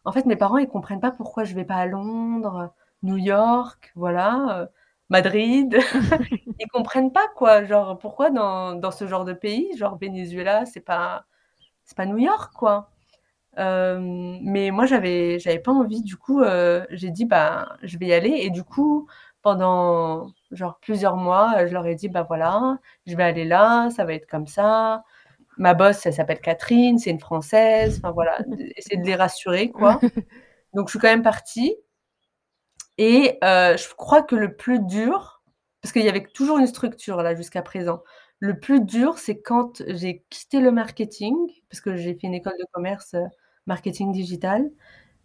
en 0.05 0.11
fait, 0.11 0.25
mes 0.25 0.35
parents, 0.35 0.57
ils 0.57 0.67
comprennent 0.67 0.99
pas 1.01 1.11
pourquoi 1.11 1.43
je 1.43 1.55
vais 1.55 1.65
pas 1.65 1.75
à 1.75 1.85
Londres, 1.87 2.73
New 3.03 3.17
York, 3.17 3.91
voilà, 3.95 4.69
Madrid. 5.09 5.77
ils 6.59 6.67
comprennent 6.71 7.11
pas 7.11 7.27
quoi, 7.35 7.63
genre 7.65 7.97
pourquoi 7.99 8.29
dans, 8.29 8.73
dans 8.75 8.91
ce 8.91 9.07
genre 9.07 9.25
de 9.25 9.33
pays, 9.33 9.75
genre 9.77 9.97
Venezuela, 9.97 10.65
c'est 10.65 10.79
pas 10.81 11.25
c'est 11.85 11.97
pas 11.97 12.05
New 12.05 12.17
York 12.19 12.53
quoi. 12.55 12.91
Euh, 13.57 13.99
mais 14.41 14.71
moi, 14.71 14.85
j'avais 14.85 15.39
j'avais 15.39 15.59
pas 15.59 15.71
envie. 15.71 16.01
Du 16.01 16.17
coup, 16.17 16.43
j'ai 16.91 17.09
dit 17.11 17.25
bah 17.25 17.77
je 17.83 17.97
vais 17.97 18.07
y 18.07 18.13
aller 18.13 18.29
et 18.41 18.49
du 18.49 18.63
coup 18.63 19.07
pendant 19.41 20.27
genre 20.51 20.79
plusieurs 20.81 21.17
mois, 21.17 21.65
je 21.67 21.73
leur 21.73 21.85
ai 21.87 21.95
dit 21.95 22.09
bah 22.09 22.23
voilà, 22.27 22.79
je 23.05 23.15
vais 23.15 23.23
aller 23.23 23.45
là, 23.45 23.89
ça 23.91 24.03
va 24.05 24.13
être 24.13 24.27
comme 24.27 24.47
ça 24.47 25.03
ma 25.57 25.73
boss, 25.73 26.05
elle 26.05 26.13
s'appelle 26.13 26.41
Catherine, 26.41 26.97
c'est 26.97 27.09
une 27.11 27.19
Française. 27.19 27.97
Enfin 27.97 28.11
voilà, 28.11 28.37
essayer 28.77 28.97
de 28.97 29.05
les 29.05 29.15
rassurer, 29.15 29.71
quoi. 29.71 29.99
Donc 30.73 30.87
je 30.87 30.91
suis 30.91 30.99
quand 30.99 31.07
même 31.07 31.23
partie. 31.23 31.75
Et 32.97 33.37
euh, 33.43 33.75
je 33.77 33.93
crois 33.95 34.23
que 34.23 34.35
le 34.35 34.55
plus 34.55 34.79
dur, 34.79 35.41
parce 35.81 35.91
qu'il 35.91 36.03
y 36.03 36.09
avait 36.09 36.23
toujours 36.23 36.57
une 36.59 36.67
structure 36.67 37.21
là 37.21 37.35
jusqu'à 37.35 37.61
présent, 37.61 38.03
le 38.39 38.59
plus 38.59 38.81
dur, 38.81 39.17
c'est 39.17 39.41
quand 39.41 39.81
j'ai 39.87 40.23
quitté 40.29 40.59
le 40.59 40.71
marketing, 40.71 41.35
parce 41.69 41.81
que 41.81 41.95
j'ai 41.95 42.13
fait 42.13 42.27
une 42.27 42.33
école 42.33 42.53
de 42.59 42.65
commerce 42.73 43.13
euh, 43.15 43.23
marketing 43.67 44.11
digital. 44.11 44.69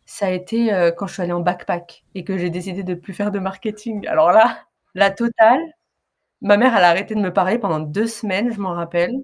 Ça 0.07 0.27
a 0.27 0.31
été 0.31 0.73
euh, 0.73 0.91
quand 0.93 1.07
je 1.07 1.15
suis 1.15 1.23
allée 1.23 1.33
en 1.33 1.41
backpack 1.41 2.05
et 2.15 2.25
que 2.25 2.39
j'ai 2.39 2.51
décidé 2.51 2.83
de 2.83 2.95
plus 2.95 3.15
faire 3.15 3.31
de 3.31 3.39
marketing. 3.39 4.07
Alors 4.09 4.33
là, 4.33 4.67
la 4.95 5.11
totale. 5.11 5.61
Ma 6.43 6.57
mère, 6.57 6.77
elle 6.77 6.85
a 6.85 6.89
arrêté 6.91 7.15
de 7.15 7.21
me 7.21 7.33
parler 7.33 7.59
pendant 7.59 7.81
deux 7.81 8.07
semaines, 8.07 8.53
je 8.53 8.61
m'en 8.61 8.73
rappelle. 8.75 9.15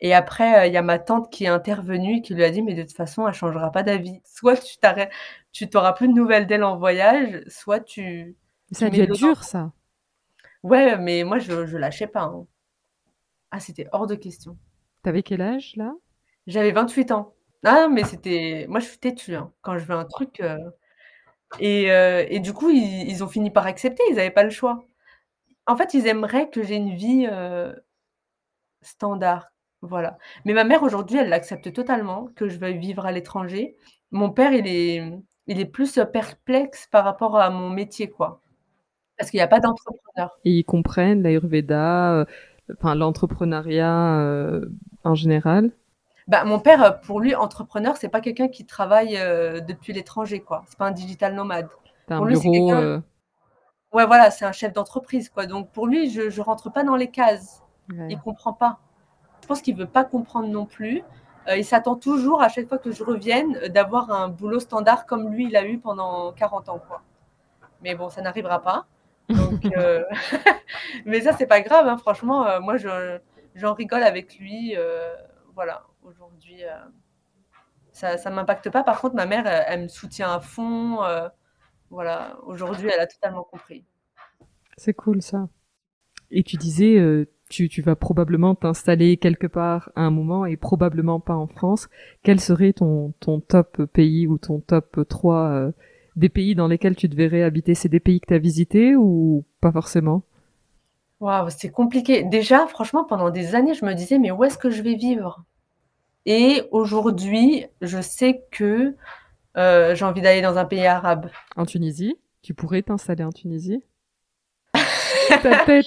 Et 0.00 0.14
après, 0.14 0.68
il 0.68 0.72
y 0.74 0.76
a 0.78 0.82
ma 0.82 0.98
tante 0.98 1.30
qui 1.30 1.44
est 1.44 1.48
intervenue 1.48 2.18
et 2.18 2.22
qui 2.22 2.34
lui 2.34 2.44
a 2.44 2.50
dit: 2.50 2.62
«Mais 2.62 2.74
de 2.74 2.82
toute 2.82 2.96
façon, 2.96 3.28
elle 3.28 3.34
changera 3.34 3.70
pas 3.72 3.82
d'avis. 3.82 4.20
Soit 4.24 4.56
tu 4.56 4.78
t'arrêtes 4.78 5.10
tu 5.52 5.68
t'auras 5.68 5.92
plus 5.92 6.08
de 6.08 6.12
nouvelles 6.12 6.46
d'elle 6.46 6.64
en 6.64 6.76
voyage, 6.78 7.42
soit 7.48 7.80
tu 7.80 8.36
Ça 8.72 8.86
a 8.86 8.90
dû 8.90 9.00
être 9.00 9.14
dur 9.14 9.42
ça. 9.42 9.72
Ouais, 10.62 10.96
mais 10.98 11.24
moi 11.24 11.38
je 11.38 11.66
je 11.66 11.76
lâchais 11.76 12.06
pas, 12.06 12.22
hein. 12.22 12.46
Ah, 13.50 13.60
c'était 13.60 13.88
hors 13.92 14.06
de 14.06 14.14
question. 14.14 14.56
Tu 15.04 15.22
quel 15.22 15.40
âge 15.40 15.74
là? 15.76 15.92
J'avais 16.46 16.70
28 16.70 17.10
ans. 17.10 17.34
Ah 17.64 17.88
mais 17.88 18.04
c'était 18.04 18.64
moi 18.70 18.80
je 18.80 18.86
suis 18.86 18.98
têtue, 18.98 19.34
hein. 19.34 19.52
Quand 19.60 19.76
je 19.76 19.84
veux 19.84 19.94
un 19.94 20.06
truc, 20.06 20.42
et 21.60 21.84
et 21.86 22.40
du 22.40 22.52
coup, 22.54 22.70
ils 22.70 23.08
ils 23.10 23.24
ont 23.24 23.28
fini 23.28 23.50
par 23.50 23.66
accepter, 23.66 24.02
ils 24.10 24.20
avaient 24.20 24.30
pas 24.30 24.44
le 24.44 24.50
choix. 24.50 24.84
En 25.66 25.76
fait, 25.76 25.94
ils 25.94 26.06
aimeraient 26.08 26.50
que 26.50 26.62
j'ai 26.62 26.76
une 26.76 26.94
vie, 26.96 27.28
standard. 28.82 29.48
Voilà. 29.82 30.18
Mais 30.46 30.54
ma 30.54 30.64
mère 30.64 30.82
aujourd'hui, 30.84 31.18
elle 31.18 31.28
l'accepte 31.30 31.72
totalement 31.72 32.28
que 32.36 32.48
je 32.48 32.58
veuille 32.58 32.78
vivre 32.78 33.06
à 33.06 33.12
l'étranger. 33.12 33.76
Mon 34.12 34.30
père, 34.30 34.52
il 34.54 34.66
est 34.68 35.02
il 35.48 35.60
est 35.60 35.66
plus 35.66 35.98
perplexe 36.12 36.88
par 36.90 37.04
rapport 37.04 37.36
à 37.38 37.50
mon 37.50 37.70
métier, 37.70 38.10
quoi. 38.10 38.40
Parce 39.18 39.30
qu'il 39.30 39.38
n'y 39.38 39.42
a 39.44 39.48
pas 39.48 39.60
d'entrepreneur. 39.60 40.38
Ils 40.44 40.64
comprennent 40.64 41.22
l'Ayurveda, 41.22 42.26
l'entrepreneuriat 42.84 44.60
en 45.04 45.14
général? 45.16 45.72
Bah, 46.30 46.44
mon 46.44 46.60
père, 46.60 47.00
pour 47.00 47.18
lui, 47.20 47.34
entrepreneur, 47.34 47.96
c'est 47.96 48.08
pas 48.08 48.20
quelqu'un 48.20 48.46
qui 48.46 48.64
travaille 48.64 49.18
depuis 49.66 49.92
l'étranger, 49.92 50.40
quoi. 50.40 50.62
C'est 50.68 50.78
pas 50.78 50.86
un 50.86 50.92
digital 50.92 51.34
nomade. 51.34 51.68
un 52.08 52.24
bureau. 52.24 53.02
Ouais, 53.92 54.06
voilà, 54.06 54.30
c'est 54.30 54.44
un 54.44 54.52
chef 54.52 54.72
d'entreprise, 54.72 55.28
quoi. 55.28 55.46
Donc 55.46 55.72
pour 55.72 55.88
lui, 55.88 56.08
je, 56.10 56.30
je 56.30 56.40
rentre 56.40 56.70
pas 56.70 56.84
dans 56.84 56.94
les 56.94 57.08
cases. 57.10 57.62
Il 58.08 58.16
comprend 58.20 58.52
pas. 58.52 58.78
Je 59.42 59.48
pense 59.48 59.60
qu'il 59.60 59.74
veut 59.74 59.86
pas 59.86 60.04
comprendre 60.04 60.46
non 60.46 60.64
plus. 60.64 61.02
il 61.48 61.64
s'attend 61.64 61.96
toujours, 61.96 62.40
à 62.40 62.48
chaque 62.48 62.68
fois 62.68 62.78
que 62.78 62.92
je 62.92 63.02
revienne, 63.02 63.58
d'avoir 63.68 64.12
un 64.12 64.28
boulot 64.28 64.60
standard 64.60 65.06
comme 65.06 65.32
lui, 65.32 65.46
il 65.46 65.56
a 65.56 65.66
eu 65.66 65.78
pendant 65.78 66.30
40 66.32 66.68
ans, 66.68 66.80
quoi. 66.86 67.02
Mais 67.82 67.96
bon, 67.96 68.08
ça 68.08 68.22
n'arrivera 68.22 68.62
pas. 68.62 68.86
Donc, 69.28 69.64
mais 71.04 71.22
ça, 71.22 71.32
c'est 71.32 71.46
pas 71.48 71.60
grave, 71.60 71.88
hein. 71.88 71.96
franchement. 71.96 72.60
moi, 72.60 72.76
j'en 73.56 73.74
rigole 73.74 74.04
avec 74.04 74.38
lui. 74.38 74.76
voilà, 75.56 75.82
aujourd'hui, 76.02 76.62
ça 77.92 78.16
ne 78.16 78.34
m'impacte 78.34 78.70
pas. 78.70 78.82
Par 78.82 79.00
contre, 79.00 79.14
ma 79.14 79.26
mère, 79.26 79.46
elle, 79.46 79.82
me 79.82 79.88
soutient 79.88 80.32
à 80.32 80.40
fond. 80.40 80.98
voilà, 81.90 82.38
aujourd'hui, 82.44 82.88
elle 82.92 83.00
a 83.00 83.06
totalement 83.06 83.44
compris. 83.44 83.84
C'est 84.76 84.94
cool 84.94 85.22
ça. 85.22 85.48
Et 86.30 86.42
tu 86.42 86.56
disais, 86.56 87.26
tu, 87.48 87.68
tu, 87.68 87.82
vas 87.82 87.96
probablement 87.96 88.54
t'installer 88.54 89.16
quelque 89.16 89.46
part 89.46 89.90
à 89.96 90.02
un 90.02 90.10
moment 90.10 90.46
et 90.46 90.56
probablement 90.56 91.20
pas 91.20 91.34
en 91.34 91.46
France. 91.46 91.88
Quel 92.22 92.40
serait 92.40 92.72
ton, 92.72 93.12
ton 93.20 93.40
top 93.40 93.84
pays 93.86 94.26
ou 94.26 94.38
ton 94.38 94.60
top 94.60 95.00
3 95.08 95.72
des 96.16 96.28
pays 96.28 96.54
dans 96.54 96.68
lesquels 96.68 96.96
tu 96.96 97.08
devrais 97.08 97.42
habiter? 97.42 97.74
C'est 97.74 97.88
des 97.88 98.00
pays 98.00 98.20
que 98.20 98.26
tu 98.28 98.34
as 98.34 98.38
visités 98.38 98.96
ou 98.96 99.44
pas 99.60 99.72
forcément? 99.72 100.22
Waouh, 101.20 101.50
c'est 101.50 101.70
compliqué. 101.70 102.22
Déjà, 102.22 102.66
franchement, 102.66 103.04
pendant 103.04 103.28
des 103.28 103.54
années, 103.54 103.74
je 103.74 103.84
me 103.84 103.92
disais, 103.92 104.18
mais 104.18 104.30
où 104.30 104.42
est-ce 104.42 104.56
que 104.56 104.70
je 104.70 104.80
vais 104.80 104.94
vivre? 104.94 105.44
Et 106.26 106.62
aujourd'hui, 106.70 107.66
je 107.80 108.00
sais 108.00 108.44
que 108.50 108.94
euh, 109.56 109.94
j'ai 109.94 110.04
envie 110.04 110.20
d'aller 110.20 110.42
dans 110.42 110.58
un 110.58 110.64
pays 110.64 110.86
arabe. 110.86 111.30
En 111.56 111.66
Tunisie? 111.66 112.16
Tu 112.42 112.54
pourrais 112.54 112.82
t'installer 112.82 113.24
en 113.24 113.32
Tunisie? 113.32 113.82
Ta 115.28 115.38
tête 115.64 115.86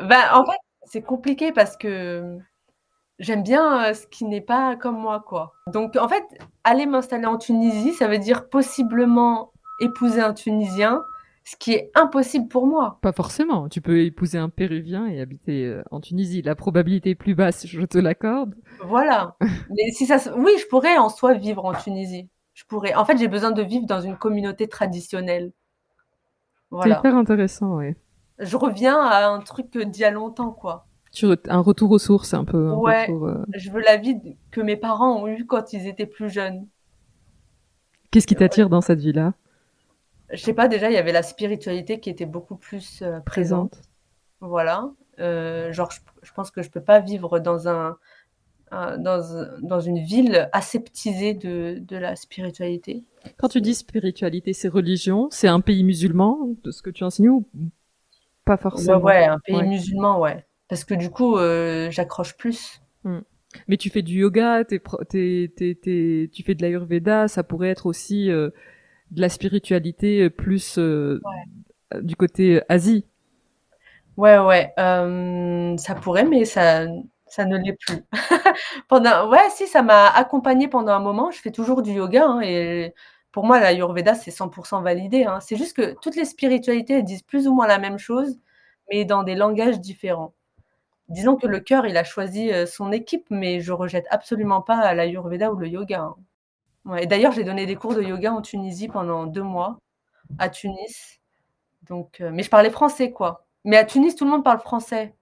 ben, 0.00 0.22
En 0.32 0.44
fait, 0.44 0.58
c'est 0.84 1.02
compliqué 1.02 1.52
parce 1.52 1.76
que 1.76 2.38
j'aime 3.18 3.42
bien 3.42 3.84
euh, 3.84 3.94
ce 3.94 4.06
qui 4.06 4.24
n'est 4.24 4.40
pas 4.40 4.76
comme 4.76 4.98
moi, 4.98 5.24
quoi. 5.26 5.52
Donc, 5.66 5.96
en 5.96 6.08
fait, 6.08 6.24
aller 6.64 6.86
m'installer 6.86 7.26
en 7.26 7.38
Tunisie, 7.38 7.94
ça 7.94 8.08
veut 8.08 8.18
dire 8.18 8.48
possiblement 8.48 9.52
épouser 9.80 10.20
un 10.20 10.34
Tunisien, 10.34 11.02
ce 11.48 11.56
qui 11.56 11.72
est 11.72 11.90
impossible 11.94 12.46
pour 12.46 12.66
moi. 12.66 12.98
Pas 13.00 13.12
forcément. 13.12 13.70
Tu 13.70 13.80
peux 13.80 14.00
épouser 14.00 14.36
un 14.36 14.50
Péruvien 14.50 15.06
et 15.06 15.18
habiter 15.18 15.64
euh, 15.64 15.82
en 15.90 15.98
Tunisie. 15.98 16.42
La 16.42 16.54
probabilité 16.54 17.10
est 17.10 17.14
plus 17.14 17.34
basse, 17.34 17.66
je 17.66 17.80
te 17.86 17.96
l'accorde. 17.96 18.54
Voilà. 18.84 19.34
Mais 19.70 19.90
si 19.92 20.04
ça, 20.04 20.18
oui, 20.36 20.52
je 20.60 20.66
pourrais 20.66 20.98
en 20.98 21.08
soi 21.08 21.32
vivre 21.32 21.64
en 21.64 21.72
Tunisie. 21.72 22.28
Je 22.52 22.64
pourrais. 22.66 22.94
En 22.94 23.06
fait, 23.06 23.16
j'ai 23.16 23.28
besoin 23.28 23.50
de 23.50 23.62
vivre 23.62 23.86
dans 23.86 24.02
une 24.02 24.18
communauté 24.18 24.68
traditionnelle. 24.68 25.52
Voilà. 26.70 26.96
C'est 26.96 27.00
hyper 27.00 27.16
intéressant, 27.16 27.76
oui. 27.76 27.94
Je 28.38 28.56
reviens 28.58 29.00
à 29.00 29.28
un 29.28 29.40
truc 29.40 29.74
d'il 29.74 30.02
y 30.02 30.04
a 30.04 30.10
longtemps, 30.10 30.50
quoi 30.50 30.84
un 31.48 31.60
retour 31.60 31.90
aux 31.90 31.98
sources 31.98 32.34
un 32.34 32.44
peu. 32.44 32.70
ouais, 32.72 33.10
euh. 33.10 33.44
je 33.54 33.70
veux 33.70 33.80
la 33.80 33.96
vie 33.96 34.20
que 34.50 34.60
mes 34.60 34.76
parents 34.76 35.22
ont 35.22 35.26
eue 35.26 35.46
quand 35.46 35.72
ils 35.72 35.86
étaient 35.86 36.06
plus 36.06 36.28
jeunes. 36.28 36.68
Qu'est-ce 38.10 38.26
qui 38.26 38.36
t'attire 38.36 38.68
dans 38.68 38.82
cette 38.82 39.00
vie-là? 39.00 39.32
Je 40.30 40.42
sais 40.42 40.54
pas, 40.54 40.68
déjà, 40.68 40.90
il 40.90 40.94
y 40.94 40.98
avait 40.98 41.12
la 41.12 41.22
spiritualité 41.22 42.00
qui 42.00 42.10
était 42.10 42.26
beaucoup 42.26 42.56
plus 42.56 43.02
euh, 43.02 43.20
présente. 43.20 43.80
Voilà. 44.40 44.90
Euh, 45.18 45.72
genre, 45.72 45.90
je, 46.22 46.32
pense 46.32 46.50
que 46.50 46.62
je 46.62 46.70
peux 46.70 46.82
pas 46.82 47.00
vivre 47.00 47.38
dans 47.38 47.68
un, 47.68 47.96
dans, 48.70 49.48
dans, 49.62 49.80
une 49.80 49.98
ville 49.98 50.48
aseptisée 50.52 51.34
de, 51.34 51.78
de, 51.80 51.96
la 51.96 52.14
spiritualité. 52.14 53.02
Quand 53.38 53.48
tu 53.48 53.60
dis 53.60 53.74
spiritualité, 53.74 54.52
c'est 54.52 54.68
religion, 54.68 55.28
c'est 55.30 55.48
un 55.48 55.60
pays 55.60 55.82
musulman, 55.82 56.50
de 56.62 56.70
ce 56.70 56.82
que 56.82 56.90
tu 56.90 57.02
enseignes 57.04 57.30
ou 57.30 57.48
pas 58.44 58.56
forcément? 58.56 58.98
Ouais, 58.98 59.24
un 59.24 59.38
pays 59.40 59.62
musulman, 59.62 60.20
ouais 60.20 60.44
parce 60.68 60.84
que 60.84 60.94
du 60.94 61.10
coup, 61.10 61.36
euh, 61.36 61.90
j'accroche 61.90 62.36
plus. 62.36 62.80
Hmm. 63.04 63.20
Mais 63.66 63.78
tu 63.78 63.88
fais 63.90 64.02
du 64.02 64.20
yoga, 64.20 64.64
tu 64.64 64.78
fais 64.78 66.54
de 66.54 66.62
l'ayurveda, 66.62 67.28
ça 67.28 67.42
pourrait 67.42 67.70
être 67.70 67.86
aussi 67.86 68.30
de 69.10 69.20
la 69.20 69.28
spiritualité 69.28 70.22
euh, 70.22 70.30
plus 70.30 70.78
du 72.00 72.16
côté 72.16 72.62
Asie. 72.68 73.06
Ouais, 74.16 74.38
ouais, 74.38 74.72
ça 74.76 75.94
pourrait, 75.94 76.24
mais 76.24 76.44
ça, 76.44 76.86
ça 77.26 77.44
ne 77.44 77.56
l'est 77.56 77.76
plus. 77.86 78.04
pendant, 78.88 79.30
ouais, 79.30 79.48
si, 79.50 79.66
ça 79.66 79.82
m'a 79.82 80.08
accompagné 80.08 80.68
pendant 80.68 80.92
un 80.92 81.00
moment. 81.00 81.30
Je 81.30 81.40
fais 81.40 81.52
toujours 81.52 81.82
du 81.82 81.92
yoga 81.92 82.26
hein, 82.26 82.40
et 82.40 82.94
pour 83.32 83.44
moi, 83.44 83.60
l'ayurveda, 83.60 84.14
c'est 84.14 84.32
100% 84.32 84.82
validé. 84.82 85.24
Hein. 85.24 85.38
C'est 85.40 85.56
juste 85.56 85.76
que 85.76 85.94
toutes 86.00 86.16
les 86.16 86.24
spiritualités, 86.24 86.94
elles 86.94 87.04
disent 87.04 87.22
plus 87.22 87.46
ou 87.46 87.54
moins 87.54 87.66
la 87.66 87.78
même 87.78 87.98
chose, 87.98 88.38
mais 88.90 89.04
dans 89.04 89.22
des 89.22 89.34
langages 89.34 89.80
différents 89.80 90.34
disons 91.08 91.36
que 91.36 91.46
le 91.46 91.60
cœur, 91.60 91.86
il 91.86 91.96
a 91.96 92.04
choisi 92.04 92.52
euh, 92.52 92.66
son 92.66 92.92
équipe, 92.92 93.26
mais 93.30 93.60
je 93.60 93.72
rejette 93.72 94.06
absolument 94.10 94.62
pas 94.62 94.94
l'Ayurveda 94.94 95.52
ou 95.52 95.56
le 95.56 95.68
yoga. 95.68 96.02
Hein. 96.02 96.16
Et 96.96 97.06
d'ailleurs, 97.06 97.32
j'ai 97.32 97.44
donné 97.44 97.66
des 97.66 97.76
cours 97.76 97.94
de 97.94 98.02
yoga 98.02 98.32
en 98.32 98.42
Tunisie 98.42 98.88
pendant 98.88 99.26
deux 99.26 99.42
mois, 99.42 99.78
à 100.38 100.48
Tunis. 100.48 101.20
Donc, 101.88 102.20
euh, 102.20 102.30
mais 102.32 102.42
je 102.42 102.50
parlais 102.50 102.70
français, 102.70 103.12
quoi. 103.12 103.44
Mais 103.64 103.76
à 103.76 103.84
Tunis, 103.84 104.14
tout 104.14 104.24
le 104.24 104.30
monde 104.30 104.44
parle 104.44 104.60
français. 104.60 105.14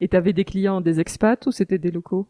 Et 0.00 0.08
tu 0.08 0.16
avais 0.16 0.32
des 0.32 0.44
clients, 0.44 0.80
des 0.80 1.00
expats 1.00 1.46
ou 1.46 1.52
c'était 1.52 1.78
des 1.78 1.90
locaux? 1.90 2.26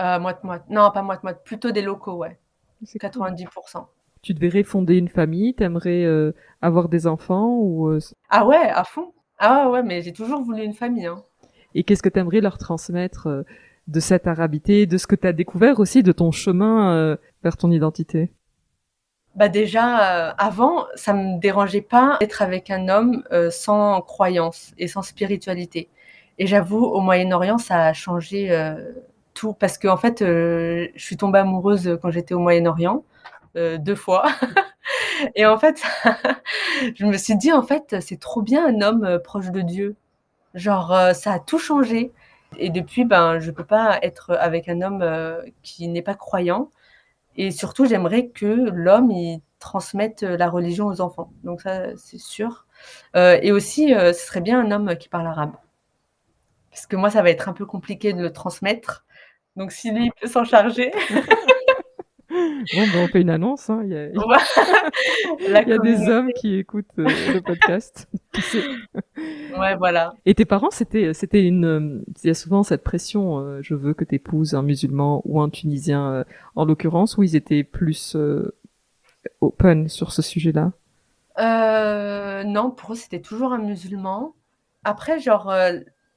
Euh, 0.00 0.18
Moite-moite. 0.18 0.64
Non, 0.68 0.90
pas 0.90 1.02
moite-moite. 1.02 1.42
Plutôt 1.44 1.70
des 1.70 1.82
locaux, 1.82 2.16
ouais. 2.16 2.38
C'est 2.84 3.00
90%. 3.00 3.86
Tu 4.22 4.34
devrais 4.34 4.64
fonder 4.64 4.96
une 4.96 5.08
famille 5.08 5.54
T'aimerais 5.54 6.04
euh, 6.04 6.32
avoir 6.60 6.88
des 6.88 7.06
enfants 7.06 7.56
ou 7.60 7.98
Ah 8.30 8.46
ouais, 8.46 8.56
à 8.56 8.84
fond. 8.84 9.12
Ah 9.38 9.70
ouais, 9.70 9.82
mais 9.82 10.02
j'ai 10.02 10.12
toujours 10.12 10.42
voulu 10.42 10.62
une 10.62 10.74
famille. 10.74 11.06
Hein. 11.06 11.22
Et 11.74 11.84
qu'est-ce 11.84 12.02
que 12.02 12.08
tu 12.08 12.18
aimerais 12.18 12.40
leur 12.40 12.58
transmettre 12.58 13.26
euh, 13.26 13.42
de 13.86 14.00
cette 14.00 14.26
arabité, 14.26 14.86
de 14.86 14.96
ce 14.96 15.06
que 15.06 15.14
tu 15.14 15.26
as 15.26 15.32
découvert 15.32 15.80
aussi 15.80 16.02
de 16.02 16.12
ton 16.12 16.32
chemin 16.32 16.94
euh, 16.94 17.16
vers 17.42 17.56
ton 17.56 17.70
identité? 17.70 18.32
Bah 19.34 19.48
déjà, 19.48 20.28
euh, 20.28 20.32
avant, 20.38 20.86
ça 20.94 21.12
me 21.12 21.40
dérangeait 21.40 21.80
pas 21.82 22.16
d'être 22.20 22.40
avec 22.40 22.70
un 22.70 22.88
homme 22.88 23.24
sans 23.50 24.00
croyance 24.00 24.72
et 24.78 24.86
sans 24.86 25.02
spiritualité. 25.02 25.88
Et 26.38 26.46
j'avoue, 26.46 26.84
au 26.84 27.00
Moyen-Orient, 27.00 27.58
ça 27.58 27.86
a 27.86 27.92
changé 27.92 28.72
tout 29.34 29.52
parce 29.52 29.76
qu'en 29.76 29.94
en 29.94 29.96
fait, 29.96 30.20
je 30.20 30.88
suis 30.96 31.16
tombée 31.16 31.40
amoureuse 31.40 31.98
quand 32.00 32.10
j'étais 32.10 32.34
au 32.34 32.38
Moyen-Orient 32.38 33.02
deux 33.56 33.96
fois. 33.96 34.24
et 35.34 35.46
en 35.46 35.58
fait, 35.58 35.82
je 36.94 37.04
me 37.04 37.16
suis 37.16 37.36
dit 37.36 37.52
en 37.52 37.62
fait, 37.62 37.96
c'est 38.00 38.20
trop 38.20 38.40
bien 38.40 38.64
un 38.66 38.82
homme 38.82 39.18
proche 39.24 39.50
de 39.50 39.62
Dieu. 39.62 39.96
Genre, 40.54 40.92
euh, 40.92 41.12
ça 41.12 41.32
a 41.32 41.38
tout 41.40 41.58
changé. 41.58 42.12
Et 42.58 42.70
depuis, 42.70 43.04
ben, 43.04 43.38
je 43.40 43.50
peux 43.50 43.64
pas 43.64 43.98
être 44.02 44.32
avec 44.32 44.68
un 44.68 44.82
homme 44.82 45.02
euh, 45.02 45.42
qui 45.62 45.88
n'est 45.88 46.02
pas 46.02 46.14
croyant. 46.14 46.70
Et 47.36 47.50
surtout, 47.50 47.86
j'aimerais 47.86 48.28
que 48.28 48.46
l'homme 48.46 49.10
il 49.10 49.40
transmette 49.58 50.22
la 50.22 50.48
religion 50.50 50.86
aux 50.86 51.00
enfants. 51.00 51.32
Donc 51.44 51.62
ça, 51.62 51.96
c'est 51.96 52.18
sûr. 52.18 52.66
Euh, 53.16 53.38
et 53.42 53.52
aussi, 53.52 53.90
ce 53.90 54.12
serait 54.12 54.40
bien 54.40 54.60
un 54.60 54.70
homme 54.70 54.96
qui 54.96 55.08
parle 55.08 55.26
arabe. 55.26 55.54
Parce 56.70 56.86
que 56.86 56.96
moi, 56.96 57.10
ça 57.10 57.22
va 57.22 57.30
être 57.30 57.48
un 57.48 57.52
peu 57.52 57.66
compliqué 57.66 58.12
de 58.12 58.22
le 58.22 58.32
transmettre. 58.32 59.04
Donc 59.56 59.72
si 59.72 59.90
lui 59.92 60.10
peut 60.20 60.28
s'en 60.28 60.44
charger. 60.44 60.92
Bon, 62.74 62.86
ben, 62.92 63.04
on 63.04 63.08
fait 63.08 63.20
une 63.20 63.30
annonce. 63.30 63.70
Hein. 63.70 63.82
Il 63.84 63.92
y 63.92 63.96
a, 63.96 65.78
des 65.78 66.08
hommes 66.08 66.32
qui 66.32 66.56
écoutent 66.56 66.86
euh, 66.98 67.06
le 67.32 67.40
podcast. 67.40 68.08
ouais, 69.58 69.76
voilà. 69.76 70.14
Et 70.26 70.34
tes 70.34 70.44
parents, 70.44 70.70
c'était, 70.70 71.14
c'était 71.14 71.44
une. 71.44 72.04
Il 72.22 72.26
y 72.26 72.30
a 72.30 72.34
souvent 72.34 72.62
cette 72.62 72.82
pression. 72.82 73.38
Euh, 73.38 73.60
je 73.62 73.74
veux 73.74 73.94
que 73.94 74.04
tu 74.04 74.14
épouses 74.16 74.54
un 74.54 74.62
musulman 74.62 75.22
ou 75.24 75.40
un 75.40 75.50
tunisien, 75.50 76.10
euh, 76.10 76.24
en 76.56 76.64
l'occurrence, 76.64 77.16
où 77.16 77.22
ils 77.22 77.36
étaient 77.36 77.64
plus 77.64 78.16
open 79.40 79.88
sur 79.88 80.12
ce 80.12 80.22
sujet-là? 80.22 80.72
non, 82.46 82.70
pour 82.70 82.92
eux, 82.92 82.96
c'était 82.96 83.20
toujours 83.20 83.52
un 83.52 83.58
musulman. 83.58 84.34
Après, 84.84 85.18
genre, 85.18 85.52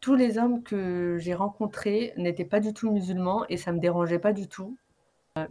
tous 0.02 0.16
les 0.16 0.38
hommes 0.38 0.62
que 0.64 1.18
j'ai 1.20 1.34
rencontrés 1.34 2.14
n'étaient 2.18 2.46
pas 2.46 2.60
du 2.60 2.74
tout 2.74 2.92
musulmans 2.92 3.46
et 3.50 3.58
ça 3.58 3.72
me 3.72 3.80
dérangeait 3.80 4.20
pas 4.20 4.34
du 4.34 4.48
tout 4.48 4.78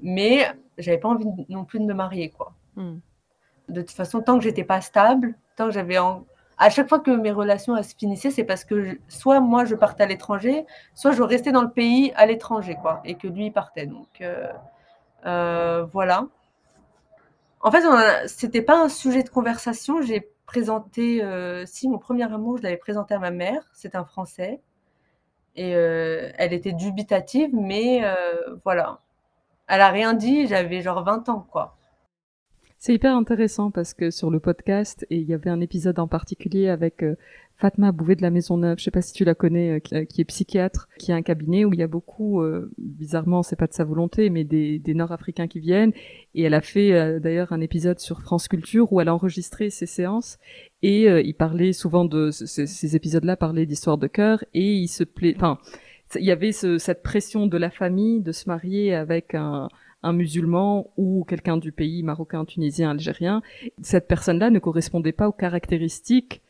mais 0.02 0.46
j'avais 0.78 0.98
pas 0.98 1.08
envie 1.08 1.26
non 1.48 1.64
plus 1.64 1.80
de 1.80 1.84
me 1.84 1.94
marier, 1.94 2.30
quoi. 2.30 2.54
Hmm. 2.76 2.98
De 3.68 3.80
toute 3.80 3.90
façon, 3.96 4.20
tant 4.20 4.38
que 4.38 4.44
j'étais 4.44 4.64
pas 4.64 4.80
stable, 4.80 5.34
tant 5.56 5.66
que 5.66 5.72
j'avais 5.72 5.98
à 6.58 6.70
chaque 6.70 6.88
fois 6.88 7.00
que 7.00 7.10
mes 7.10 7.32
relations 7.32 7.80
se 7.82 7.94
finissaient, 7.94 8.30
c'est 8.30 8.44
parce 8.44 8.64
que 8.64 8.98
soit 9.08 9.40
moi 9.40 9.64
je 9.64 9.74
partais 9.74 10.04
à 10.04 10.06
l'étranger, 10.06 10.66
soit 10.94 11.12
je 11.12 11.22
restais 11.22 11.52
dans 11.52 11.62
le 11.62 11.70
pays 11.70 12.12
à 12.16 12.26
l'étranger, 12.26 12.76
quoi, 12.80 13.00
et 13.04 13.16
que 13.16 13.28
lui 13.28 13.46
il 13.46 13.52
partait. 13.52 13.86
Donc 13.86 14.20
euh, 14.20 14.48
euh, 15.26 15.84
voilà. 15.92 16.26
En 17.60 17.70
fait, 17.70 17.82
c'était 18.28 18.62
pas 18.62 18.80
un 18.80 18.88
sujet 18.88 19.22
de 19.22 19.28
conversation. 19.28 20.00
J'ai 20.00 20.30
présenté, 20.46 21.22
euh, 21.22 21.66
si 21.66 21.88
mon 21.88 21.98
premier 21.98 22.24
amour, 22.32 22.58
je 22.58 22.62
l'avais 22.62 22.76
présenté 22.76 23.14
à 23.14 23.18
ma 23.18 23.30
mère. 23.30 23.62
C'est 23.72 23.96
un 23.96 24.04
Français. 24.04 24.60
Et 25.56 25.70
elle 25.70 26.52
était 26.52 26.72
dubitative, 26.72 27.48
mais 27.54 28.02
voilà. 28.62 29.00
Elle 29.68 29.80
a 29.80 29.90
rien 29.90 30.14
dit. 30.14 30.46
J'avais 30.46 30.82
genre 30.82 31.04
20 31.04 31.28
ans, 31.28 31.46
quoi. 31.50 31.76
C'est 32.78 32.94
hyper 32.94 33.16
intéressant 33.16 33.70
parce 33.70 33.94
que 33.94 34.10
sur 34.10 34.30
le 34.30 34.38
podcast, 34.38 35.06
et 35.10 35.16
il 35.16 35.26
y 35.26 35.34
avait 35.34 35.50
un 35.50 35.60
épisode 35.60 35.98
en 35.98 36.06
particulier 36.06 36.68
avec 36.68 37.02
euh, 37.02 37.16
Fatma 37.56 37.90
Bouvet 37.90 38.16
de 38.16 38.22
la 38.22 38.30
Maison 38.30 38.58
Neuve, 38.58 38.78
je 38.78 38.84
sais 38.84 38.90
pas 38.90 39.00
si 39.00 39.14
tu 39.14 39.24
la 39.24 39.34
connais, 39.34 39.80
euh, 39.92 40.04
qui, 40.04 40.20
est 40.20 40.24
psychiatre, 40.24 40.86
qui 40.98 41.10
a 41.10 41.16
un 41.16 41.22
cabinet 41.22 41.64
où 41.64 41.72
il 41.72 41.80
y 41.80 41.82
a 41.82 41.88
beaucoup, 41.88 42.42
euh, 42.42 42.70
bizarrement, 42.76 43.42
c'est 43.42 43.56
pas 43.56 43.66
de 43.66 43.72
sa 43.72 43.82
volonté, 43.82 44.28
mais 44.28 44.44
des, 44.44 44.78
des 44.78 44.94
Nord-Africains 44.94 45.48
qui 45.48 45.58
viennent. 45.58 45.92
Et 46.34 46.42
elle 46.42 46.54
a 46.54 46.60
fait 46.60 47.18
d'ailleurs 47.18 47.52
un 47.52 47.62
épisode 47.62 47.98
sur 47.98 48.20
France 48.20 48.46
Culture 48.46 48.92
où 48.92 49.00
elle 49.00 49.08
a 49.08 49.14
enregistré 49.14 49.70
ses 49.70 49.86
séances 49.86 50.38
et 50.82 51.06
il 51.06 51.34
parlait 51.34 51.72
souvent 51.72 52.04
de 52.04 52.30
ces, 52.30 52.94
épisodes-là, 52.94 53.36
parlaient 53.36 53.66
d'histoire 53.66 53.96
de 53.96 54.06
cœur 54.06 54.44
et 54.52 54.74
il 54.74 54.88
se 54.88 55.02
plaît, 55.02 55.32
enfin, 55.34 55.58
il 56.14 56.24
y 56.24 56.30
avait 56.30 56.52
ce, 56.52 56.78
cette 56.78 57.02
pression 57.02 57.46
de 57.46 57.56
la 57.56 57.70
famille 57.70 58.20
de 58.20 58.32
se 58.32 58.48
marier 58.48 58.94
avec 58.94 59.34
un 59.34 59.68
un 60.06 60.12
musulman 60.12 60.92
ou 60.96 61.24
quelqu'un 61.24 61.56
du 61.56 61.72
pays 61.72 62.02
marocain, 62.02 62.44
tunisien, 62.44 62.90
algérien, 62.90 63.42
cette 63.82 64.06
personne-là 64.06 64.50
ne 64.50 64.58
correspondait 64.58 65.12
pas 65.12 65.28
aux 65.28 65.32
caractéristiques 65.32 66.42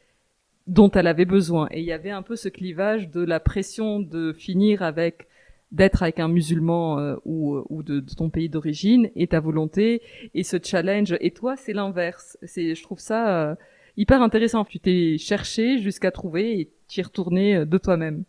dont 0.67 0.91
elle 0.91 1.07
avait 1.07 1.25
besoin. 1.25 1.69
Et 1.71 1.81
il 1.81 1.87
y 1.87 1.93
avait 1.93 2.11
un 2.11 2.23
peu 2.23 2.37
ce 2.37 2.49
clivage 2.49 3.11
de 3.11 3.25
la 3.25 3.41
pression 3.41 4.01
de 4.01 4.33
finir 4.33 4.83
avec 4.83 5.29
d'être 5.73 6.03
avec 6.05 6.21
un 6.21 6.29
musulman 6.29 7.01
euh, 7.01 7.17
ou, 7.25 7.61
ou 7.69 7.83
de, 7.83 8.01
ton 8.01 8.31
pays 8.31 8.49
d'origine 8.49 9.11
et 9.17 9.27
ta 9.27 9.41
volonté 9.41 10.01
et 10.33 10.45
ce 10.45 10.59
challenge. 10.63 11.17
Et 11.21 11.33
toi, 11.33 11.57
c'est 11.57 11.73
l'inverse. 11.73 12.39
C'est, 12.43 12.75
je 12.75 12.83
trouve 12.85 13.01
ça 13.01 13.51
euh, 13.51 13.55
hyper 13.97 14.23
intéressant. 14.23 14.65
Tu 14.65 14.79
t'es 14.79 15.17
cherché 15.19 15.79
jusqu'à 15.79 16.13
trouver 16.13 16.61
et 16.61 16.71
t'y 16.87 17.03
retourner 17.03 17.57
euh, 17.57 17.65
de 17.65 17.79
toi-même. 17.79 18.23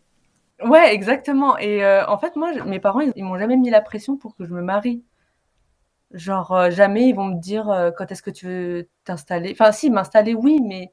Ouais, 0.62 0.94
exactement. 0.94 1.56
Et 1.58 1.84
en 1.84 2.16
fait, 2.18 2.36
moi, 2.36 2.52
mes 2.64 2.78
parents, 2.80 3.00
ils, 3.00 3.12
ils 3.16 3.24
m'ont 3.24 3.38
jamais 3.38 3.56
mis 3.56 3.70
la 3.70 3.80
pression 3.80 4.16
pour 4.16 4.36
que 4.36 4.44
je 4.46 4.52
me 4.52 4.62
marie. 4.62 5.04
Genre, 6.12 6.52
euh, 6.52 6.70
jamais 6.70 7.08
ils 7.08 7.14
vont 7.14 7.24
me 7.26 7.40
dire 7.40 7.68
euh, 7.68 7.90
quand 7.90 8.10
est-ce 8.10 8.22
que 8.22 8.30
tu 8.30 8.46
veux 8.46 8.88
t'installer? 9.04 9.50
Enfin, 9.52 9.72
si, 9.72 9.90
m'installer, 9.90 10.34
oui, 10.34 10.60
mais, 10.62 10.90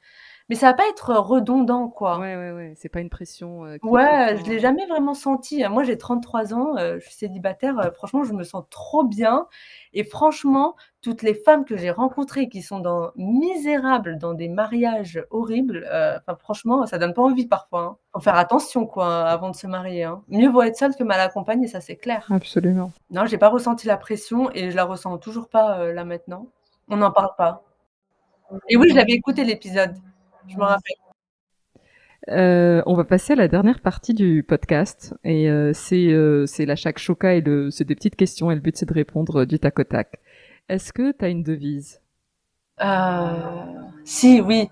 mais 0.50 0.56
ça 0.56 0.68
va 0.68 0.74
pas 0.74 0.88
être 0.90 1.14
redondant, 1.14 1.88
quoi. 1.88 2.20
Ouais, 2.20 2.36
ouais, 2.36 2.52
ouais. 2.52 2.74
C'est 2.76 2.90
pas 2.90 3.00
une 3.00 3.10
pression. 3.10 3.66
Euh, 3.66 3.78
ouais, 3.84 4.38
je 4.38 4.50
l'ai 4.50 4.60
jamais 4.60 4.86
vraiment 4.86 5.14
senti. 5.14 5.64
Moi, 5.68 5.84
j'ai 5.84 5.98
33 5.98 6.54
ans, 6.54 6.76
je 6.78 7.00
suis 7.00 7.14
célibataire. 7.14 7.92
franchement, 7.96 8.24
je 8.24 8.34
me 8.34 8.44
sens 8.44 8.64
trop 8.70 9.04
bien. 9.04 9.48
Et 9.94 10.04
franchement, 10.04 10.76
toutes 11.06 11.22
les 11.22 11.36
femmes 11.36 11.66
que 11.66 11.78
j'ai 11.78 11.92
rencontrées 11.92 12.50
qui 12.50 12.64
sont 12.64 12.80
dans 12.80 13.12
misérables, 13.16 14.18
dans 14.18 14.34
des 14.34 14.50
mariages 14.50 15.24
horribles, 15.30 15.88
euh, 15.90 16.18
franchement, 16.40 16.88
ça 16.88 16.98
donne 16.98 17.14
pas 17.14 17.22
envie 17.22 17.46
parfois. 17.46 17.82
Hein. 17.82 17.98
Faut 18.12 18.20
faire 18.20 18.36
attention 18.36 18.88
quoi 18.88 19.24
avant 19.24 19.52
de 19.52 19.56
se 19.56 19.68
marier. 19.68 20.04
Hein. 20.04 20.24
Mieux 20.28 20.50
vaut 20.50 20.64
être 20.64 20.78
seule 20.78 20.96
que 20.96 21.04
mal 21.04 21.20
accompagnée, 21.20 21.68
ça 21.68 21.80
c'est 21.80 21.96
clair. 21.96 22.26
Absolument. 22.32 22.92
Non, 23.12 23.28
j'ai 23.28 23.38
pas 23.38 23.50
ressenti 23.50 23.86
la 23.86 23.98
pression 23.98 24.50
et 24.54 24.72
je 24.72 24.76
la 24.76 24.84
ressens 24.84 25.18
toujours 25.20 25.48
pas 25.48 25.80
euh, 25.80 25.94
là 25.94 26.06
maintenant. 26.06 26.48
On 26.90 26.98
n'en 26.98 27.12
parle 27.12 27.36
pas. 27.38 27.64
Et 28.68 28.76
oui, 28.76 28.90
je 28.90 28.96
l'avais 28.96 29.14
écouté 29.14 29.44
l'épisode. 29.44 29.96
Je 30.48 30.58
me 30.58 30.64
rappelle. 30.64 30.96
Euh, 32.30 32.82
on 32.88 32.96
va 32.96 33.04
passer 33.04 33.34
à 33.34 33.36
la 33.36 33.48
dernière 33.48 33.80
partie 33.82 34.16
du 34.16 34.44
podcast 34.44 35.14
et 35.24 35.48
euh, 35.48 35.74
c'est 35.74 36.08
euh, 36.08 36.48
c'est 36.48 36.66
la 36.66 36.76
chaque 36.76 36.98
choca 36.98 37.36
et 37.36 37.42
le 37.42 37.70
c'est 37.70 37.84
des 37.84 37.94
petites 37.94 38.16
questions 38.16 38.50
et 38.50 38.56
le 38.56 38.62
but 38.62 38.76
c'est 38.76 38.88
de 38.88 38.94
répondre 38.94 39.46
du 39.46 39.60
tac 39.60 39.78
au 39.78 39.84
tac. 39.84 40.20
Est-ce 40.68 40.92
que 40.92 41.12
tu 41.12 41.24
as 41.24 41.30
une 41.30 41.44
devise? 41.44 42.02
Si, 44.04 44.42
oui. 44.42 44.70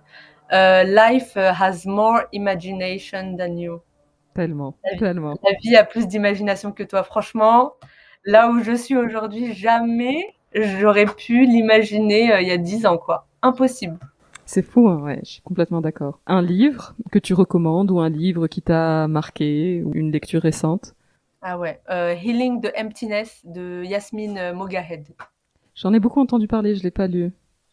life 0.52 1.36
has 1.36 1.86
more 1.86 2.24
imagination 2.32 3.38
than 3.38 3.58
you. 3.58 3.82
Tellement, 4.34 4.76
tellement. 4.98 5.36
La 5.44 5.56
vie 5.62 5.76
a 5.76 5.84
plus 5.84 6.08
d'imagination 6.08 6.72
que 6.72 6.82
toi. 6.82 7.04
Franchement, 7.04 7.74
là 8.26 8.50
où 8.50 8.64
je 8.64 8.74
suis 8.74 8.98
aujourd'hui, 8.98 9.54
jamais 9.54 10.36
j'aurais 10.56 11.06
pu 11.06 11.46
l'imaginer 11.46 12.36
il 12.42 12.48
y 12.48 12.52
a 12.52 12.58
dix 12.58 12.88
ans, 12.88 12.98
quoi. 12.98 13.28
Impossible. 13.44 14.00
C'est 14.46 14.62
fou, 14.62 14.90
hein, 14.90 15.02
ouais, 15.02 15.20
je 15.24 15.32
suis 15.32 15.42
complètement 15.42 15.82
d'accord. 15.82 16.20
Un 16.28 16.42
livre 16.42 16.96
que 17.12 17.20
tu 17.20 17.34
recommandes 17.34 17.92
ou 17.92 18.00
un 18.00 18.10
livre 18.10 18.48
qui 18.48 18.62
t'a 18.62 19.08
marqué 19.08 19.82
ou 19.84 19.92
une 19.94 20.12
lecture 20.12 20.42
récente? 20.42 20.96
Ah 21.42 21.58
ouais, 21.58 21.82
euh, 21.90 22.14
Healing 22.14 22.62
the 22.62 22.72
Emptiness 22.78 23.42
de 23.46 23.84
Yasmine 23.84 24.54
Mogahed. 24.54 25.08
J'en 25.76 25.94
ai 25.94 26.00
beaucoup 26.00 26.22
entendu 26.22 26.48
parler, 26.48 26.76
je 26.76 26.84
l'ai 26.84 26.92
pas 26.92 27.08
lu. 27.08 27.32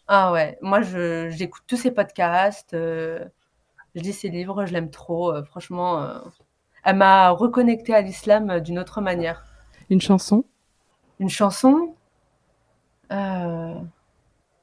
Ah 0.09 0.33
ouais, 0.33 0.59
moi 0.61 0.81
j'écoute 0.83 1.63
tous 1.67 1.77
ses 1.77 1.93
podcasts, 1.93 2.75
euh, 2.75 3.25
je 3.95 4.01
lis 4.01 4.13
ses 4.13 4.29
livres, 4.29 4.67
je 4.67 4.73
l'aime 4.73 4.91
trop. 4.91 5.33
Euh, 5.33 5.45
franchement, 5.45 6.05
elle 6.85 6.97
m'a 6.97 7.31
reconnecté 7.31 7.95
à 7.95 8.01
l'islam 8.01 8.61
d'une 8.61 8.79
autre 8.79 9.01
manière. 9.01 9.45
Une 9.89 10.01
chanson? 10.01 10.45
Une 11.21 11.29
chanson? 11.29 11.95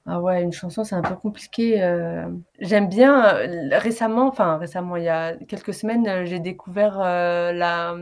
Ah 0.09 0.21
ouais, 0.21 0.41
une 0.41 0.53
chanson, 0.53 0.85
c'est 0.85 0.95
un 0.95 1.01
peu 1.01 1.15
compliqué. 1.15 1.83
Euh. 1.83 2.29
J'aime 2.59 2.87
bien, 2.87 3.25
euh, 3.35 3.77
récemment, 3.77 4.27
enfin 4.27 4.57
récemment, 4.57 4.95
il 4.95 5.03
y 5.03 5.09
a 5.09 5.35
quelques 5.35 5.73
semaines, 5.73 6.07
euh, 6.07 6.25
j'ai 6.25 6.39
découvert 6.39 6.99
la, 6.99 7.93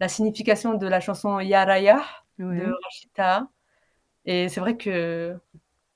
la 0.00 0.08
signification 0.08 0.74
de 0.74 0.86
la 0.88 0.98
chanson 0.98 1.38
Yaraya 1.38 2.00
de 2.40 2.72
Rachita. 2.82 3.48
Et 4.24 4.48
c'est 4.48 4.58
vrai 4.58 4.76
que 4.76 5.36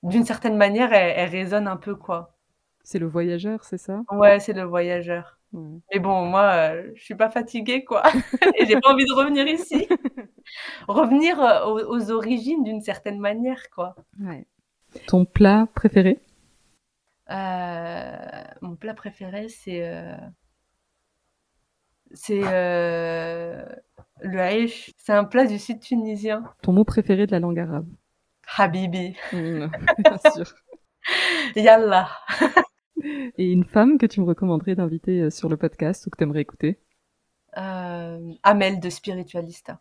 d'une 0.05 0.25
certaine 0.25 0.57
manière, 0.57 0.93
elle, 0.93 1.29
résonne 1.29 1.67
un 1.67 1.77
peu, 1.77 1.97
quoi. 1.97 2.37
C'est 2.85 3.01
le 3.01 3.07
voyageur, 3.07 3.65
c'est 3.65 3.79
ça? 3.79 4.03
Ouais, 4.13 4.39
c'est 4.39 4.53
le 4.53 4.63
voyageur. 4.63 5.39
Mais 5.53 5.99
bon, 5.99 6.25
moi, 6.25 6.73
je 6.95 7.03
suis 7.03 7.17
pas 7.17 7.31
fatiguée, 7.31 7.85
quoi. 7.85 8.05
Et 8.59 8.67
j'ai 8.67 8.81
pas 8.81 8.93
envie 8.93 9.05
de 9.05 9.13
revenir 9.13 9.47
ici. 9.49 9.89
Revenir 10.89 11.39
aux, 11.67 11.81
aux 11.81 12.11
origines 12.11 12.63
d'une 12.63 12.81
certaine 12.81 13.19
manière, 13.19 13.69
quoi. 13.71 13.95
Ouais. 14.21 14.47
Ton 15.07 15.25
plat 15.25 15.69
préféré? 15.75 16.21
Euh, 17.31 18.43
Mon 18.61 18.77
plat 18.77 18.95
préféré, 18.95 19.49
c'est 19.49 19.87
euh, 19.89 20.15
c'est 22.13 22.43
euh, 22.45 23.65
le 24.21 24.41
haïch. 24.41 24.93
C'est 24.99 25.13
un 25.13 25.25
plat 25.25 25.47
du 25.47 25.59
sud 25.59 25.81
tunisien. 25.81 26.45
Ton 26.63 26.73
mot 26.73 26.85
préféré 26.85 27.27
de 27.27 27.33
la 27.33 27.41
langue 27.41 27.59
arabe? 27.59 27.89
Habibi. 28.57 29.17
Mmh, 29.33 29.67
bien 29.99 30.33
sûr. 30.35 30.55
Yallah. 31.57 32.09
Et 33.39 33.51
une 33.51 33.65
femme 33.65 33.99
que 33.99 34.07
tu 34.07 34.21
me 34.21 34.27
recommanderais 34.27 34.75
d'inviter 34.75 35.31
sur 35.31 35.49
le 35.49 35.57
podcast 35.57 36.07
ou 36.07 36.11
que 36.11 36.17
tu 36.17 36.25
aimerais 36.25 36.43
écouter 36.43 36.79
Amel 37.55 38.81
de 38.81 38.89
Spiritualista. 38.89 39.81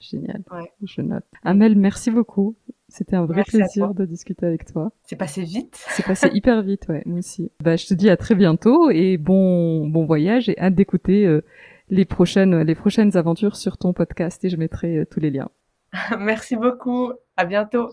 Génial. 0.00 0.42
Je 0.82 1.02
note. 1.02 1.24
Amel, 1.44 1.76
merci 1.76 2.10
beaucoup. 2.10 2.56
C'était 2.88 3.16
un 3.16 3.26
vrai 3.26 3.44
plaisir 3.44 3.94
de 3.94 4.04
discuter 4.04 4.46
avec 4.46 4.64
toi. 4.64 4.90
C'est 5.04 5.16
passé 5.16 5.44
vite. 5.44 5.84
C'est 5.90 6.04
passé 6.04 6.28
hyper 6.34 6.62
vite, 6.62 6.86
ouais, 6.88 7.02
moi 7.06 7.18
aussi. 7.18 7.52
Bah, 7.62 7.76
je 7.76 7.86
te 7.86 7.94
dis 7.94 8.10
à 8.10 8.16
très 8.16 8.34
bientôt 8.34 8.90
et 8.90 9.16
bon, 9.18 9.86
bon 9.86 10.04
voyage 10.06 10.48
et 10.48 10.58
hâte 10.58 10.74
d'écouter 10.74 11.26
euh, 11.26 11.42
les 11.88 12.04
prochaines, 12.04 12.62
les 12.62 12.74
prochaines 12.74 13.16
aventures 13.16 13.56
sur 13.56 13.76
ton 13.76 13.92
podcast 13.92 14.44
et 14.44 14.48
je 14.48 14.56
mettrai 14.56 14.98
euh, 14.98 15.06
tous 15.08 15.20
les 15.20 15.30
liens. 15.30 15.50
Merci 16.18 16.56
beaucoup. 16.56 17.12
À 17.36 17.44
bientôt. 17.44 17.90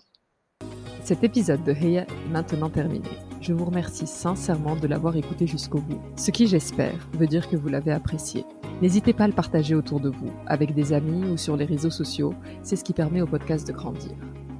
Cet 1.03 1.23
épisode 1.23 1.63
de 1.63 1.71
Heya 1.71 2.03
est 2.03 2.29
maintenant 2.31 2.69
terminé. 2.69 3.09
Je 3.41 3.53
vous 3.53 3.65
remercie 3.65 4.07
sincèrement 4.07 4.75
de 4.75 4.87
l'avoir 4.87 5.15
écouté 5.15 5.45
jusqu'au 5.45 5.79
bout, 5.79 6.01
ce 6.17 6.31
qui 6.31 6.47
j'espère 6.47 7.07
veut 7.13 7.27
dire 7.27 7.49
que 7.49 7.55
vous 7.55 7.69
l'avez 7.69 7.91
apprécié. 7.91 8.43
N'hésitez 8.81 9.13
pas 9.13 9.23
à 9.23 9.27
le 9.27 9.33
partager 9.33 9.73
autour 9.73 9.99
de 9.99 10.09
vous, 10.09 10.31
avec 10.45 10.75
des 10.75 10.93
amis 10.93 11.25
ou 11.31 11.37
sur 11.37 11.57
les 11.57 11.65
réseaux 11.65 11.89
sociaux, 11.89 12.35
c'est 12.61 12.75
ce 12.75 12.83
qui 12.83 12.93
permet 12.93 13.21
au 13.21 13.25
podcast 13.25 13.67
de 13.67 13.73
grandir. 13.73 14.11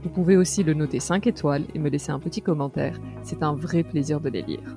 Vous 0.01 0.09
pouvez 0.09 0.37
aussi 0.37 0.63
le 0.63 0.73
noter 0.73 0.99
5 0.99 1.27
étoiles 1.27 1.65
et 1.75 1.79
me 1.79 1.89
laisser 1.89 2.11
un 2.11 2.19
petit 2.19 2.41
commentaire, 2.41 2.99
c'est 3.21 3.43
un 3.43 3.53
vrai 3.53 3.83
plaisir 3.83 4.19
de 4.19 4.29
les 4.29 4.41
lire. 4.41 4.75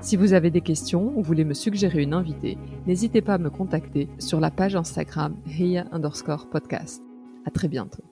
Si 0.00 0.16
vous 0.16 0.32
avez 0.32 0.50
des 0.50 0.62
questions 0.62 1.12
ou 1.16 1.22
voulez 1.22 1.44
me 1.44 1.54
suggérer 1.54 2.02
une 2.02 2.14
invitée, 2.14 2.58
n'hésitez 2.88 3.20
pas 3.20 3.34
à 3.34 3.38
me 3.38 3.50
contacter 3.50 4.08
sur 4.18 4.40
la 4.40 4.50
page 4.50 4.74
Instagram 4.74 5.36
Heya 5.46 5.84
underscore 5.92 6.50
podcast. 6.50 7.02
À 7.46 7.50
très 7.50 7.68
bientôt. 7.68 8.11